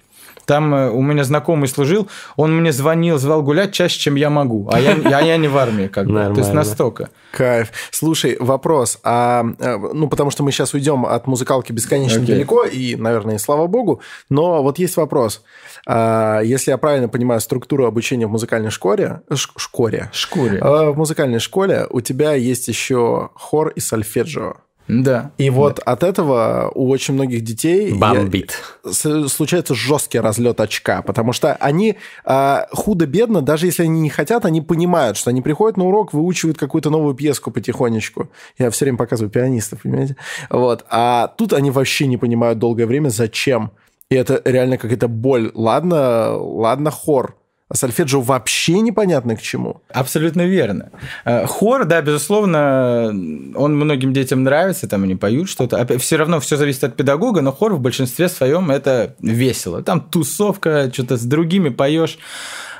Там 0.44 0.74
э, 0.74 0.90
у 0.90 1.02
меня 1.02 1.24
знакомый 1.24 1.68
служил, 1.68 2.08
он 2.36 2.56
мне 2.56 2.72
звонил, 2.72 3.18
звал 3.18 3.42
гулять 3.42 3.72
чаще, 3.72 3.98
чем 3.98 4.14
я 4.14 4.30
могу. 4.30 4.68
А 4.72 4.80
я, 4.80 4.92
а 5.04 5.22
я 5.22 5.36
не 5.36 5.48
в 5.48 5.56
армии, 5.58 5.88
как 5.88 6.06
бы. 6.06 6.12
То 6.34 6.40
есть 6.40 6.52
настолько. 6.54 7.10
Кайф. 7.32 7.70
Слушай, 7.90 8.36
вопрос. 8.40 8.98
А, 9.04 9.44
э, 9.58 9.76
ну, 9.92 10.08
потому 10.08 10.30
что 10.30 10.42
мы 10.42 10.50
сейчас 10.52 10.72
уйдем 10.74 11.04
от 11.04 11.26
музыкалки 11.26 11.72
бесконечно 11.72 12.22
Окей. 12.22 12.34
далеко, 12.34 12.64
и, 12.64 12.96
наверное, 12.96 13.34
и 13.34 13.38
слава 13.38 13.66
богу. 13.66 14.00
Но 14.30 14.62
вот 14.62 14.78
есть 14.78 14.96
вопрос. 14.96 15.42
А, 15.86 16.40
если 16.40 16.70
я 16.70 16.78
правильно 16.78 17.08
понимаю 17.08 17.40
структуру 17.40 17.86
обучения 17.86 18.26
в 18.26 18.30
музыкальной 18.30 18.70
школе, 18.70 19.20
ш- 19.32 19.50
школе, 19.56 20.10
Шкуре. 20.12 20.58
а, 20.62 20.90
в 20.92 20.96
музыкальной 20.96 21.38
школе 21.40 21.86
у 21.90 22.00
тебя 22.00 22.32
есть 22.34 22.68
еще 22.68 23.30
хор 23.34 23.68
и 23.68 23.80
сольфеджио. 23.80 24.54
Да. 24.88 25.32
И 25.38 25.50
вот 25.50 25.80
от 25.80 26.02
этого 26.02 26.72
у 26.74 26.88
очень 26.88 27.14
многих 27.14 27.42
детей 27.42 27.90
я- 27.90 27.94
Бомбит. 27.94 28.54
с- 28.84 29.28
случается 29.28 29.74
жесткий 29.74 30.18
разлет 30.18 30.60
очка, 30.60 31.02
потому 31.02 31.32
что 31.32 31.54
они 31.54 31.96
а, 32.24 32.66
худо-бедно, 32.72 33.42
даже 33.42 33.66
если 33.66 33.82
они 33.84 34.00
не 34.00 34.08
хотят, 34.10 34.44
они 34.46 34.60
понимают, 34.62 35.16
что 35.16 35.30
они 35.30 35.42
приходят 35.42 35.76
на 35.76 35.84
урок, 35.84 36.12
выучивают 36.14 36.58
какую-то 36.58 36.90
новую 36.90 37.14
пьеску 37.14 37.50
потихонечку. 37.50 38.30
Я 38.58 38.70
все 38.70 38.86
время 38.86 38.98
показываю 38.98 39.30
пианистов, 39.30 39.82
понимаете? 39.82 40.16
Вот. 40.50 40.84
А 40.90 41.28
тут 41.36 41.52
они 41.52 41.70
вообще 41.70 42.06
не 42.06 42.16
понимают 42.16 42.58
долгое 42.58 42.86
время, 42.86 43.10
зачем. 43.10 43.70
И 44.10 44.14
это 44.14 44.40
реально 44.46 44.78
какая-то 44.78 45.06
боль. 45.08 45.52
Ладно, 45.54 46.36
ладно, 46.38 46.90
хор. 46.90 47.36
А 47.68 47.74
сольфеджио 47.74 48.22
вообще 48.22 48.80
непонятно 48.80 49.36
к 49.36 49.42
чему. 49.42 49.82
Абсолютно 49.92 50.46
верно. 50.46 50.90
Э, 51.26 51.46
Хор, 51.46 51.84
да, 51.84 52.00
безусловно, 52.00 53.08
он 53.54 53.76
многим 53.76 54.14
детям 54.14 54.42
нравится, 54.42 54.88
там 54.88 55.02
они 55.02 55.16
поют 55.16 55.50
что-то. 55.50 55.98
Все 55.98 56.16
равно 56.16 56.40
все 56.40 56.56
зависит 56.56 56.84
от 56.84 56.96
педагога, 56.96 57.42
но 57.42 57.52
хор 57.52 57.74
в 57.74 57.80
большинстве 57.80 58.28
своем 58.30 58.70
это 58.70 59.14
весело. 59.20 59.82
Там 59.82 60.00
тусовка, 60.00 60.90
что-то 60.92 61.18
с 61.18 61.24
другими 61.24 61.68
поешь. 61.68 62.18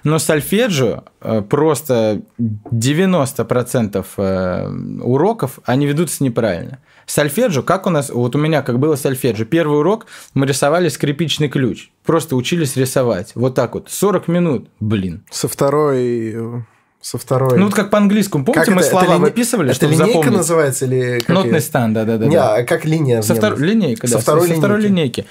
Но 0.05 0.19
сольфеджио 0.19 1.05
э, 1.21 1.43
просто 1.43 2.23
90% 2.39 4.07
э, 4.17 4.69
уроков, 5.03 5.59
они 5.65 5.87
ведутся 5.87 6.25
неправильно. 6.25 6.79
Сольфеджио, 7.07 7.63
как 7.63 7.87
у 7.87 7.91
нас, 7.91 8.11
вот 8.11 8.37
у 8.37 8.39
меня 8.39 8.63
как 8.63 8.79
было 8.79 8.97
сольфеджио, 8.97 9.47
первый 9.47 9.79
урок 9.79 10.07
мы 10.35 10.47
рисовали 10.47 10.89
скрипичный 10.89 11.49
ключ, 11.49 11.91
просто 12.05 12.37
учились 12.37 12.77
рисовать, 12.77 13.33
вот 13.35 13.55
так 13.55 13.75
вот, 13.75 13.91
40 13.91 14.29
минут, 14.29 14.69
блин. 14.79 15.25
Со 15.31 15.49
второй... 15.49 16.65
Со 17.01 17.17
второй... 17.17 17.57
Ну 17.59 17.67
вот 17.67 17.75
как 17.75 17.91
по-английскому, 17.91 18.45
помните, 18.45 18.67
Как 18.67 18.75
мы 18.75 18.81
это? 18.81 18.91
слова 18.91 19.05
Это 19.05 19.13
лини- 19.15 19.21
выписывали, 19.21 19.71
Это 19.71 19.87
линейка 19.87 20.07
запомнить? 20.07 20.37
называется 20.37 20.85
или... 20.85 21.21
как 21.21 21.29
Нотный 21.29 21.61
стан, 21.61 21.95
да-да-да. 21.95 22.27
Не, 22.27 22.37
а 22.37 22.65
как 22.65 22.85
линия? 22.85 23.23
Со 23.23 23.35
в 23.35 23.39
второй 23.39 23.59
немцах? 23.61 23.75
линейка, 23.75 24.07
да. 24.09 24.13
Со 24.15 24.19
второй 24.19 24.49
со 24.49 24.55
второй 24.55 24.81
линейки. 24.83 25.21
линейки. 25.21 25.27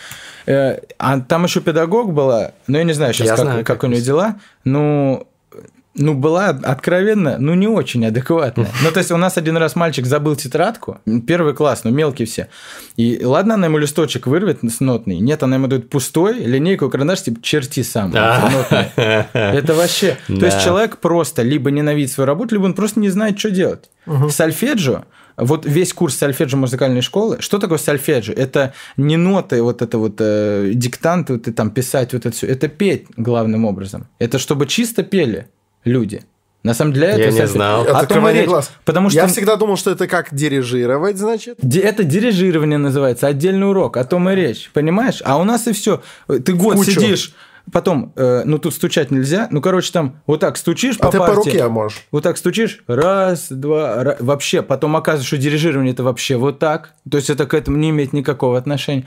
Э, 0.45 0.79
А 0.97 1.19
там 1.19 1.43
еще 1.43 1.59
педагог 1.59 2.13
была, 2.13 2.51
ну 2.67 2.77
я 2.77 2.83
не 2.85 2.93
знаю 2.93 3.13
сейчас, 3.13 3.27
Я 3.27 3.35
как, 3.35 3.41
знаю, 3.45 3.57
как 3.65 3.67
как 3.79 3.83
у 3.83 3.87
нее 3.91 4.01
дела, 4.01 4.35
ну, 4.63 5.27
ну, 5.97 6.13
была 6.13 6.49
откровенно, 6.49 7.37
ну, 7.39 7.53
не 7.53 7.67
очень 7.67 8.05
адекватная. 8.05 8.69
Ну, 8.83 8.91
то 8.91 8.99
есть, 8.99 9.11
у 9.11 9.17
нас 9.17 9.37
один 9.37 9.57
раз 9.57 9.75
мальчик 9.75 10.05
забыл 10.05 10.35
тетрадку, 10.35 10.99
первый 11.25 11.53
класс, 11.53 11.83
ну, 11.83 11.91
мелкие 11.91 12.27
все. 12.27 12.47
И 12.95 13.23
ладно, 13.23 13.55
она 13.55 13.67
ему 13.67 13.77
листочек 13.77 14.27
вырвет 14.27 14.59
с 14.63 14.79
нотный, 14.79 15.19
нет, 15.19 15.43
она 15.43 15.55
ему 15.55 15.67
дает 15.67 15.89
пустой, 15.89 16.39
линейку, 16.39 16.89
карандаш, 16.89 17.23
типа, 17.23 17.41
черти 17.41 17.83
сам. 17.83 18.13
Это 19.33 19.73
вообще... 19.73 20.17
То 20.27 20.45
есть, 20.45 20.63
человек 20.63 20.97
просто 20.97 21.41
либо 21.41 21.71
ненавидит 21.71 22.11
свою 22.11 22.27
работу, 22.27 22.55
либо 22.55 22.65
он 22.65 22.73
просто 22.73 22.99
не 22.99 23.09
знает, 23.09 23.39
что 23.39 23.49
делать. 23.51 23.89
Сольфеджио, 24.29 25.03
вот 25.37 25.65
весь 25.65 25.93
курс 25.93 26.15
сольфеджио 26.15 26.57
музыкальной 26.57 27.01
школы, 27.01 27.37
что 27.41 27.59
такое 27.59 27.77
сольфеджио? 27.77 28.33
Это 28.33 28.73
не 28.97 29.17
ноты, 29.17 29.61
вот 29.61 29.81
это 29.81 29.97
вот 29.99 30.15
э, 30.19 30.71
диктанты, 30.73 31.33
вот 31.33 31.47
и 31.47 31.51
там 31.51 31.69
писать 31.69 32.13
вот 32.13 32.25
это 32.25 32.35
все. 32.35 32.47
Это 32.47 32.67
петь 32.67 33.05
главным 33.17 33.65
образом. 33.65 34.07
Это 34.17 34.39
чтобы 34.39 34.65
чисто 34.65 35.03
пели 35.03 35.47
люди. 35.87 36.23
На 36.63 36.73
самом 36.73 36.91
деле, 36.93 37.13
для 37.15 37.25
Я 37.27 37.31
не 37.31 37.47
знал. 37.47 37.87
О 37.87 38.05
том 38.05 38.27
речь. 38.27 38.45
глаз. 38.47 38.71
Потому 38.83 39.09
что 39.09 39.19
Я 39.19 39.27
всегда 39.27 39.55
думал, 39.55 39.77
что 39.77 39.91
это 39.91 40.05
как 40.07 40.33
дирижировать, 40.35 41.17
значит. 41.17 41.57
Ди- 41.61 41.79
Это 41.79 42.03
дирижирование 42.03 42.77
называется, 42.77 43.27
отдельный 43.27 43.69
урок, 43.69 43.95
о 43.95 44.03
том 44.03 44.29
и 44.29 44.35
речь, 44.35 44.69
понимаешь? 44.73 45.21
А 45.23 45.37
у 45.37 45.43
нас 45.45 45.67
и 45.67 45.71
все. 45.71 46.01
Ты 46.27 46.53
год 46.53 46.75
кучу. 46.75 46.91
сидишь, 46.91 47.33
потом, 47.71 48.13
э, 48.15 48.43
ну 48.45 48.57
тут 48.57 48.73
стучать 48.73 49.11
нельзя, 49.11 49.47
ну 49.51 49.61
короче 49.61 49.91
там 49.91 50.21
вот 50.25 50.39
так 50.39 50.57
стучишь 50.57 50.97
А 50.99 51.05
по 51.07 51.11
ты 51.11 51.17
по 51.17 51.27
партии, 51.27 51.49
руке 51.51 51.67
можешь. 51.67 52.05
вот 52.11 52.23
так 52.23 52.37
стучишь, 52.37 52.83
раз, 52.87 53.47
два, 53.49 54.03
ра- 54.03 54.17
вообще, 54.19 54.61
потом 54.61 54.95
оказывается, 54.95 55.27
что 55.27 55.37
дирижирование 55.37 55.93
это 55.93 56.03
вообще 56.03 56.37
вот 56.37 56.59
так, 56.59 56.93
то 57.09 57.17
есть 57.17 57.29
это 57.29 57.45
к 57.45 57.53
этому 57.53 57.77
не 57.77 57.89
имеет 57.89 58.13
никакого 58.13 58.57
отношения. 58.57 59.05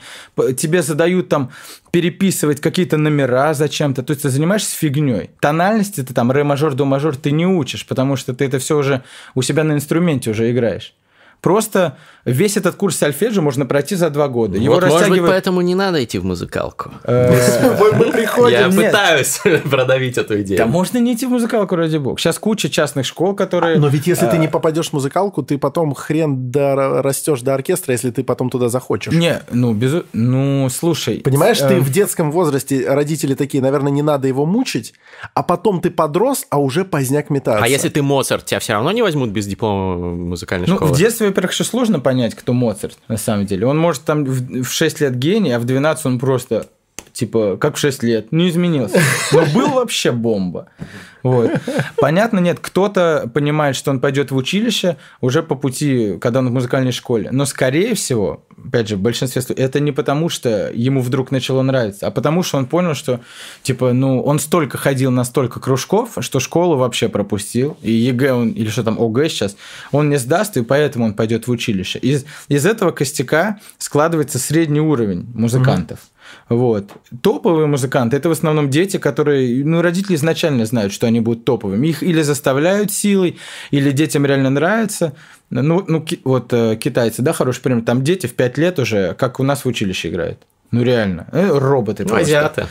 Тебе 0.57 0.81
задают 0.81 1.29
там 1.29 1.51
переписывать 1.91 2.61
какие-то 2.61 2.97
номера 2.97 3.53
зачем-то, 3.53 4.03
то 4.03 4.11
есть 4.11 4.23
ты 4.23 4.29
занимаешься 4.29 4.75
фигней. 4.75 5.29
Тональности 5.39 6.01
ты 6.03 6.13
там 6.13 6.31
ре 6.31 6.43
мажор, 6.43 6.73
до 6.73 6.85
мажор 6.85 7.15
ты 7.17 7.31
не 7.31 7.45
учишь, 7.45 7.85
потому 7.85 8.15
что 8.15 8.33
ты 8.33 8.45
это 8.45 8.59
все 8.59 8.77
уже 8.77 9.03
у 9.35 9.41
себя 9.41 9.63
на 9.63 9.73
инструменте 9.73 10.31
уже 10.31 10.51
играешь. 10.51 10.93
Просто 11.41 11.97
весь 12.23 12.55
этот 12.55 12.75
курс 12.75 12.97
сольфеджио 12.97 13.41
можно 13.41 13.65
пройти 13.65 13.95
за 13.95 14.11
два 14.11 14.27
года. 14.27 14.57
Его 14.57 14.75
вот, 14.75 14.83
может 14.83 14.93
быть, 14.93 15.01
растягивают... 15.01 15.31
поэтому 15.31 15.61
не 15.61 15.73
надо 15.73 16.03
идти 16.03 16.19
в 16.19 16.25
музыкалку. 16.25 16.91
э, 17.03 17.91
Мы 17.97 18.11
приходим. 18.11 18.59
Я 18.59 18.69
пытаюсь 18.69 19.41
продавить 19.69 20.17
эту 20.19 20.41
идею. 20.41 20.57
Да 20.59 20.67
можно 20.67 20.99
не 20.99 21.13
идти 21.15 21.25
в 21.25 21.29
музыкалку, 21.29 21.75
ради 21.75 21.97
бога. 21.97 22.19
Сейчас 22.19 22.37
куча 22.37 22.69
частных 22.69 23.07
школ, 23.07 23.33
которые... 23.33 23.79
Но 23.79 23.87
ведь 23.87 24.05
если 24.05 24.27
ты 24.27 24.37
не 24.37 24.47
попадешь 24.47 24.89
в 24.89 24.93
музыкалку, 24.93 25.41
ты 25.41 25.57
потом 25.57 25.95
хрен 25.95 26.51
растешь 26.53 27.41
до 27.41 27.55
оркестра, 27.55 27.93
если 27.93 28.11
ты 28.11 28.23
потом 28.23 28.49
туда 28.51 28.69
захочешь. 28.69 29.13
Не, 29.13 29.41
ну, 29.51 29.73
без... 29.73 30.03
Ну, 30.13 30.69
слушай... 30.69 31.21
Понимаешь, 31.21 31.57
ты 31.57 31.75
э, 31.75 31.79
в 31.79 31.89
детском 31.91 32.31
возрасте, 32.31 32.85
родители 32.87 33.33
такие, 33.33 33.63
наверное, 33.63 33.91
не 33.91 34.03
надо 34.03 34.27
его 34.27 34.45
мучить, 34.45 34.93
а 35.33 35.41
потом 35.41 35.81
ты 35.81 35.89
подрос, 35.89 36.45
а 36.51 36.59
уже 36.59 36.85
поздняк 36.85 37.31
метаться. 37.31 37.63
А 37.63 37.67
если 37.67 37.89
ты 37.89 38.03
Моцарт, 38.03 38.45
тебя 38.45 38.59
все 38.59 38.73
равно 38.73 38.91
не 38.91 39.01
возьмут 39.01 39.31
без 39.31 39.47
диплома 39.47 39.95
музыкальной 40.15 40.67
Ну, 40.67 40.75
школы? 40.75 40.93
в 40.93 40.97
детстве, 40.97 41.30
во-первых, 41.31 41.51
еще 41.51 41.63
сложно 41.63 41.99
понять, 41.99 42.35
кто 42.35 42.53
Моцарт, 42.53 42.97
на 43.07 43.17
самом 43.17 43.45
деле. 43.45 43.65
Он 43.65 43.77
может 43.77 44.03
там 44.03 44.23
в 44.25 44.63
в 44.63 44.71
6 44.71 45.01
лет 45.01 45.17
гений, 45.17 45.51
а 45.51 45.59
в 45.59 45.65
12 45.65 46.05
он 46.05 46.19
просто, 46.19 46.67
типа, 47.13 47.57
как 47.57 47.75
в 47.75 47.79
6 47.79 48.03
лет, 48.03 48.31
не 48.31 48.49
изменился. 48.49 48.99
Но 49.31 49.45
был 49.53 49.69
вообще 49.69 50.11
бомба. 50.11 50.67
Вот. 51.23 51.51
Понятно, 51.97 52.39
нет, 52.39 52.59
кто-то 52.59 53.29
понимает, 53.33 53.75
что 53.75 53.91
он 53.91 53.99
пойдет 53.99 54.31
в 54.31 54.35
училище 54.35 54.97
уже 55.19 55.43
по 55.43 55.55
пути, 55.55 56.17
когда 56.19 56.39
он 56.39 56.49
в 56.49 56.51
музыкальной 56.51 56.91
школе. 56.91 57.29
Но, 57.31 57.45
скорее 57.45 57.93
всего, 57.93 58.43
опять 58.65 58.87
же, 58.87 58.95
в 58.95 59.01
большинстве 59.01 59.41
случаев, 59.41 59.67
это 59.67 59.79
не 59.79 59.91
потому, 59.91 60.29
что 60.29 60.71
ему 60.73 61.01
вдруг 61.01 61.31
начало 61.31 61.61
нравиться, 61.61 62.07
а 62.07 62.11
потому, 62.11 62.43
что 62.43 62.57
он 62.57 62.65
понял, 62.65 62.95
что, 62.95 63.19
типа, 63.63 63.93
ну, 63.93 64.21
он 64.21 64.39
столько 64.39 64.77
ходил 64.77 65.11
на 65.11 65.23
столько 65.23 65.59
кружков, 65.59 66.17
что 66.19 66.39
школу 66.39 66.77
вообще 66.77 67.09
пропустил, 67.09 67.77
и 67.81 67.91
ЕГЭ 67.91 68.33
он, 68.33 68.49
или 68.49 68.69
что 68.69 68.83
там, 68.83 68.99
ОГЭ 68.99 69.29
сейчас, 69.29 69.55
он 69.91 70.09
не 70.09 70.17
сдаст, 70.17 70.57
и 70.57 70.63
поэтому 70.63 71.05
он 71.05 71.13
пойдет 71.13 71.47
в 71.47 71.51
училище. 71.51 71.99
Из, 71.99 72.25
из 72.47 72.65
этого 72.65 72.91
костяка 72.91 73.59
складывается 73.77 74.39
средний 74.39 74.81
уровень 74.81 75.27
музыкантов. 75.33 75.99
Вот. 76.49 76.85
Топовые 77.21 77.67
музыканты 77.67 78.17
это 78.17 78.29
в 78.29 78.31
основном 78.31 78.69
дети, 78.69 78.97
которые, 78.97 79.63
ну, 79.65 79.81
родители 79.81 80.15
изначально 80.15 80.65
знают, 80.65 80.93
что 80.93 81.07
они 81.07 81.19
будут 81.21 81.45
топовыми. 81.45 81.87
Их 81.87 82.03
или 82.03 82.21
заставляют 82.21 82.91
силой, 82.91 83.37
или 83.71 83.91
детям 83.91 84.25
реально 84.25 84.49
нравится. 84.49 85.13
Ну, 85.49 85.83
ну 85.87 86.05
вот 86.23 86.53
э, 86.53 86.75
китайцы, 86.77 87.21
да, 87.21 87.33
хороший 87.33 87.61
пример. 87.61 87.83
Там 87.83 88.03
дети 88.03 88.27
в 88.27 88.33
5 88.35 88.57
лет 88.57 88.79
уже, 88.79 89.13
как 89.13 89.39
у 89.39 89.43
нас 89.43 89.65
в 89.65 89.67
училище 89.67 90.09
играют. 90.09 90.39
Ну, 90.71 90.83
реально. 90.83 91.27
Э, 91.31 91.57
роботы 91.57 92.03
Ну, 92.03 92.09
просто. 92.09 92.25
азиаты. 92.25 92.65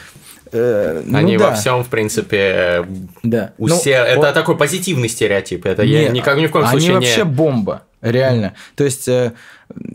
Э, 0.52 1.02
ну 1.04 1.18
Они 1.18 1.36
да, 1.36 1.50
во 1.50 1.54
всем, 1.54 1.84
в 1.84 1.88
принципе, 1.88 2.84
Да. 3.22 3.52
у 3.58 3.68
Ну. 3.68 3.80
Это 3.84 4.16
вот- 4.16 4.34
такой 4.34 4.56
позитивный 4.56 5.08
стереотип. 5.08 5.66
Это 5.66 5.82
я 5.82 6.08
Не, 6.08 6.18
никак 6.18 6.38
ни 6.38 6.46
в 6.46 6.50
коем 6.50 6.64
они 6.66 6.80
случае 6.80 6.94
вообще 6.94 7.24
не... 7.24 7.30
бомба, 7.30 7.82
реально. 8.00 8.54
То 8.74 8.84
есть 8.84 9.06
э, 9.08 9.32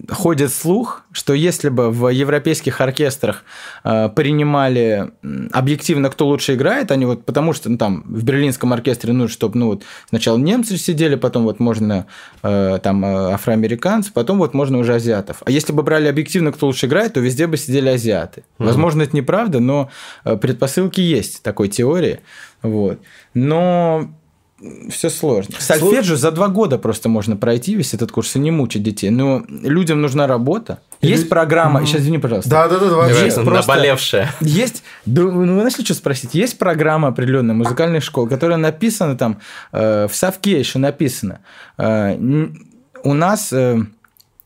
ходит 0.09 0.53
слух, 0.53 1.03
что 1.11 1.33
если 1.33 1.69
бы 1.69 1.89
в 1.91 2.09
европейских 2.09 2.81
оркестрах 2.81 3.43
э, 3.83 4.09
принимали 4.09 5.11
объективно, 5.51 6.09
кто 6.09 6.27
лучше 6.27 6.55
играет, 6.55 6.91
они 6.91 7.05
вот 7.05 7.25
потому 7.25 7.53
что 7.53 7.69
ну, 7.69 7.77
там 7.77 8.03
в 8.07 8.23
берлинском 8.23 8.73
оркестре 8.73 9.13
нужно, 9.13 9.33
чтобы 9.33 9.57
ну 9.57 9.67
вот 9.67 9.83
сначала 10.09 10.37
немцы 10.37 10.77
сидели, 10.77 11.15
потом 11.15 11.43
вот 11.43 11.59
можно 11.59 12.05
э, 12.43 12.79
там 12.81 13.03
э, 13.03 13.33
афроамериканцы, 13.33 14.11
потом 14.13 14.37
вот 14.37 14.53
можно 14.53 14.77
уже 14.77 14.95
азиатов. 14.95 15.41
А 15.45 15.51
если 15.51 15.73
бы 15.73 15.83
брали 15.83 16.07
объективно, 16.07 16.51
кто 16.51 16.67
лучше 16.67 16.85
играет, 16.85 17.13
то 17.13 17.19
везде 17.19 17.47
бы 17.47 17.57
сидели 17.57 17.89
азиаты. 17.89 18.43
Возможно, 18.57 19.03
это 19.03 19.15
неправда, 19.15 19.59
но 19.59 19.89
э, 20.23 20.37
предпосылки 20.37 21.01
есть 21.01 21.41
такой 21.43 21.67
теории. 21.67 22.19
Вот. 22.61 22.99
Но 23.33 24.09
все 24.89 25.09
сложно. 25.09 25.55
Сольфеджио 25.59 26.15
за 26.15 26.31
два 26.31 26.47
года 26.47 26.77
просто 26.77 27.09
можно 27.09 27.35
пройти 27.35 27.75
весь 27.75 27.93
этот 27.93 28.11
курс 28.11 28.35
и 28.35 28.39
не 28.39 28.51
мучить 28.51 28.83
детей. 28.83 29.09
Но 29.09 29.43
людям 29.47 30.01
нужна 30.01 30.27
работа. 30.27 30.79
Есть 31.01 31.29
программа. 31.29 31.85
Сейчас 31.85 32.01
извини, 32.01 32.17
пожалуйста. 32.17 32.49
Да, 32.49 32.67
да, 32.67 32.79
да, 32.79 32.89
да. 32.89 33.07
Есть 33.09 33.35
просто- 33.43 33.71
Наболевшая. 33.71 34.33
Есть, 34.41 34.83
да, 35.05 35.21
ну 35.23 35.55
вы 35.57 35.63
нашли 35.63 35.83
что 35.83 35.93
спросить? 35.93 36.33
Есть 36.33 36.57
программа 36.57 37.09
определенная 37.09 37.55
музыкальных 37.55 38.03
школ, 38.03 38.27
которая 38.27 38.57
написана 38.57 39.15
там 39.17 39.39
э, 39.71 40.07
в 40.07 40.15
совке 40.15 40.59
еще 40.59 40.79
написано. 40.79 41.39
Э, 41.77 42.17
у 43.03 43.13
нас 43.13 43.53
э, 43.53 43.85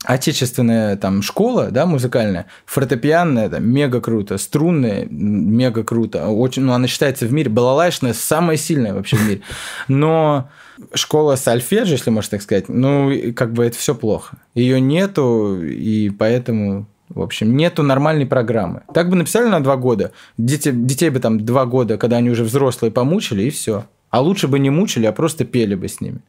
отечественная 0.03 0.95
там 0.95 1.21
школа, 1.21 1.71
да, 1.71 1.85
музыкальная, 1.85 2.45
фортепианная, 2.65 3.49
там, 3.49 3.67
мега 3.69 3.99
круто, 4.01 4.37
струнная, 4.37 5.05
мега 5.09 5.83
круто, 5.83 6.27
очень, 6.27 6.63
ну, 6.63 6.73
она 6.73 6.87
считается 6.87 7.25
в 7.25 7.33
мире, 7.33 7.49
балалайшная 7.49 8.13
самая 8.13 8.57
сильная 8.57 8.93
вообще 8.93 9.17
в 9.17 9.27
мире, 9.27 9.41
но 9.87 10.49
школа 10.93 11.35
сольфеджио, 11.35 11.93
если 11.93 12.09
можно 12.09 12.31
так 12.31 12.41
сказать, 12.41 12.69
ну, 12.69 13.11
как 13.35 13.53
бы 13.53 13.65
это 13.65 13.77
все 13.77 13.93
плохо. 13.93 14.37
Ее 14.55 14.79
нету, 14.79 15.61
и 15.61 16.09
поэтому 16.09 16.87
в 17.09 17.21
общем, 17.23 17.57
нету 17.57 17.81
нормальной 17.81 18.27
программы. 18.27 18.83
Так 18.93 19.09
бы 19.09 19.15
написали 19.15 19.47
на 19.47 19.63
два 19.63 19.77
года. 19.77 20.11
Дети, 20.37 20.71
детей 20.71 21.09
бы 21.09 21.19
там 21.19 21.43
два 21.43 21.65
года, 21.65 21.97
когда 21.97 22.17
они 22.17 22.29
уже 22.29 22.43
взрослые, 22.43 22.91
помучили, 22.91 23.43
и 23.43 23.49
все. 23.49 23.85
А 24.11 24.21
лучше 24.21 24.47
бы 24.47 24.59
не 24.59 24.69
мучили, 24.69 25.07
а 25.07 25.11
просто 25.11 25.43
пели 25.43 25.73
бы 25.73 25.87
с 25.87 26.01
ними. 26.01 26.19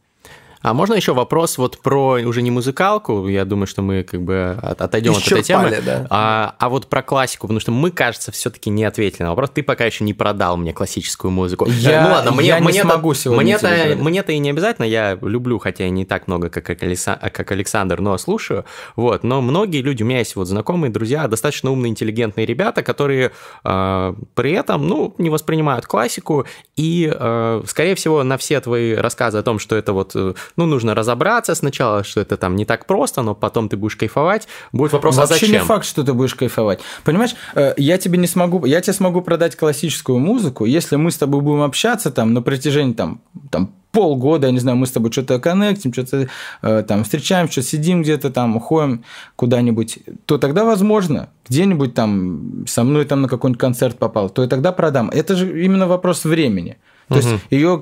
А 0.62 0.74
можно 0.74 0.94
еще 0.94 1.14
вопрос 1.14 1.56
вот 1.58 1.78
про 1.80 2.18
уже 2.24 2.42
не 2.42 2.50
музыкалку? 2.50 3.28
Я 3.28 3.44
думаю, 3.46 3.66
что 3.66 3.80
мы 3.82 4.02
как 4.02 4.22
бы 4.22 4.58
от- 4.60 4.82
отойдем 4.82 5.12
от 5.12 5.18
этой 5.26 5.40
Исчерпали, 5.42 5.70
темы. 5.76 5.82
да. 5.86 6.06
А, 6.10 6.54
а 6.58 6.68
вот 6.68 6.86
про 6.88 7.02
классику, 7.02 7.46
потому 7.46 7.60
что 7.60 7.72
мы, 7.72 7.90
кажется, 7.90 8.30
все-таки 8.30 8.68
не 8.68 8.84
ответили 8.84 9.22
на 9.22 9.30
вопрос. 9.30 9.50
Ты 9.50 9.62
пока 9.62 9.86
еще 9.86 10.04
не 10.04 10.12
продал 10.12 10.56
мне 10.58 10.72
классическую 10.74 11.30
музыку. 11.30 11.66
Я- 11.66 12.02
ну 12.02 12.10
ладно, 12.10 12.32
мне, 12.32 12.48
я 12.48 12.60
не 12.60 12.66
мне 12.68 12.82
смогу 12.82 13.14
сегодня 13.14 13.42
Мне-то, 13.42 13.68
продать. 13.68 13.98
мне-то 13.98 14.32
и 14.32 14.38
не 14.38 14.50
обязательно. 14.50 14.84
Я 14.84 15.18
люблю, 15.22 15.58
хотя 15.58 15.86
и 15.86 15.90
не 15.90 16.04
так 16.04 16.26
много, 16.26 16.50
как, 16.50 16.64
как 16.66 17.52
Александр, 17.52 18.00
но 18.00 18.18
слушаю. 18.18 18.64
Вот. 18.96 19.24
Но 19.24 19.40
многие 19.40 19.80
люди, 19.80 20.02
у 20.02 20.06
меня 20.06 20.18
есть 20.18 20.36
вот 20.36 20.46
знакомые, 20.46 20.90
друзья, 20.90 21.26
достаточно 21.26 21.70
умные, 21.70 21.90
интеллигентные 21.90 22.44
ребята, 22.46 22.82
которые 22.82 23.32
э, 23.64 24.14
при 24.34 24.52
этом, 24.52 24.86
ну, 24.86 25.14
не 25.18 25.30
воспринимают 25.30 25.86
классику 25.86 26.46
и, 26.76 27.10
э, 27.12 27.62
скорее 27.66 27.94
всего, 27.94 28.22
на 28.24 28.36
все 28.36 28.60
твои 28.60 28.94
рассказы 28.94 29.38
о 29.38 29.42
том, 29.42 29.58
что 29.58 29.76
это 29.76 29.92
вот, 29.92 30.12
э, 30.14 30.34
ну, 30.56 30.66
нужно 30.66 30.94
разобраться 30.94 31.54
сначала, 31.54 32.04
что 32.04 32.20
это 32.20 32.36
там 32.36 32.56
не 32.56 32.64
так 32.64 32.86
просто, 32.86 33.22
но 33.22 33.34
потом 33.34 33.68
ты 33.68 33.76
будешь 33.76 33.96
кайфовать, 33.96 34.48
будет 34.72 34.92
вопрос, 34.92 35.18
а 35.18 35.20
Вообще 35.22 35.46
зачем? 35.46 35.52
не 35.52 35.58
факт, 35.60 35.84
что 35.84 36.04
ты 36.04 36.12
будешь 36.12 36.34
кайфовать. 36.34 36.80
Понимаешь, 37.04 37.34
э, 37.54 37.74
я 37.76 37.98
тебе 37.98 38.18
не 38.18 38.26
смогу, 38.26 38.64
я 38.64 38.80
тебе 38.80 38.92
смогу 38.92 39.22
продать 39.22 39.56
классическую 39.56 40.18
музыку, 40.18 40.64
если 40.64 40.96
мы 40.96 41.10
с 41.10 41.18
тобой 41.18 41.40
будем 41.40 41.62
общаться 41.62 42.10
там 42.10 42.34
на 42.34 42.42
протяжении 42.42 42.94
там, 42.94 43.20
там 43.50 43.72
полгода, 43.92 44.46
я 44.46 44.52
не 44.52 44.60
знаю, 44.60 44.76
мы 44.76 44.86
с 44.86 44.92
тобой 44.92 45.10
что-то 45.10 45.38
коннектим, 45.38 45.92
что-то 45.92 46.28
э, 46.62 46.84
там 46.86 47.04
встречаемся, 47.04 47.52
что 47.52 47.62
сидим 47.62 48.02
где-то 48.02 48.30
там, 48.30 48.56
уходим 48.56 49.04
куда-нибудь, 49.36 49.98
то 50.26 50.38
тогда, 50.38 50.64
возможно, 50.64 51.28
где-нибудь 51.48 51.94
там 51.94 52.64
со 52.66 52.84
мной 52.84 53.04
там 53.04 53.22
на 53.22 53.28
какой-нибудь 53.28 53.60
концерт 53.60 53.98
попал, 53.98 54.30
то 54.30 54.44
и 54.44 54.46
тогда 54.48 54.72
продам. 54.72 55.10
Это 55.10 55.34
же 55.36 55.64
именно 55.64 55.86
вопрос 55.86 56.24
времени. 56.24 56.76
То 57.10 57.16
есть 57.16 57.28
ее 57.50 57.78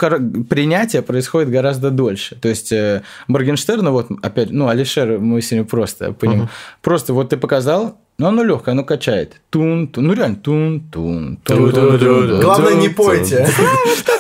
принятие 0.49 1.03
происходит 1.03 1.51
гораздо 1.51 1.91
дольше. 1.91 2.35
То 2.37 2.49
есть 2.49 2.73
э, 2.73 3.03
Моргенштерна, 3.27 3.91
вот 3.91 4.09
опять, 4.23 4.51
ну, 4.51 4.69
Алишер, 4.69 5.19
мы 5.19 5.43
сегодня 5.43 5.69
просто 5.69 6.13
по 6.13 6.25
нему. 6.25 6.49
Просто 6.81 7.13
вот 7.13 7.29
ты 7.29 7.37
показал, 7.37 7.99
ну, 8.19 8.29
оно 8.29 8.43
легкое, 8.43 8.73
оно 8.73 8.85
качает. 8.85 9.41
Тун, 9.51 9.87
тун, 9.87 10.07
ну 10.07 10.15
реально, 10.15 10.37
тун, 10.37 10.81
тун, 10.91 11.39
тун, 11.45 11.73
тун, 11.73 11.73
тун, 11.73 11.99
тун, 11.99 12.41
Главное, 12.41 12.75
не 12.75 12.89
тун, 12.89 13.07
пойте. 13.07 13.47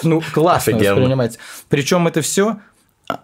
ну, 0.02 0.22
классно 0.32 0.74
Офигенно. 0.74 0.94
воспринимается. 0.94 1.38
Причем 1.70 2.06
это 2.06 2.20
все, 2.20 2.58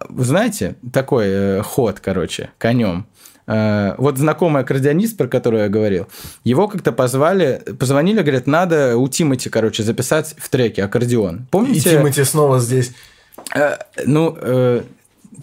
вы 0.09 0.25
знаете, 0.25 0.77
такой 0.93 1.27
э, 1.29 1.63
ход, 1.63 2.01
короче, 2.01 2.51
конем. 2.59 3.07
Э, 3.47 3.95
вот 3.99 4.17
знакомый 4.19 4.63
аккордеонист, 4.63 5.17
про 5.17 5.29
которого 5.29 5.61
я 5.61 5.69
говорил, 5.69 6.07
его 6.45 6.69
как-то 6.69 6.93
позвали, 6.93 7.63
позвонили, 7.79 8.23
говорят, 8.23 8.47
надо 8.47 8.97
у 8.97 9.07
Тимати, 9.09 9.51
короче, 9.51 9.83
записать 9.83 10.35
в 10.39 10.49
треке 10.49 10.85
аккордеон. 10.85 11.37
И 11.37 11.41
Помните? 11.51 11.91
Тимати 11.91 12.25
снова 12.25 12.59
здесь. 12.59 12.93
Э, 13.55 13.77
ну, 14.07 14.37
э, 14.41 14.83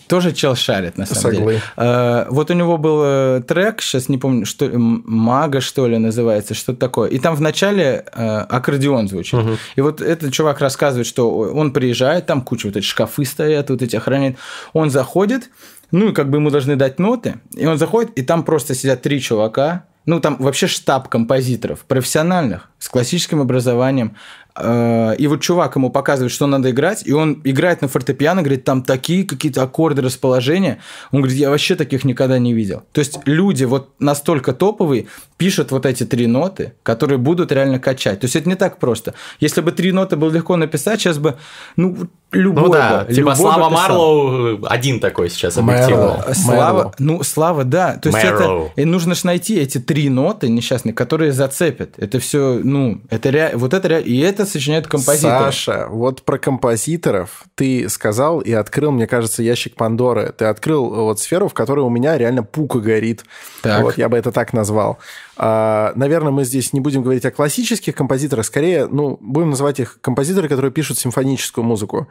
тоже 0.07 0.31
чел 0.31 0.55
шарит, 0.55 0.97
на 0.97 1.05
самом 1.05 1.21
Соглы. 1.21 1.37
деле. 1.53 1.61
Э, 1.77 2.25
вот 2.29 2.49
у 2.49 2.53
него 2.53 2.77
был 2.77 3.43
трек, 3.43 3.81
сейчас 3.81 4.09
не 4.09 4.17
помню, 4.17 4.45
что 4.45 4.69
Мага, 4.73 5.61
что 5.61 5.85
ли, 5.87 5.97
называется, 5.99 6.55
что-то 6.55 6.79
такое. 6.79 7.09
И 7.09 7.19
там 7.19 7.35
вначале 7.35 8.05
э, 8.11 8.37
аккордеон 8.49 9.09
звучит. 9.09 9.39
И 9.75 9.81
вот 9.81 10.01
этот 10.01 10.33
чувак 10.33 10.59
рассказывает, 10.59 11.05
что 11.05 11.29
он 11.29 11.71
приезжает, 11.71 12.25
там 12.25 12.41
куча 12.41 12.67
вот 12.67 12.77
эти 12.77 12.85
шкафы 12.85 13.25
стоят, 13.25 13.69
вот 13.69 13.81
эти 13.83 13.95
охраняют. 13.95 14.37
Он 14.73 14.89
заходит, 14.89 15.49
ну 15.91 16.09
и 16.09 16.13
как 16.13 16.29
бы 16.29 16.37
ему 16.37 16.49
должны 16.49 16.75
дать 16.75 16.99
ноты. 16.99 17.35
И 17.55 17.65
он 17.65 17.77
заходит, 17.77 18.11
и 18.17 18.21
там 18.23 18.43
просто 18.43 18.75
сидят 18.75 19.01
три 19.01 19.21
чувака, 19.21 19.85
ну, 20.05 20.19
там 20.19 20.37
вообще 20.39 20.67
штаб 20.67 21.09
композиторов, 21.09 21.81
профессиональных. 21.87 22.69
с 22.79 22.89
классическим 22.89 23.39
образованием. 23.39 24.15
Э, 24.55 25.15
и 25.15 25.27
вот 25.27 25.41
чувак 25.41 25.75
ему 25.75 25.91
показывает, 25.91 26.31
что 26.31 26.47
надо 26.47 26.71
играть, 26.71 27.03
и 27.05 27.13
он 27.13 27.39
играет 27.43 27.81
на 27.83 27.87
фортепиано, 27.87 28.41
говорит, 28.41 28.63
там 28.63 28.81
такие 28.81 29.23
какие-то 29.23 29.61
аккорды, 29.61 30.01
расположения. 30.01 30.79
Он 31.11 31.21
говорит, 31.21 31.37
я 31.37 31.51
вообще 31.51 31.75
таких 31.75 32.03
никогда 32.03 32.39
не 32.39 32.53
видел. 32.53 32.81
То 32.91 32.99
есть 32.99 33.19
люди 33.25 33.65
вот 33.65 33.91
настолько 33.99 34.53
топовые 34.53 35.05
пишут 35.41 35.71
вот 35.71 35.87
эти 35.87 36.03
три 36.03 36.27
ноты, 36.27 36.73
которые 36.83 37.17
будут 37.17 37.51
реально 37.51 37.79
качать. 37.79 38.19
То 38.19 38.25
есть 38.25 38.35
это 38.35 38.47
не 38.47 38.53
так 38.53 38.77
просто. 38.77 39.15
Если 39.39 39.61
бы 39.61 39.71
три 39.71 39.91
ноты 39.91 40.15
было 40.15 40.29
легко 40.29 40.55
написать, 40.55 41.01
сейчас 41.01 41.17
бы, 41.17 41.35
ну, 41.75 41.97
любой 42.31 42.63
ну 42.65 42.71
да, 42.71 42.99
бы, 42.99 43.05
типа 43.07 43.19
любой 43.19 43.35
Слава 43.35 43.69
писал. 43.71 43.71
Марлоу 43.71 44.65
один 44.67 44.99
такой 44.99 45.31
сейчас 45.31 45.57
объективно. 45.57 46.23
Слава, 46.35 46.77
Мэрлоу. 46.77 46.93
ну, 46.99 47.23
Слава, 47.23 47.63
да. 47.63 47.97
То 47.97 48.09
есть 48.09 48.23
Мэрлоу. 48.23 48.65
это 48.67 48.81
и 48.81 48.85
нужно 48.85 49.15
ж 49.15 49.23
найти 49.23 49.57
эти 49.57 49.79
три 49.79 50.09
ноты 50.09 50.47
несчастные, 50.47 50.93
которые 50.93 51.31
зацепят. 51.31 51.95
Это 51.97 52.19
все, 52.19 52.59
ну, 52.63 53.01
это 53.09 53.31
ре... 53.31 53.51
вот 53.55 53.73
это 53.73 53.87
ре... 53.87 54.01
и 54.03 54.19
это 54.19 54.45
сочиняет 54.45 54.85
композитор. 54.85 55.45
Саша, 55.45 55.87
вот 55.89 56.21
про 56.21 56.37
композиторов 56.37 57.45
ты 57.55 57.89
сказал 57.89 58.41
и 58.41 58.51
открыл, 58.51 58.91
мне 58.91 59.07
кажется, 59.07 59.41
ящик 59.41 59.73
Пандоры. 59.73 60.33
Ты 60.37 60.45
открыл 60.45 60.87
вот 60.87 61.19
сферу, 61.19 61.47
в 61.47 61.55
которой 61.55 61.79
у 61.79 61.89
меня 61.89 62.15
реально 62.15 62.43
пука 62.43 62.77
горит. 62.77 63.23
Так. 63.63 63.81
Вот 63.81 63.97
я 63.97 64.07
бы 64.07 64.17
это 64.17 64.31
так 64.31 64.53
назвал. 64.53 64.99
А, 65.43 65.91
наверное, 65.95 66.31
мы 66.31 66.45
здесь 66.45 66.71
не 66.71 66.79
будем 66.81 67.01
говорить 67.01 67.25
о 67.25 67.31
классических 67.31 67.95
композиторах, 67.95 68.45
скорее, 68.45 68.85
ну, 68.85 69.17
будем 69.19 69.49
называть 69.49 69.79
их 69.79 69.97
композиторы, 69.99 70.47
которые 70.47 70.71
пишут 70.71 70.99
симфоническую 70.99 71.65
музыку. 71.65 72.07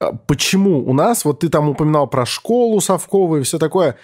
А 0.00 0.12
Почему 0.12 0.84
у 0.84 0.92
нас, 0.92 1.24
вот 1.24 1.38
ты 1.38 1.48
там 1.48 1.68
упоминал 1.68 2.08
про 2.08 2.26
школу 2.26 2.80
совковую 2.80 3.42
и 3.42 3.44
все 3.44 3.60
такое, 3.60 3.94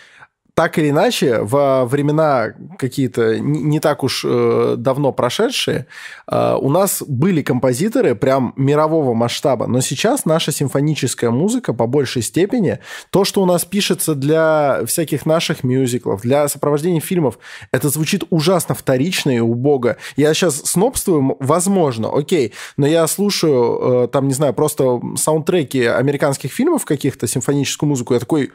так 0.54 0.78
или 0.78 0.90
иначе, 0.90 1.38
во 1.40 1.86
времена 1.86 2.52
какие-то 2.78 3.38
не, 3.38 3.80
так 3.80 4.04
уж 4.04 4.22
э, 4.26 4.74
давно 4.76 5.10
прошедшие, 5.12 5.86
э, 6.30 6.56
у 6.60 6.68
нас 6.68 7.02
были 7.06 7.40
композиторы 7.40 8.14
прям 8.14 8.52
мирового 8.56 9.14
масштаба, 9.14 9.66
но 9.66 9.80
сейчас 9.80 10.26
наша 10.26 10.52
симфоническая 10.52 11.30
музыка 11.30 11.72
по 11.72 11.86
большей 11.86 12.20
степени, 12.20 12.80
то, 13.10 13.24
что 13.24 13.42
у 13.42 13.46
нас 13.46 13.64
пишется 13.64 14.14
для 14.14 14.82
всяких 14.86 15.24
наших 15.24 15.64
мюзиклов, 15.64 16.20
для 16.20 16.46
сопровождения 16.48 17.00
фильмов, 17.00 17.38
это 17.72 17.88
звучит 17.88 18.24
ужасно 18.28 18.74
вторично 18.74 19.30
и 19.30 19.40
убого. 19.40 19.96
Я 20.16 20.34
сейчас 20.34 20.56
снобствую, 20.64 21.36
возможно, 21.40 22.14
окей, 22.14 22.52
но 22.76 22.86
я 22.86 23.06
слушаю, 23.06 24.04
э, 24.04 24.08
там, 24.08 24.28
не 24.28 24.34
знаю, 24.34 24.52
просто 24.52 25.00
саундтреки 25.16 25.84
американских 25.86 26.52
фильмов 26.52 26.84
каких-то, 26.84 27.26
симфоническую 27.26 27.88
музыку, 27.88 28.12
я 28.12 28.20
такой 28.20 28.52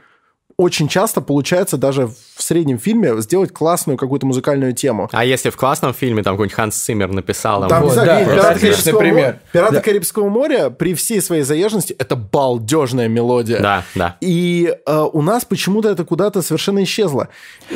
очень 0.58 0.88
часто 0.88 1.22
получается 1.22 1.78
даже 1.78 2.08
в 2.08 2.42
среднем 2.42 2.80
фильме 2.80 3.22
сделать 3.22 3.54
классную 3.54 3.96
какую-то 3.96 4.26
музыкальную 4.26 4.74
тему. 4.74 5.08
А 5.12 5.24
если 5.24 5.52
в 5.52 5.56
классном 5.56 5.94
фильме 5.94 6.24
там 6.24 6.34
какой-нибудь 6.34 6.56
Ханс 6.56 6.76
Циммер 6.78 7.10
написал, 7.12 7.60
там, 7.62 7.70
Там, 7.70 7.84
Вот, 7.84 7.96
да, 7.96 8.24
«Пираты, 8.26 8.60
Карибского, 8.60 9.00
пример. 9.00 9.16
моря», 9.16 9.42
«Пираты 9.52 9.74
Да. 9.76 9.82
Карибского 9.82 10.30
моря» 10.30 10.70
при 10.72 10.96
всей 10.96 11.22
своей 11.22 11.44
заезженности 11.44 11.94
это 11.94 12.16
балдежная 12.16 13.08
мелодия. 13.08 13.60
да, 13.62 13.84
да. 13.94 14.18
И 14.20 14.74
э, 14.86 15.08
у 15.14 15.22
нас 15.22 15.46
почему-то 15.46 15.90
это 15.90 16.04
куда-то 16.06 16.42
совершенно 16.42 16.84
исчезло. 16.84 17.28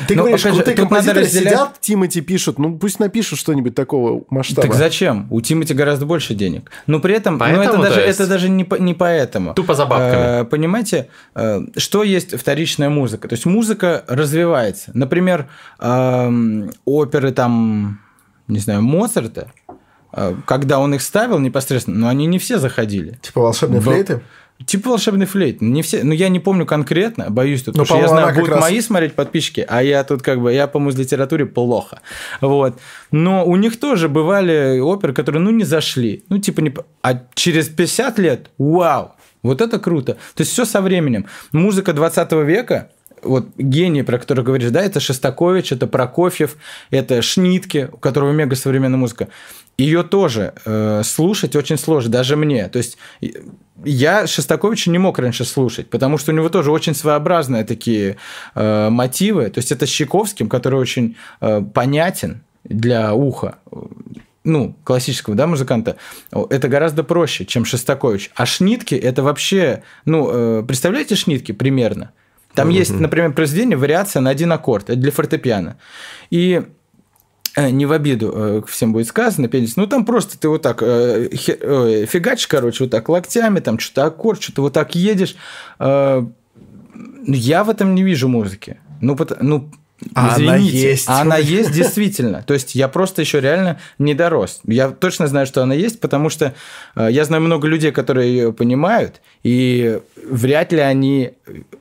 Ты 0.08 0.16
Ну, 0.16 0.24
говоришь, 0.24 0.42
крутые 0.42 0.76
композиторы 0.76 1.22
разделять- 1.22 1.54
сидят, 1.54 1.80
Тимати 1.82 2.22
пишут, 2.22 2.58
ну 2.58 2.80
пусть 2.80 3.00
напишут 3.00 3.38
что-нибудь 3.38 3.76
такого 3.76 4.24
масштаба. 4.32 4.64
Так 4.68 4.74
зачем? 4.76 5.28
У 5.30 5.40
Тимати 5.42 5.74
гораздо 5.76 6.08
больше 6.08 6.34
денег. 6.34 6.72
Но 6.88 7.00
при 7.00 7.14
этом, 7.16 7.38
ну, 7.38 7.46
это 7.46 7.58
Поэтому, 7.58 7.84
даже, 7.84 8.02
есть? 8.02 8.20
это 8.20 8.28
даже 8.28 8.50
не, 8.50 8.64
по- 8.64 8.76
не 8.76 8.96
поэтому. 8.96 9.54
Тупо 9.54 9.76
за 9.76 9.86
бабками. 9.86 10.42
Э, 10.42 10.46
понимаете, 10.46 11.10
э, 11.36 11.62
что 11.78 12.02
есть 12.04 12.36
вторичная 12.72 12.90
музыка? 12.90 13.28
То 13.28 13.34
есть 13.34 13.46
музыка 13.46 14.04
развивается. 14.08 14.92
Например, 14.94 15.48
эм, 15.80 16.72
оперы 16.86 17.32
там, 17.32 18.00
не 18.48 18.60
знаю, 18.60 18.82
Моцарта, 18.82 19.48
э, 20.14 20.36
когда 20.46 20.80
он 20.80 20.94
их 20.94 21.02
ставил 21.02 21.40
непосредственно, 21.40 21.98
но 22.00 22.08
они 22.08 22.26
не 22.28 22.40
все 22.40 22.60
заходили. 22.60 23.20
Типа 23.22 23.42
волшебные 23.42 23.82
Во- 23.82 23.92
флейты? 23.92 24.22
Типа 24.66 24.90
волшебный 24.90 25.26
флейт. 25.26 25.60
Не 25.62 25.82
все, 25.82 26.04
ну 26.04 26.12
я 26.14 26.30
не 26.30 26.40
помню 26.40 26.66
конкретно, 26.68 27.30
боюсь 27.32 27.64
тут, 27.64 27.76
Ну, 27.76 27.84
потому 27.84 28.02
что 28.02 28.08
я 28.08 28.22
знаю, 28.22 28.36
будут 28.36 28.50
раз- 28.50 28.62
мои 28.62 28.80
смотреть 28.82 29.16
подписчики, 29.16 29.66
а 29.68 29.82
я 29.82 30.04
тут 30.04 30.22
как 30.22 30.40
бы, 30.40 30.54
я 30.54 30.68
по 30.68 30.78
муз-литературе 30.80 31.46
плохо. 31.48 32.00
Вот. 32.42 32.80
Но 33.12 33.44
у 33.46 33.56
них 33.56 33.80
тоже 33.80 34.08
бывали 34.08 34.80
оперы, 34.80 35.14
которые, 35.14 35.42
ну, 35.42 35.50
не 35.50 35.64
зашли. 35.64 36.24
Ну, 36.30 36.38
типа, 36.38 36.62
не... 36.62 36.74
а 37.02 37.24
через 37.34 37.70
50 37.70 38.20
лет, 38.20 38.52
вау, 38.60 39.14
вот 39.44 39.62
это 39.62 39.80
круто. 39.80 40.14
То 40.36 40.42
есть 40.42 40.52
все 40.52 40.66
со 40.66 40.82
временем. 40.82 41.26
Музыка 41.52 41.94
20 41.94 42.32
века, 42.44 42.90
вот 43.24 43.48
гений, 43.58 44.04
про 44.04 44.20
который 44.20 44.44
говоришь, 44.44 44.72
да, 44.72 44.82
это 44.82 45.00
Шостакович, 45.00 45.74
это 45.74 45.88
Прокофьев, 45.88 46.58
это 46.90 47.22
Шнитке, 47.22 47.90
у 47.92 47.98
которого 47.98 48.32
мега 48.32 48.56
современная 48.56 48.98
музыка. 48.98 49.28
Ее 49.78 50.04
тоже 50.04 50.54
э, 50.66 51.02
слушать 51.04 51.56
очень 51.56 51.78
сложно, 51.78 52.12
даже 52.12 52.36
мне. 52.36 52.68
То 52.68 52.78
есть 52.78 52.98
я 53.84 54.28
Шостаковича 54.28 54.92
не 54.92 55.00
мог 55.00 55.18
раньше 55.18 55.46
слушать, 55.46 55.90
потому 55.90 56.18
что 56.18 56.32
у 56.32 56.36
него 56.36 56.50
тоже 56.50 56.72
очень 56.72 56.94
своеобразные 56.94 57.64
такие 57.64 58.18
э, 58.54 58.90
мотивы. 58.90 59.50
То 59.50 59.60
есть 59.60 59.72
это 59.72 59.86
с 59.86 59.90
Чайковским, 59.90 60.50
который 60.50 60.80
очень 60.80 61.16
э, 61.40 61.62
понятен 61.62 62.44
для 62.64 63.14
уха 63.14 63.58
ну, 64.44 64.76
классического, 64.84 65.36
да, 65.36 65.48
музыканта, 65.48 65.98
это 66.32 66.68
гораздо 66.68 67.04
проще, 67.04 67.46
чем 67.46 67.66
Шостакович. 67.66 68.32
А 68.36 68.46
шнитки 68.46 68.96
это 68.96 69.24
вообще, 69.24 69.84
ну, 70.06 70.60
э, 70.60 70.64
представляете 70.64 71.16
шнитки 71.16 71.52
примерно? 71.52 72.12
Там 72.54 72.70
есть, 72.70 73.00
например, 73.00 73.34
произведение 73.34 73.78
«Вариация 73.78 74.20
на 74.20 74.30
один 74.30 74.52
аккорд», 74.52 74.90
это 74.90 75.00
для 75.00 75.12
фортепиано. 75.12 75.78
И 76.32 76.64
э, 77.56 77.70
не 77.70 77.86
в 77.86 77.92
обиду 77.92 78.34
э, 78.36 78.62
всем 78.68 78.94
будет 78.94 79.08
сказано, 79.08 79.48
пенис, 79.48 79.78
ну 79.78 79.88
там 79.88 80.06
просто 80.06 80.38
ты 80.38 80.50
вот 80.50 80.62
так 80.62 80.82
э, 80.82 81.30
э, 81.32 82.06
фигачишь, 82.08 82.48
короче, 82.48 82.84
вот 82.84 82.92
так 82.92 83.08
локтями, 83.10 83.60
там 83.60 83.80
что-то 83.80 84.06
аккорд, 84.06 84.42
что-то 84.42 84.64
вот 84.64 84.74
так 84.74 84.96
едешь. 84.96 85.36
Э, 85.80 86.26
я 87.26 87.64
в 87.64 87.70
этом 87.70 87.96
не 87.96 88.04
вижу 88.04 88.28
музыки. 88.28 88.80
Ну, 89.00 89.18
ну 89.40 89.72
А 90.16 90.36
она 90.36 90.58
извините, 90.58 90.82
есть. 90.90 91.06
а 91.08 91.22
она 91.22 91.38
есть 91.38 91.72
действительно. 91.72 92.44
То 92.46 92.54
есть 92.54 92.74
я 92.76 92.88
просто 92.88 93.22
еще 93.22 93.40
реально 93.40 93.80
не 94.00 94.14
дорос. 94.16 94.62
Я 94.66 94.90
точно 94.90 95.28
знаю, 95.28 95.46
что 95.46 95.62
она 95.62 95.74
есть, 95.76 96.00
потому 96.00 96.30
что 96.30 96.54
э, 96.96 97.08
я 97.12 97.24
знаю 97.26 97.44
много 97.44 97.68
людей, 97.68 97.92
которые 97.92 98.32
ее 98.32 98.54
понимают, 98.54 99.22
и 99.44 100.00
вряд 100.28 100.72
ли 100.72 100.80
они 100.80 101.32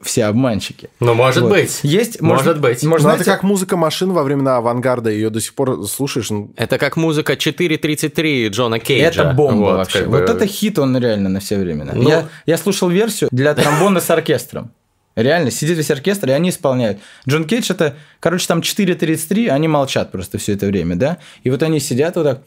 все 0.03 0.25
обманщики. 0.27 0.91
Ну, 1.01 1.15
может 1.15 1.43
Вот. 1.45 1.53
быть. 1.53 1.81
Есть, 1.83 2.21
Может 2.21 2.61
быть. 2.61 2.83
Может, 2.83 3.05
Ну, 3.05 3.13
это 3.13 3.23
знаете, 3.23 3.25
как 3.25 3.43
музыка 3.43 3.77
машин 3.77 4.13
во 4.13 4.23
времена 4.23 4.57
авангарда, 4.59 5.11
ее 5.11 5.31
до 5.31 5.41
сих 5.41 5.55
пор 5.55 5.87
слушаешь. 5.87 6.31
ну, 6.31 6.51
Это 6.57 6.79
как 6.79 6.97
музыка 6.97 7.35
4.33 7.35 8.49
Джона 8.49 8.79
Кейджа. 8.79 9.23
Это 9.23 9.33
бомба 9.33 9.61
Вот, 9.65 9.77
вообще. 9.77 9.99
как 10.01 10.09
Вот 10.09 10.27
бы. 10.27 10.33
это 10.33 10.47
хит 10.47 10.79
он 10.79 10.97
реально 10.99 11.29
на 11.29 11.41
все 11.41 11.59
времена. 11.59 11.93
Ну- 11.95 12.09
Я, 12.09 12.29
я 12.47 12.59
слушал 12.59 12.89
версию 12.89 13.29
для 13.33 13.55
тромбона 13.55 14.01
с 14.01 14.11
оркестром. 14.11 14.73
Реально, 15.17 15.51
сидит 15.51 15.77
весь 15.77 15.91
оркестр, 15.91 16.29
и 16.29 16.33
они 16.33 16.51
исполняют. 16.51 17.01
Джон 17.29 17.45
Кейдж 17.45 17.71
это, 17.71 17.97
короче, 18.21 18.47
там 18.47 18.61
4.33, 18.61 19.49
они 19.49 19.69
молчат 19.69 20.13
просто 20.13 20.39
все 20.39 20.55
это 20.55 20.67
время, 20.67 20.97
да? 20.97 21.19
И 21.43 21.51
вот 21.51 21.63
они 21.63 21.81
сидят 21.81 22.17
вот 22.17 22.25
так, 22.25 22.43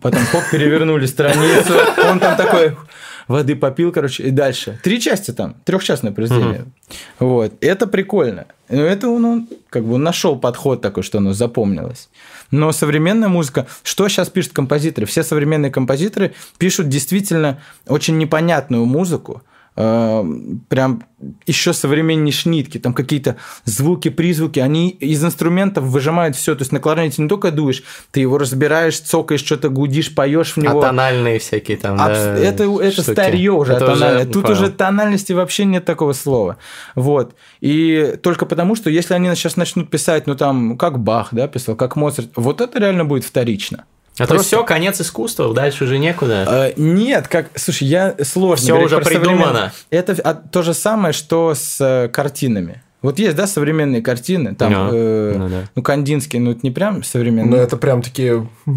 потом 0.00 0.24
хоп, 0.26 0.44
перевернули 0.50 1.06
страницу, 1.06 1.74
он 2.08 2.20
там 2.20 2.36
такой 2.36 2.76
воды 3.28 3.56
попил, 3.56 3.92
короче, 3.92 4.24
и 4.24 4.30
дальше. 4.30 4.78
Три 4.82 5.00
части 5.00 5.32
там, 5.32 5.56
трехчастное 5.64 6.12
произведение. 6.12 6.66
Вот, 7.18 7.52
это 7.60 7.86
прикольно. 7.86 8.46
Но 8.68 8.82
это 8.82 9.08
он, 9.08 9.24
он 9.24 9.48
как 9.68 9.84
бы 9.84 9.98
нашел 9.98 10.36
подход 10.36 10.80
такой, 10.82 11.02
что 11.02 11.18
оно 11.18 11.32
запомнилось. 11.32 12.08
Но 12.50 12.70
современная 12.72 13.28
музыка, 13.28 13.66
что 13.82 14.08
сейчас 14.08 14.28
пишут 14.28 14.52
композиторы? 14.52 15.06
Все 15.06 15.22
современные 15.22 15.70
композиторы 15.70 16.34
пишут 16.58 16.88
действительно 16.88 17.60
очень 17.86 18.18
непонятную 18.18 18.84
музыку, 18.84 19.42
прям 19.74 21.04
еще 21.46 21.72
современнее 21.72 22.32
шнитки, 22.32 22.78
там 22.78 22.92
какие-то 22.92 23.36
звуки, 23.64 24.10
призвуки, 24.10 24.58
они 24.60 24.90
из 24.90 25.24
инструментов 25.24 25.84
выжимают 25.84 26.36
все. 26.36 26.54
То 26.54 26.62
есть 26.62 26.72
на 26.72 26.80
кларнете 26.80 27.22
не 27.22 27.28
только 27.28 27.50
дуешь, 27.50 27.82
ты 28.10 28.20
его 28.20 28.38
разбираешь, 28.38 28.98
цокаешь, 29.00 29.42
что-то 29.42 29.68
гудишь, 29.68 30.14
поешь 30.14 30.54
в 30.54 30.56
него. 30.58 30.80
А 30.80 30.82
тональные 30.82 31.38
всякие 31.38 31.76
там, 31.76 32.00
Абс- 32.00 32.18
да, 32.18 32.36
это, 32.38 32.64
это 32.64 33.02
штуки. 33.02 33.12
старье 33.12 33.52
уже, 33.52 33.72
Это 33.74 33.86
тональное. 33.86 34.26
Тут 34.26 34.42
понял. 34.42 34.56
уже 34.56 34.70
тональности 34.70 35.32
вообще 35.32 35.64
нет 35.64 35.84
такого 35.84 36.12
слова. 36.12 36.58
Вот. 36.94 37.34
И 37.60 38.18
только 38.22 38.44
потому, 38.44 38.74
что 38.74 38.90
если 38.90 39.14
они 39.14 39.34
сейчас 39.34 39.56
начнут 39.56 39.88
писать, 39.90 40.26
ну 40.26 40.34
там, 40.34 40.76
как 40.76 40.98
Бах, 40.98 41.28
да, 41.32 41.46
писал, 41.48 41.76
как 41.76 41.96
Моцарт, 41.96 42.30
вот 42.36 42.60
это 42.60 42.78
реально 42.78 43.04
будет 43.04 43.24
вторично. 43.24 43.84
А 44.18 44.26
то 44.26 44.38
все, 44.38 44.62
конец 44.64 45.00
искусства, 45.00 45.52
дальше 45.54 45.84
уже 45.84 45.98
некуда. 45.98 46.44
Э, 46.46 46.72
Нет, 46.76 47.28
как, 47.28 47.46
слушай, 47.54 47.88
я 47.88 48.14
сложно. 48.22 48.68
Говорить 48.68 48.92
уже 48.92 49.00
придумано. 49.00 49.72
Это 49.90 50.16
а, 50.22 50.34
то 50.34 50.62
же 50.62 50.74
самое, 50.74 51.14
что 51.14 51.54
с 51.54 51.80
э, 51.80 52.08
картинами. 52.08 52.82
Вот 53.02 53.18
есть, 53.18 53.34
да, 53.36 53.46
современные 53.46 54.00
картины, 54.00 54.54
там, 54.54 54.72
Да, 54.72 54.88
э, 54.92 55.34
ну 55.36 55.48
да. 55.48 55.56
ну, 55.74 55.82
Кандинский, 55.82 56.38
ну, 56.38 56.52
это 56.52 56.60
не 56.62 56.70
прям 56.70 56.98
Ну, 56.98 57.02
современный. 57.02 57.58
это 57.58 57.76
прям 57.76 58.00
таки 58.00 58.32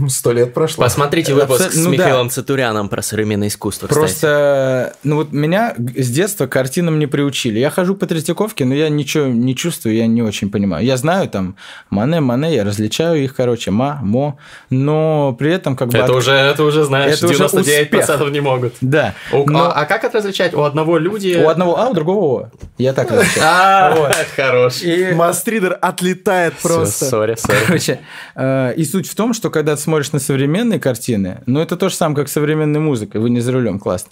сто 0.10 0.32
лет 0.32 0.54
прошло. 0.54 0.84
Посмотрите 0.84 1.34
выпуск 1.34 1.62
абсо- 1.62 1.70
с 1.72 1.76
ну 1.76 1.92
да. 1.92 1.92
Михаилом 1.92 2.30
Цатуряном 2.32 2.90
про 2.90 3.02
современное 3.04 3.48
искусство, 3.50 3.86
кстати. 3.88 4.00
Просто, 4.00 4.96
ну 5.04 5.18
вот 5.18 5.32
меня 5.32 5.76
с 5.78 6.10
детства 6.10 6.48
картинам 6.48 6.98
не 7.00 7.06
приучили. 7.08 7.60
Я 7.60 7.70
хожу 7.70 7.94
по 7.96 8.06
Третьяковке, 8.08 8.66
но 8.66 8.74
я 8.74 8.90
ничего 8.90 9.28
не 9.28 9.56
чувствую, 9.56 9.96
я 9.96 10.08
не 10.08 10.24
очень 10.24 10.50
понимаю. 10.50 10.84
Я 10.86 10.98
знаю 10.98 11.30
там 11.30 11.56
Мане, 11.92 12.20
Мане, 12.20 12.54
я 12.56 12.64
различаю 12.64 13.24
их, 13.24 13.36
короче, 13.36 13.70
Ма, 13.72 14.00
Мо, 14.02 14.38
но 14.72 15.34
при 15.38 15.52
этом 15.54 15.76
как 15.76 15.90
бы... 15.90 15.98
Это 15.98 16.06
от- 16.12 16.18
уже, 16.18 16.32
это 16.32 16.64
уже, 16.64 16.84
знаешь, 16.84 17.18
Это 17.18 17.28
уже 17.28 17.44
99% 17.44 18.32
не 18.32 18.40
могут. 18.42 18.74
Да. 18.82 19.14
У- 19.32 19.50
но 19.50 19.66
а, 19.66 19.82
а 19.82 19.86
как 19.86 20.04
это 20.04 20.18
различать? 20.18 20.54
У 20.56 20.62
одного 20.64 20.98
люди... 20.98 21.40
у 21.44 21.48
одного 21.50 21.80
А, 21.80 21.90
у 21.90 21.94
другого 21.94 22.16
О. 22.46 22.50
Я 22.78 22.94
так 22.94 23.12
различаю. 23.12 24.15
Вот. 24.18 24.28
хорош. 24.36 24.82
И, 24.82 25.12
Мастридер 25.14 25.78
отлетает 25.82 26.54
просто. 26.62 27.06
Сори, 27.06 27.36
сори. 27.36 27.58
короче, 27.68 28.00
э, 28.36 28.74
и 28.76 28.84
суть 28.86 29.08
в 29.08 29.16
том, 29.16 29.34
что 29.34 29.50
когда 29.50 29.76
ты 29.76 29.82
смотришь 29.82 30.12
на 30.12 30.20
современные 30.20 30.80
картины, 30.80 31.42
ну 31.46 31.60
это 31.60 31.76
то 31.78 31.90
же 31.90 31.96
самое, 31.96 32.16
как 32.18 32.30
современная 32.30 32.82
музыка, 32.82 33.20
вы 33.20 33.30
не 33.30 33.40
за 33.42 33.52
рулем, 33.52 33.80
классно. 33.80 34.12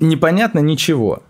Непонятно 0.00 0.58
ничего. 0.60 1.22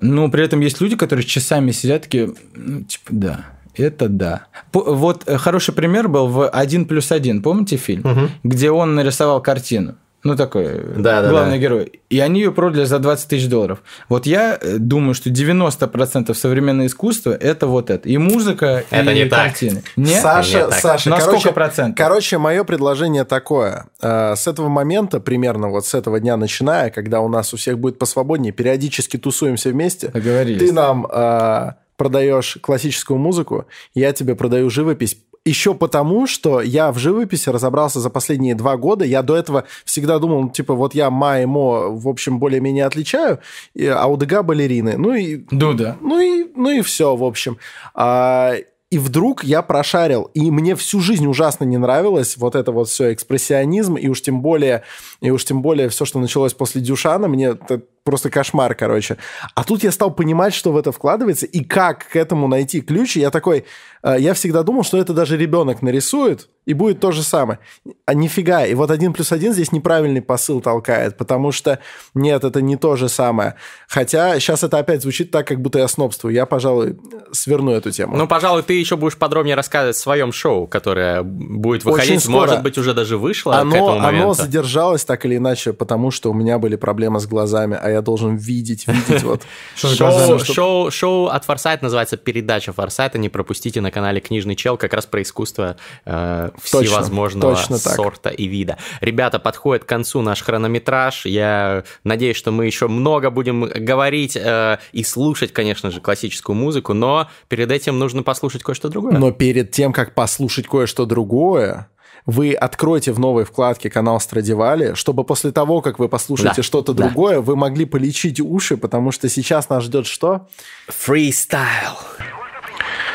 Но 0.00 0.30
при 0.30 0.44
этом 0.44 0.60
есть 0.60 0.80
люди, 0.80 0.96
которые 0.96 1.24
часами 1.26 1.72
сидят 1.72 2.02
такие, 2.02 2.32
ну, 2.54 2.82
типа, 2.84 3.04
да, 3.10 3.46
это 3.74 4.08
да. 4.08 4.46
По- 4.72 4.94
Вот 4.94 5.24
э, 5.28 5.36
хороший 5.36 5.74
пример 5.74 6.08
был 6.08 6.26
в 6.28 6.48
«Один 6.48 6.86
плюс 6.86 7.12
один», 7.12 7.42
помните 7.42 7.76
фильм? 7.76 8.30
Где 8.42 8.70
он 8.70 8.94
нарисовал 8.94 9.42
картину. 9.42 9.96
Ну, 10.22 10.36
такой 10.36 10.68
Да, 10.96 11.22
да, 11.22 11.30
главный 11.30 11.52
да. 11.52 11.58
герой. 11.58 12.00
И 12.10 12.20
они 12.20 12.40
ее 12.40 12.52
продали 12.52 12.84
за 12.84 12.98
20 12.98 13.28
тысяч 13.28 13.48
долларов. 13.48 13.82
Вот 14.08 14.26
я 14.26 14.58
э, 14.60 14.76
думаю, 14.78 15.14
что 15.14 15.30
90% 15.30 16.34
современного 16.34 16.86
искусства– 16.86 17.30
это 17.40 17.66
вот 17.66 17.88
это. 17.90 18.08
И 18.08 18.18
музыка, 18.18 18.84
Это 18.90 19.12
и 19.12 19.14
не 19.14 19.24
так. 19.24 19.44
картины. 19.44 19.82
Нет? 19.96 20.20
Саша, 20.20 20.58
Нет, 20.58 20.70
так. 20.70 20.78
Саша, 20.80 21.10
На 21.10 21.16
короче, 21.18 21.38
сколько 21.40 21.54
процентов? 21.54 21.96
Короче, 21.96 22.38
мое 22.38 22.64
предложение 22.64 23.24
такое. 23.24 23.86
Э, 24.02 24.34
С 24.36 24.46
этого 24.46 24.68
момента, 24.68 25.20
примерно 25.20 25.68
вот 25.68 25.86
с 25.86 25.94
этого 25.94 26.20
дня 26.20 26.36
начиная, 26.36 26.90
когда 26.90 27.20
у 27.20 27.28
нас 27.28 27.54
у 27.54 27.56
всех 27.56 27.78
будет 27.78 27.98
посвободнее, 27.98 28.52
периодически 28.52 29.16
тусуемся 29.16 29.70
вместе, 29.70 30.08
Договорились. 30.08 30.60
ты 30.68 30.72
нам 30.72 31.06
э, 31.10 31.72
продаешь 31.96 32.58
классическую 32.60 33.18
музыку, 33.18 33.66
я 33.94 34.12
тебе 34.12 34.34
продаю 34.34 34.70
живопись. 34.70 35.18
Еще 35.50 35.74
потому, 35.74 36.28
что 36.28 36.60
я 36.60 36.92
в 36.92 36.98
живописи 36.98 37.48
разобрался 37.48 37.98
за 37.98 38.08
последние 38.08 38.54
два 38.54 38.76
года. 38.76 39.04
Я 39.04 39.22
до 39.22 39.34
этого 39.34 39.64
всегда 39.84 40.20
думал, 40.20 40.48
типа, 40.50 40.74
вот 40.74 40.94
я 40.94 41.10
ма 41.10 41.40
и 41.40 41.44
мо, 41.44 41.88
в 41.90 42.06
общем, 42.06 42.38
более-менее 42.38 42.84
отличаю, 42.84 43.40
а 43.76 44.06
у 44.06 44.16
Дега 44.16 44.44
балерины. 44.44 44.96
Ну 44.96 45.12
и 45.12 45.38
Дуда. 45.50 45.96
ну 46.00 46.20
и, 46.20 46.46
ну 46.54 46.70
и 46.70 46.82
все, 46.82 47.16
в 47.16 47.24
общем. 47.24 47.58
А, 47.94 48.54
и 48.90 48.98
вдруг 48.98 49.42
я 49.42 49.62
прошарил, 49.62 50.30
и 50.34 50.52
мне 50.52 50.76
всю 50.76 51.00
жизнь 51.00 51.26
ужасно 51.26 51.64
не 51.64 51.78
нравилось 51.78 52.36
вот 52.36 52.54
это 52.54 52.70
вот 52.70 52.88
все 52.88 53.12
экспрессионизм, 53.12 53.96
и 53.96 54.06
уж 54.06 54.22
тем 54.22 54.42
более, 54.42 54.84
и 55.20 55.30
уж 55.30 55.44
тем 55.44 55.62
более 55.62 55.88
все, 55.88 56.04
что 56.04 56.20
началось 56.20 56.54
после 56.54 56.80
Дюшана, 56.80 57.26
мне 57.26 57.56
просто 58.04 58.30
кошмар, 58.30 58.74
короче. 58.74 59.16
А 59.54 59.64
тут 59.64 59.82
я 59.82 59.92
стал 59.92 60.10
понимать, 60.10 60.54
что 60.54 60.72
в 60.72 60.76
это 60.76 60.92
вкладывается, 60.92 61.46
и 61.46 61.62
как 61.64 62.08
к 62.08 62.16
этому 62.16 62.48
найти 62.48 62.80
ключ. 62.80 63.16
И 63.16 63.20
я 63.20 63.30
такой, 63.30 63.64
э, 64.02 64.16
я 64.18 64.34
всегда 64.34 64.62
думал, 64.62 64.82
что 64.84 64.98
это 64.98 65.12
даже 65.12 65.36
ребенок 65.36 65.82
нарисует, 65.82 66.48
и 66.66 66.74
будет 66.74 67.00
то 67.00 67.10
же 67.10 67.22
самое. 67.22 67.58
А 68.06 68.14
нифига. 68.14 68.64
И 68.66 68.74
вот 68.74 68.90
один 68.90 69.12
плюс 69.12 69.32
один 69.32 69.52
здесь 69.52 69.72
неправильный 69.72 70.22
посыл 70.22 70.60
толкает, 70.60 71.16
потому 71.16 71.52
что 71.52 71.80
нет, 72.14 72.44
это 72.44 72.60
не 72.60 72.76
то 72.76 72.96
же 72.96 73.08
самое. 73.08 73.56
Хотя 73.88 74.38
сейчас 74.38 74.62
это 74.62 74.78
опять 74.78 75.02
звучит 75.02 75.30
так, 75.30 75.46
как 75.46 75.60
будто 75.60 75.78
я 75.78 75.88
снобствую. 75.88 76.32
Я, 76.34 76.46
пожалуй, 76.46 76.98
сверну 77.32 77.72
эту 77.72 77.90
тему. 77.90 78.16
Ну, 78.16 78.28
пожалуй, 78.28 78.62
ты 78.62 78.74
еще 78.74 78.96
будешь 78.96 79.16
подробнее 79.16 79.56
рассказывать 79.56 79.96
в 79.96 80.00
своем 80.00 80.32
шоу, 80.32 80.66
которое 80.66 81.22
будет 81.22 81.84
выходить, 81.84 82.10
Очень 82.10 82.20
скоро. 82.20 82.46
может 82.46 82.62
быть, 82.62 82.78
уже 82.78 82.94
даже 82.94 83.16
вышло 83.18 83.52
к 83.52 83.56
этому 83.56 83.74
оно, 83.74 83.92
оно 83.92 84.00
моменту. 84.02 84.34
задержалось 84.34 85.04
так 85.04 85.24
или 85.24 85.38
иначе, 85.38 85.72
потому 85.72 86.10
что 86.10 86.30
у 86.30 86.34
меня 86.34 86.58
были 86.58 86.76
проблемы 86.76 87.20
с 87.20 87.26
глазами, 87.26 87.78
а 87.80 87.89
я 87.90 88.02
должен 88.02 88.36
видеть, 88.36 88.86
видеть 88.86 89.22
вот. 89.22 89.42
Шоу, 89.76 90.90
шоу, 90.90 91.26
от 91.26 91.44
Форсайт 91.44 91.82
называется 91.82 92.16
«Передача 92.16 92.72
Форсайта». 92.72 93.18
Не 93.18 93.28
пропустите 93.28 93.80
на 93.80 93.90
канале 93.90 94.20
«Книжный 94.20 94.56
чел» 94.56 94.76
как 94.76 94.94
раз 94.94 95.06
про 95.06 95.22
искусство 95.22 95.76
э, 96.04 96.50
всевозможного 96.62 97.56
сорта 97.56 98.30
и 98.30 98.46
вида. 98.46 98.78
Ребята, 99.00 99.38
подходит 99.38 99.84
к 99.84 99.88
концу 99.88 100.22
наш 100.22 100.42
хронометраж. 100.42 101.26
Я 101.26 101.84
надеюсь, 102.04 102.36
что 102.36 102.50
мы 102.50 102.66
еще 102.66 102.88
много 102.88 103.30
будем 103.30 103.64
говорить 103.64 104.36
э, 104.36 104.78
и 104.92 105.04
слушать, 105.04 105.52
конечно 105.52 105.90
же, 105.90 106.00
классическую 106.00 106.56
музыку, 106.56 106.94
но 106.94 107.28
перед 107.48 107.70
этим 107.70 107.98
нужно 107.98 108.22
послушать 108.22 108.62
кое-что 108.62 108.88
другое. 108.88 109.18
Но 109.18 109.32
перед 109.32 109.70
тем, 109.70 109.92
как 109.92 110.14
послушать 110.14 110.66
кое-что 110.66 111.06
другое, 111.06 111.88
вы 112.26 112.52
откроете 112.52 113.12
в 113.12 113.18
новой 113.18 113.44
вкладке 113.44 113.90
канал 113.90 114.20
Страдивали, 114.20 114.94
чтобы 114.94 115.24
после 115.24 115.52
того, 115.52 115.80
как 115.80 115.98
вы 115.98 116.08
послушаете 116.08 116.56
Да, 116.56 116.62
что-то 116.62 116.92
да. 116.92 117.04
другое, 117.04 117.40
вы 117.40 117.56
могли 117.56 117.84
полечить 117.84 118.40
уши, 118.40 118.76
потому 118.76 119.12
что 119.12 119.28
сейчас 119.28 119.68
нас 119.68 119.84
ждет 119.84 120.06
что? 120.06 120.48
Фристайл. 120.88 121.96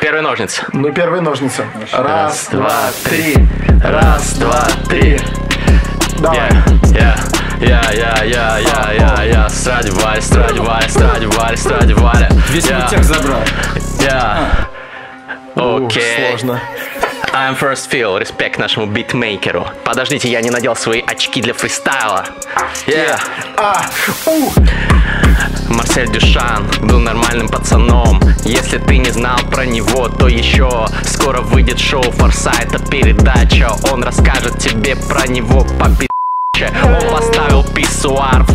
Первые 0.00 0.22
ножницы. 0.22 0.62
Ну, 0.72 0.92
первые 0.92 1.22
ножницы. 1.22 1.64
Раз, 1.92 2.48
два, 2.50 2.90
три. 3.04 3.34
Раз, 3.82 4.34
два, 4.34 4.66
три. 4.88 5.18
Давай. 6.20 6.50
Я, 6.92 7.16
я, 7.60 7.80
я, 7.92 8.22
я, 8.24 8.58
я, 8.58 8.92
я, 8.92 9.22
я, 9.24 9.48
Страдивали, 9.48 10.20
Страдивали, 10.20 10.86
Страдивали, 10.88 11.56
Страдивали. 11.56 12.28
Весь 12.50 12.70
мой 12.70 12.82
текст 12.90 13.08
забрал. 13.14 13.40
я. 14.02 14.68
Ух, 15.56 15.86
Окей. 15.86 16.28
Сложно. 16.28 16.60
I'm 17.36 17.54
first 17.54 17.90
feel, 17.90 18.18
респект 18.18 18.58
нашему 18.58 18.86
битмейкеру. 18.86 19.68
Подождите, 19.84 20.26
я 20.30 20.40
не 20.40 20.48
надел 20.48 20.74
свои 20.74 21.02
очки 21.02 21.42
для 21.42 21.52
фристайла. 21.52 22.24
Yeah. 22.86 23.20
А, 23.58 23.82
у, 24.24 24.52
Марсель 25.68 26.10
Дюшан 26.10 26.66
был 26.80 26.98
нормальным 26.98 27.48
пацаном 27.48 28.20
Если 28.44 28.78
ты 28.78 28.96
не 28.96 29.10
знал 29.10 29.38
про 29.50 29.66
него, 29.66 30.08
то 30.08 30.28
еще 30.28 30.86
Скоро 31.04 31.42
выйдет 31.42 31.78
шоу 31.78 32.02
Форсайта 32.02 32.78
передача 32.78 33.70
Он 33.92 34.02
расскажет 34.02 34.58
тебе 34.58 34.96
про 34.96 35.26
него 35.26 35.64
по 35.78 35.90
он 36.82 37.10
поставил 37.10 37.62
писсуар 37.74 38.45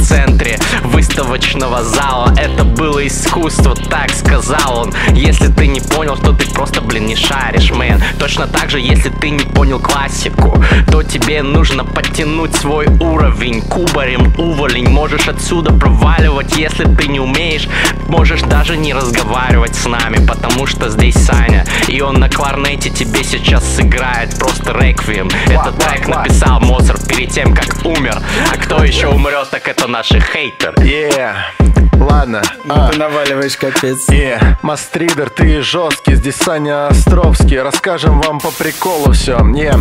выставочного 1.62 1.84
зала. 1.84 2.34
Это 2.38 2.64
было 2.64 3.06
искусство, 3.06 3.76
так 3.76 4.12
сказал 4.12 4.80
он. 4.80 4.94
Если 5.14 5.48
ты 5.48 5.68
не 5.68 5.80
понял, 5.80 6.18
то 6.18 6.34
ты 6.34 6.50
просто, 6.52 6.82
блин, 6.82 7.06
не 7.06 7.16
шаришь, 7.16 7.72
мэн. 7.72 8.02
Точно 8.20 8.48
так 8.48 8.70
же, 8.70 8.80
если 8.80 9.10
ты 9.10 9.30
не 9.30 9.46
понял 9.46 9.80
классику 9.80 10.62
То 10.92 11.04
тебе 11.04 11.44
нужно 11.44 11.84
подтянуть 11.84 12.56
свой 12.56 12.88
уровень. 13.00 13.62
Кубарем 13.62 14.34
уволень 14.38 14.90
Можешь 14.90 15.28
отсюда 15.28 15.74
проваливать, 15.74 16.56
если 16.58 16.86
ты 16.96 17.08
не 17.08 17.20
умеешь. 17.20 17.68
Можешь 18.08 18.42
даже 18.42 18.78
не 18.78 18.94
разговаривать 18.94 19.76
с 19.76 19.86
нами 19.86 20.26
Потому 20.26 20.66
что 20.66 20.90
здесь 20.90 21.16
Саня 21.16 21.66
И 21.88 22.02
он 22.02 22.20
на 22.20 22.30
кларнете 22.30 22.90
тебе 22.90 23.24
сейчас 23.24 23.64
сыграет 23.76 24.38
Просто 24.40 24.74
реквием. 24.74 25.30
Этот 25.48 25.78
трек 25.78 26.08
написал 26.08 26.60
Моцарт 26.60 27.08
перед 27.08 27.32
тем, 27.32 27.54
как 27.54 27.86
умер. 27.86 28.20
А 28.52 28.58
кто 28.58 28.84
еще 28.84 29.08
умрет, 29.08 29.50
так 29.50 29.68
это 29.68 29.88
наши 29.88 30.20
хейтеры. 30.20 30.74
Е. 30.84 31.51
Yeah. 31.60 31.91
Ладно. 32.02 32.42
А. 32.68 32.90
Ты 32.90 32.98
наваливаешь 32.98 33.56
капец. 33.58 34.10
Е, 34.10 34.58
Мастридер, 34.64 35.30
ты 35.30 35.62
жесткий, 35.62 36.16
здесь 36.16 36.36
Саня 36.36 36.88
Островский. 36.88 37.62
Расскажем 37.62 38.22
вам 38.22 38.40
по 38.40 38.50
приколу 38.52 39.12
все 39.12 39.40
Не, 39.40 39.72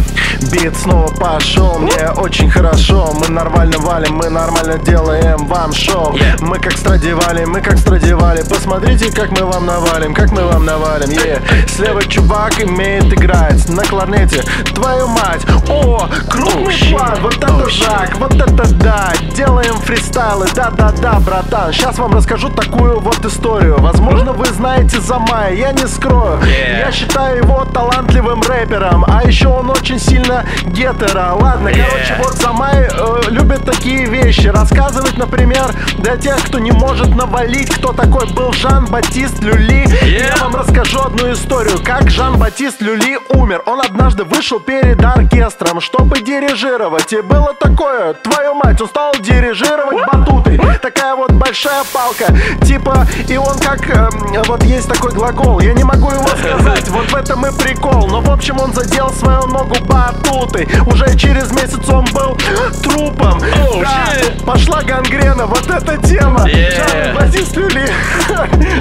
бит 0.53 0.77
снова 0.77 1.09
пошел, 1.15 1.79
мне 1.79 2.11
очень 2.17 2.51
хорошо. 2.51 3.15
Мы 3.19 3.29
нормально 3.29 3.79
валим, 3.79 4.17
мы 4.17 4.29
нормально 4.29 4.79
делаем 4.79 5.47
вам 5.47 5.73
шоу. 5.73 6.15
Yeah. 6.15 6.45
Мы 6.45 6.59
как 6.59 6.77
страдивали, 6.77 7.45
мы 7.47 7.63
как 7.63 7.79
страдивали. 7.79 8.43
Посмотрите, 8.43 9.11
как 9.11 9.31
мы 9.31 9.47
вам 9.47 9.65
навалим, 9.67 10.15
как 10.15 10.31
мы 10.31 10.45
вам 10.45 10.67
навалим. 10.67 11.11
Е, 11.11 11.41
слева 11.69 12.03
чувак 12.03 12.61
имеет 12.63 13.13
играть 13.13 13.67
на 13.69 13.83
кларнете. 13.83 14.43
Твою 14.75 15.09
мать, 15.09 15.45
о, 15.69 16.07
крупный 16.29 16.51
Oh, 16.61 16.91
план, 16.91 17.19
вот 17.23 17.37
это 17.37 17.47
Oh, 17.47 17.85
так, 17.87 18.17
вот 18.19 18.35
это 18.35 18.75
да. 18.75 19.13
Делаем 19.35 19.77
фристайлы, 19.77 20.47
да-да-да, 20.55 21.21
братан. 21.21 21.73
Сейчас 21.73 21.99
вам 21.99 22.10
расскажу 22.15 22.49
такую 22.51 23.01
вот 23.01 23.25
историю. 23.25 23.79
Возможно, 23.79 24.33
вы 24.33 24.47
знаете 24.47 25.01
Замая, 25.01 25.55
я 25.55 25.73
не 25.73 25.87
скрою. 25.87 26.39
Yeah. 26.41 26.87
Я 26.87 26.93
считаю 26.93 27.39
его 27.39 27.65
талантливым 27.65 28.41
рэпером 28.43 29.05
А 29.07 29.23
еще 29.25 29.49
он 29.49 29.71
очень 29.71 29.99
сильно 29.99 30.45
гетеро. 30.67 31.33
Ладно, 31.35 31.69
Yeah. 31.69 31.85
короче, 31.89 32.17
вот 32.23 32.35
Замай 32.35 32.89
э, 32.91 33.21
любит 33.31 33.65
такие 33.65 34.07
вещи. 34.07 34.49
Рассказывать, 34.49 35.17
например, 35.17 35.75
для 35.99 36.17
тех, 36.17 36.43
кто 36.45 36.59
не 36.59 36.73
может 36.73 37.09
навалить 37.15 37.71
Кто 37.75 37.93
такой 37.93 38.27
был 38.33 38.53
Жан-Батист 38.53 39.41
Люли. 39.43 39.85
Yeah. 39.87 40.31
Я 40.37 40.45
вам 40.45 40.57
расскажу 40.57 41.01
одну 41.01 41.33
историю 41.33 41.79
Как 41.85 42.11
Жан-Батист 42.11 42.81
Люли 42.81 43.19
умер. 43.31 43.63
Он 43.67 43.81
однажды 43.81 44.25
вышел 44.25 44.61
перед 44.61 45.03
оркестром 45.05 45.81
Чтобы 45.81 46.21
дирижировать. 46.21 47.13
И 47.13 47.21
было 47.21 47.55
такое, 47.55 48.15
твою 48.15 48.55
мать 48.55 48.81
Он 48.81 48.89
стал 48.89 49.13
дирижировать 49.21 50.07
батутой 50.13 50.59
Такая 50.83 51.15
вот 51.15 51.33
большая 51.33 51.83
палка. 52.01 52.33
Типа, 52.65 53.07
и 53.29 53.37
он 53.37 53.59
как, 53.59 53.89
эм, 53.91 54.43
вот 54.47 54.63
есть 54.65 54.89
такой 54.89 55.13
глагол, 55.13 55.61
я 55.61 55.73
не 55.75 55.85
могу 55.85 56.11
его 56.11 56.27
сказать, 56.29 56.89
вот 56.89 57.11
в 57.11 57.15
этом 57.15 57.47
и 57.47 57.53
прикол. 57.53 58.07
Но 58.09 58.21
в 58.21 58.31
общем 58.31 58.59
он 58.59 58.73
задел 58.73 59.11
свою 59.11 59.47
ногу 59.47 59.77
батутой. 59.85 60.67
Уже 60.87 61.15
через 61.17 61.51
месяц 61.53 61.89
он 61.89 62.07
был 62.13 62.37
трупом. 62.83 63.39
Oh, 63.39 63.83
Да, 63.83 64.13
shit. 64.15 64.45
пошла 64.45 64.83
гангрена, 64.83 65.47
вот 65.47 65.69
эта 65.69 65.97
тема. 65.99 66.47
Yeah. 66.49 67.15
Жан-Батист 67.15 67.57
Люли. 67.57 67.89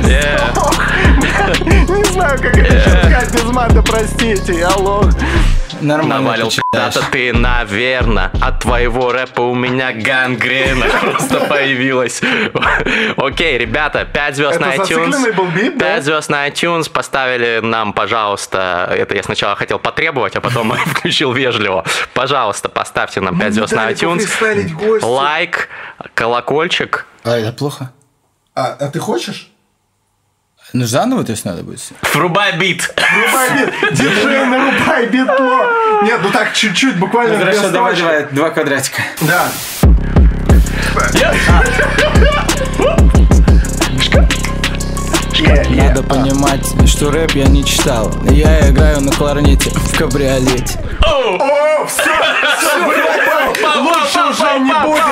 Yeah. 0.03 0.39
Не 1.65 2.03
знаю, 2.13 2.39
как 2.41 2.57
это 2.57 2.73
еще 2.75 2.89
сказать 2.89 3.33
без 3.33 3.43
мата, 3.51 3.81
простите, 3.81 4.59
я 4.59 4.69
лох. 4.75 5.09
Нормально. 5.81 6.23
Навалил 6.23 6.49
пи***то 6.49 7.01
ты, 7.11 7.33
наверно. 7.33 8.31
От 8.41 8.59
твоего 8.59 9.11
рэпа 9.11 9.41
у 9.41 9.55
меня 9.55 9.91
гангрена 9.91 10.85
просто 11.01 11.41
появилась. 11.41 12.21
Окей, 13.17 13.57
ребята, 13.57 14.05
5 14.05 14.35
звезд 14.35 14.59
на 14.59 14.75
iTunes. 14.75 15.77
5 15.77 16.03
звезд 16.03 16.29
на 16.29 16.47
iTunes. 16.47 16.89
Поставили 16.89 17.59
нам, 17.61 17.93
пожалуйста, 17.93 18.87
это 18.91 19.15
я 19.15 19.23
сначала 19.23 19.55
хотел 19.55 19.79
потребовать, 19.79 20.35
а 20.35 20.41
потом 20.41 20.71
включил 20.85 21.33
вежливо. 21.33 21.85
Пожалуйста, 22.13 22.69
поставьте 22.69 23.21
нам 23.21 23.39
5 23.39 23.53
звезд 23.53 23.73
на 23.73 23.91
iTunes. 23.91 25.05
Лайк, 25.05 25.69
колокольчик. 26.13 27.05
А, 27.23 27.37
это 27.37 27.51
плохо? 27.53 27.91
А, 28.55 28.75
а 28.79 28.87
ты 28.89 28.99
хочешь? 28.99 29.51
Ну, 30.73 30.85
заново, 30.85 31.23
то 31.23 31.31
есть, 31.31 31.45
надо 31.45 31.63
будет? 31.63 31.81
Врубай 32.13 32.57
бит. 32.57 32.93
Врубай 33.15 33.49
бит, 33.57 33.73
диджей, 33.97 34.45
нарубай 34.45 35.07
битло. 35.07 36.03
Нет, 36.03 36.19
ну 36.21 36.29
так 36.31 36.53
чуть-чуть, 36.53 36.97
буквально 36.97 37.37
две 37.37 37.45
Хорошо, 37.45 37.69
давай, 37.71 37.95
давай, 37.95 38.25
два 38.31 38.49
квадратика. 38.51 39.01
Да. 39.21 39.49
yeah, 45.39 45.67
yeah. 45.69 45.87
Надо 45.87 46.03
понимать, 46.03 46.65
что 46.87 47.11
рэп 47.11 47.31
я 47.31 47.45
не 47.47 47.63
читал. 47.65 48.11
Я 48.29 48.69
играю 48.69 49.01
на 49.01 49.11
кларнете 49.11 49.69
в 49.69 49.97
кабриолете. 49.97 50.79
О, 51.05 51.85
все, 51.85 52.11
все, 52.59 52.77
лучше 53.79 54.19
уже 54.29 54.59
не 54.59 54.73
будет. 54.83 55.03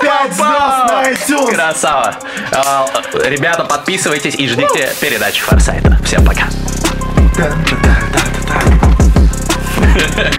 Пять 0.00 0.32
звезд 0.32 0.38
на 0.38 1.10
iTunes. 1.10 1.54
Красава. 1.54 2.14
А, 2.52 2.86
ребята, 3.24 3.64
подписывайтесь 3.64 4.34
и 4.34 4.48
ждите 4.48 4.90
передачи 5.00 5.42
Форсайта 5.42 5.98
Всем 6.04 6.24
пока. 6.24 6.48
Ha. 9.78 10.32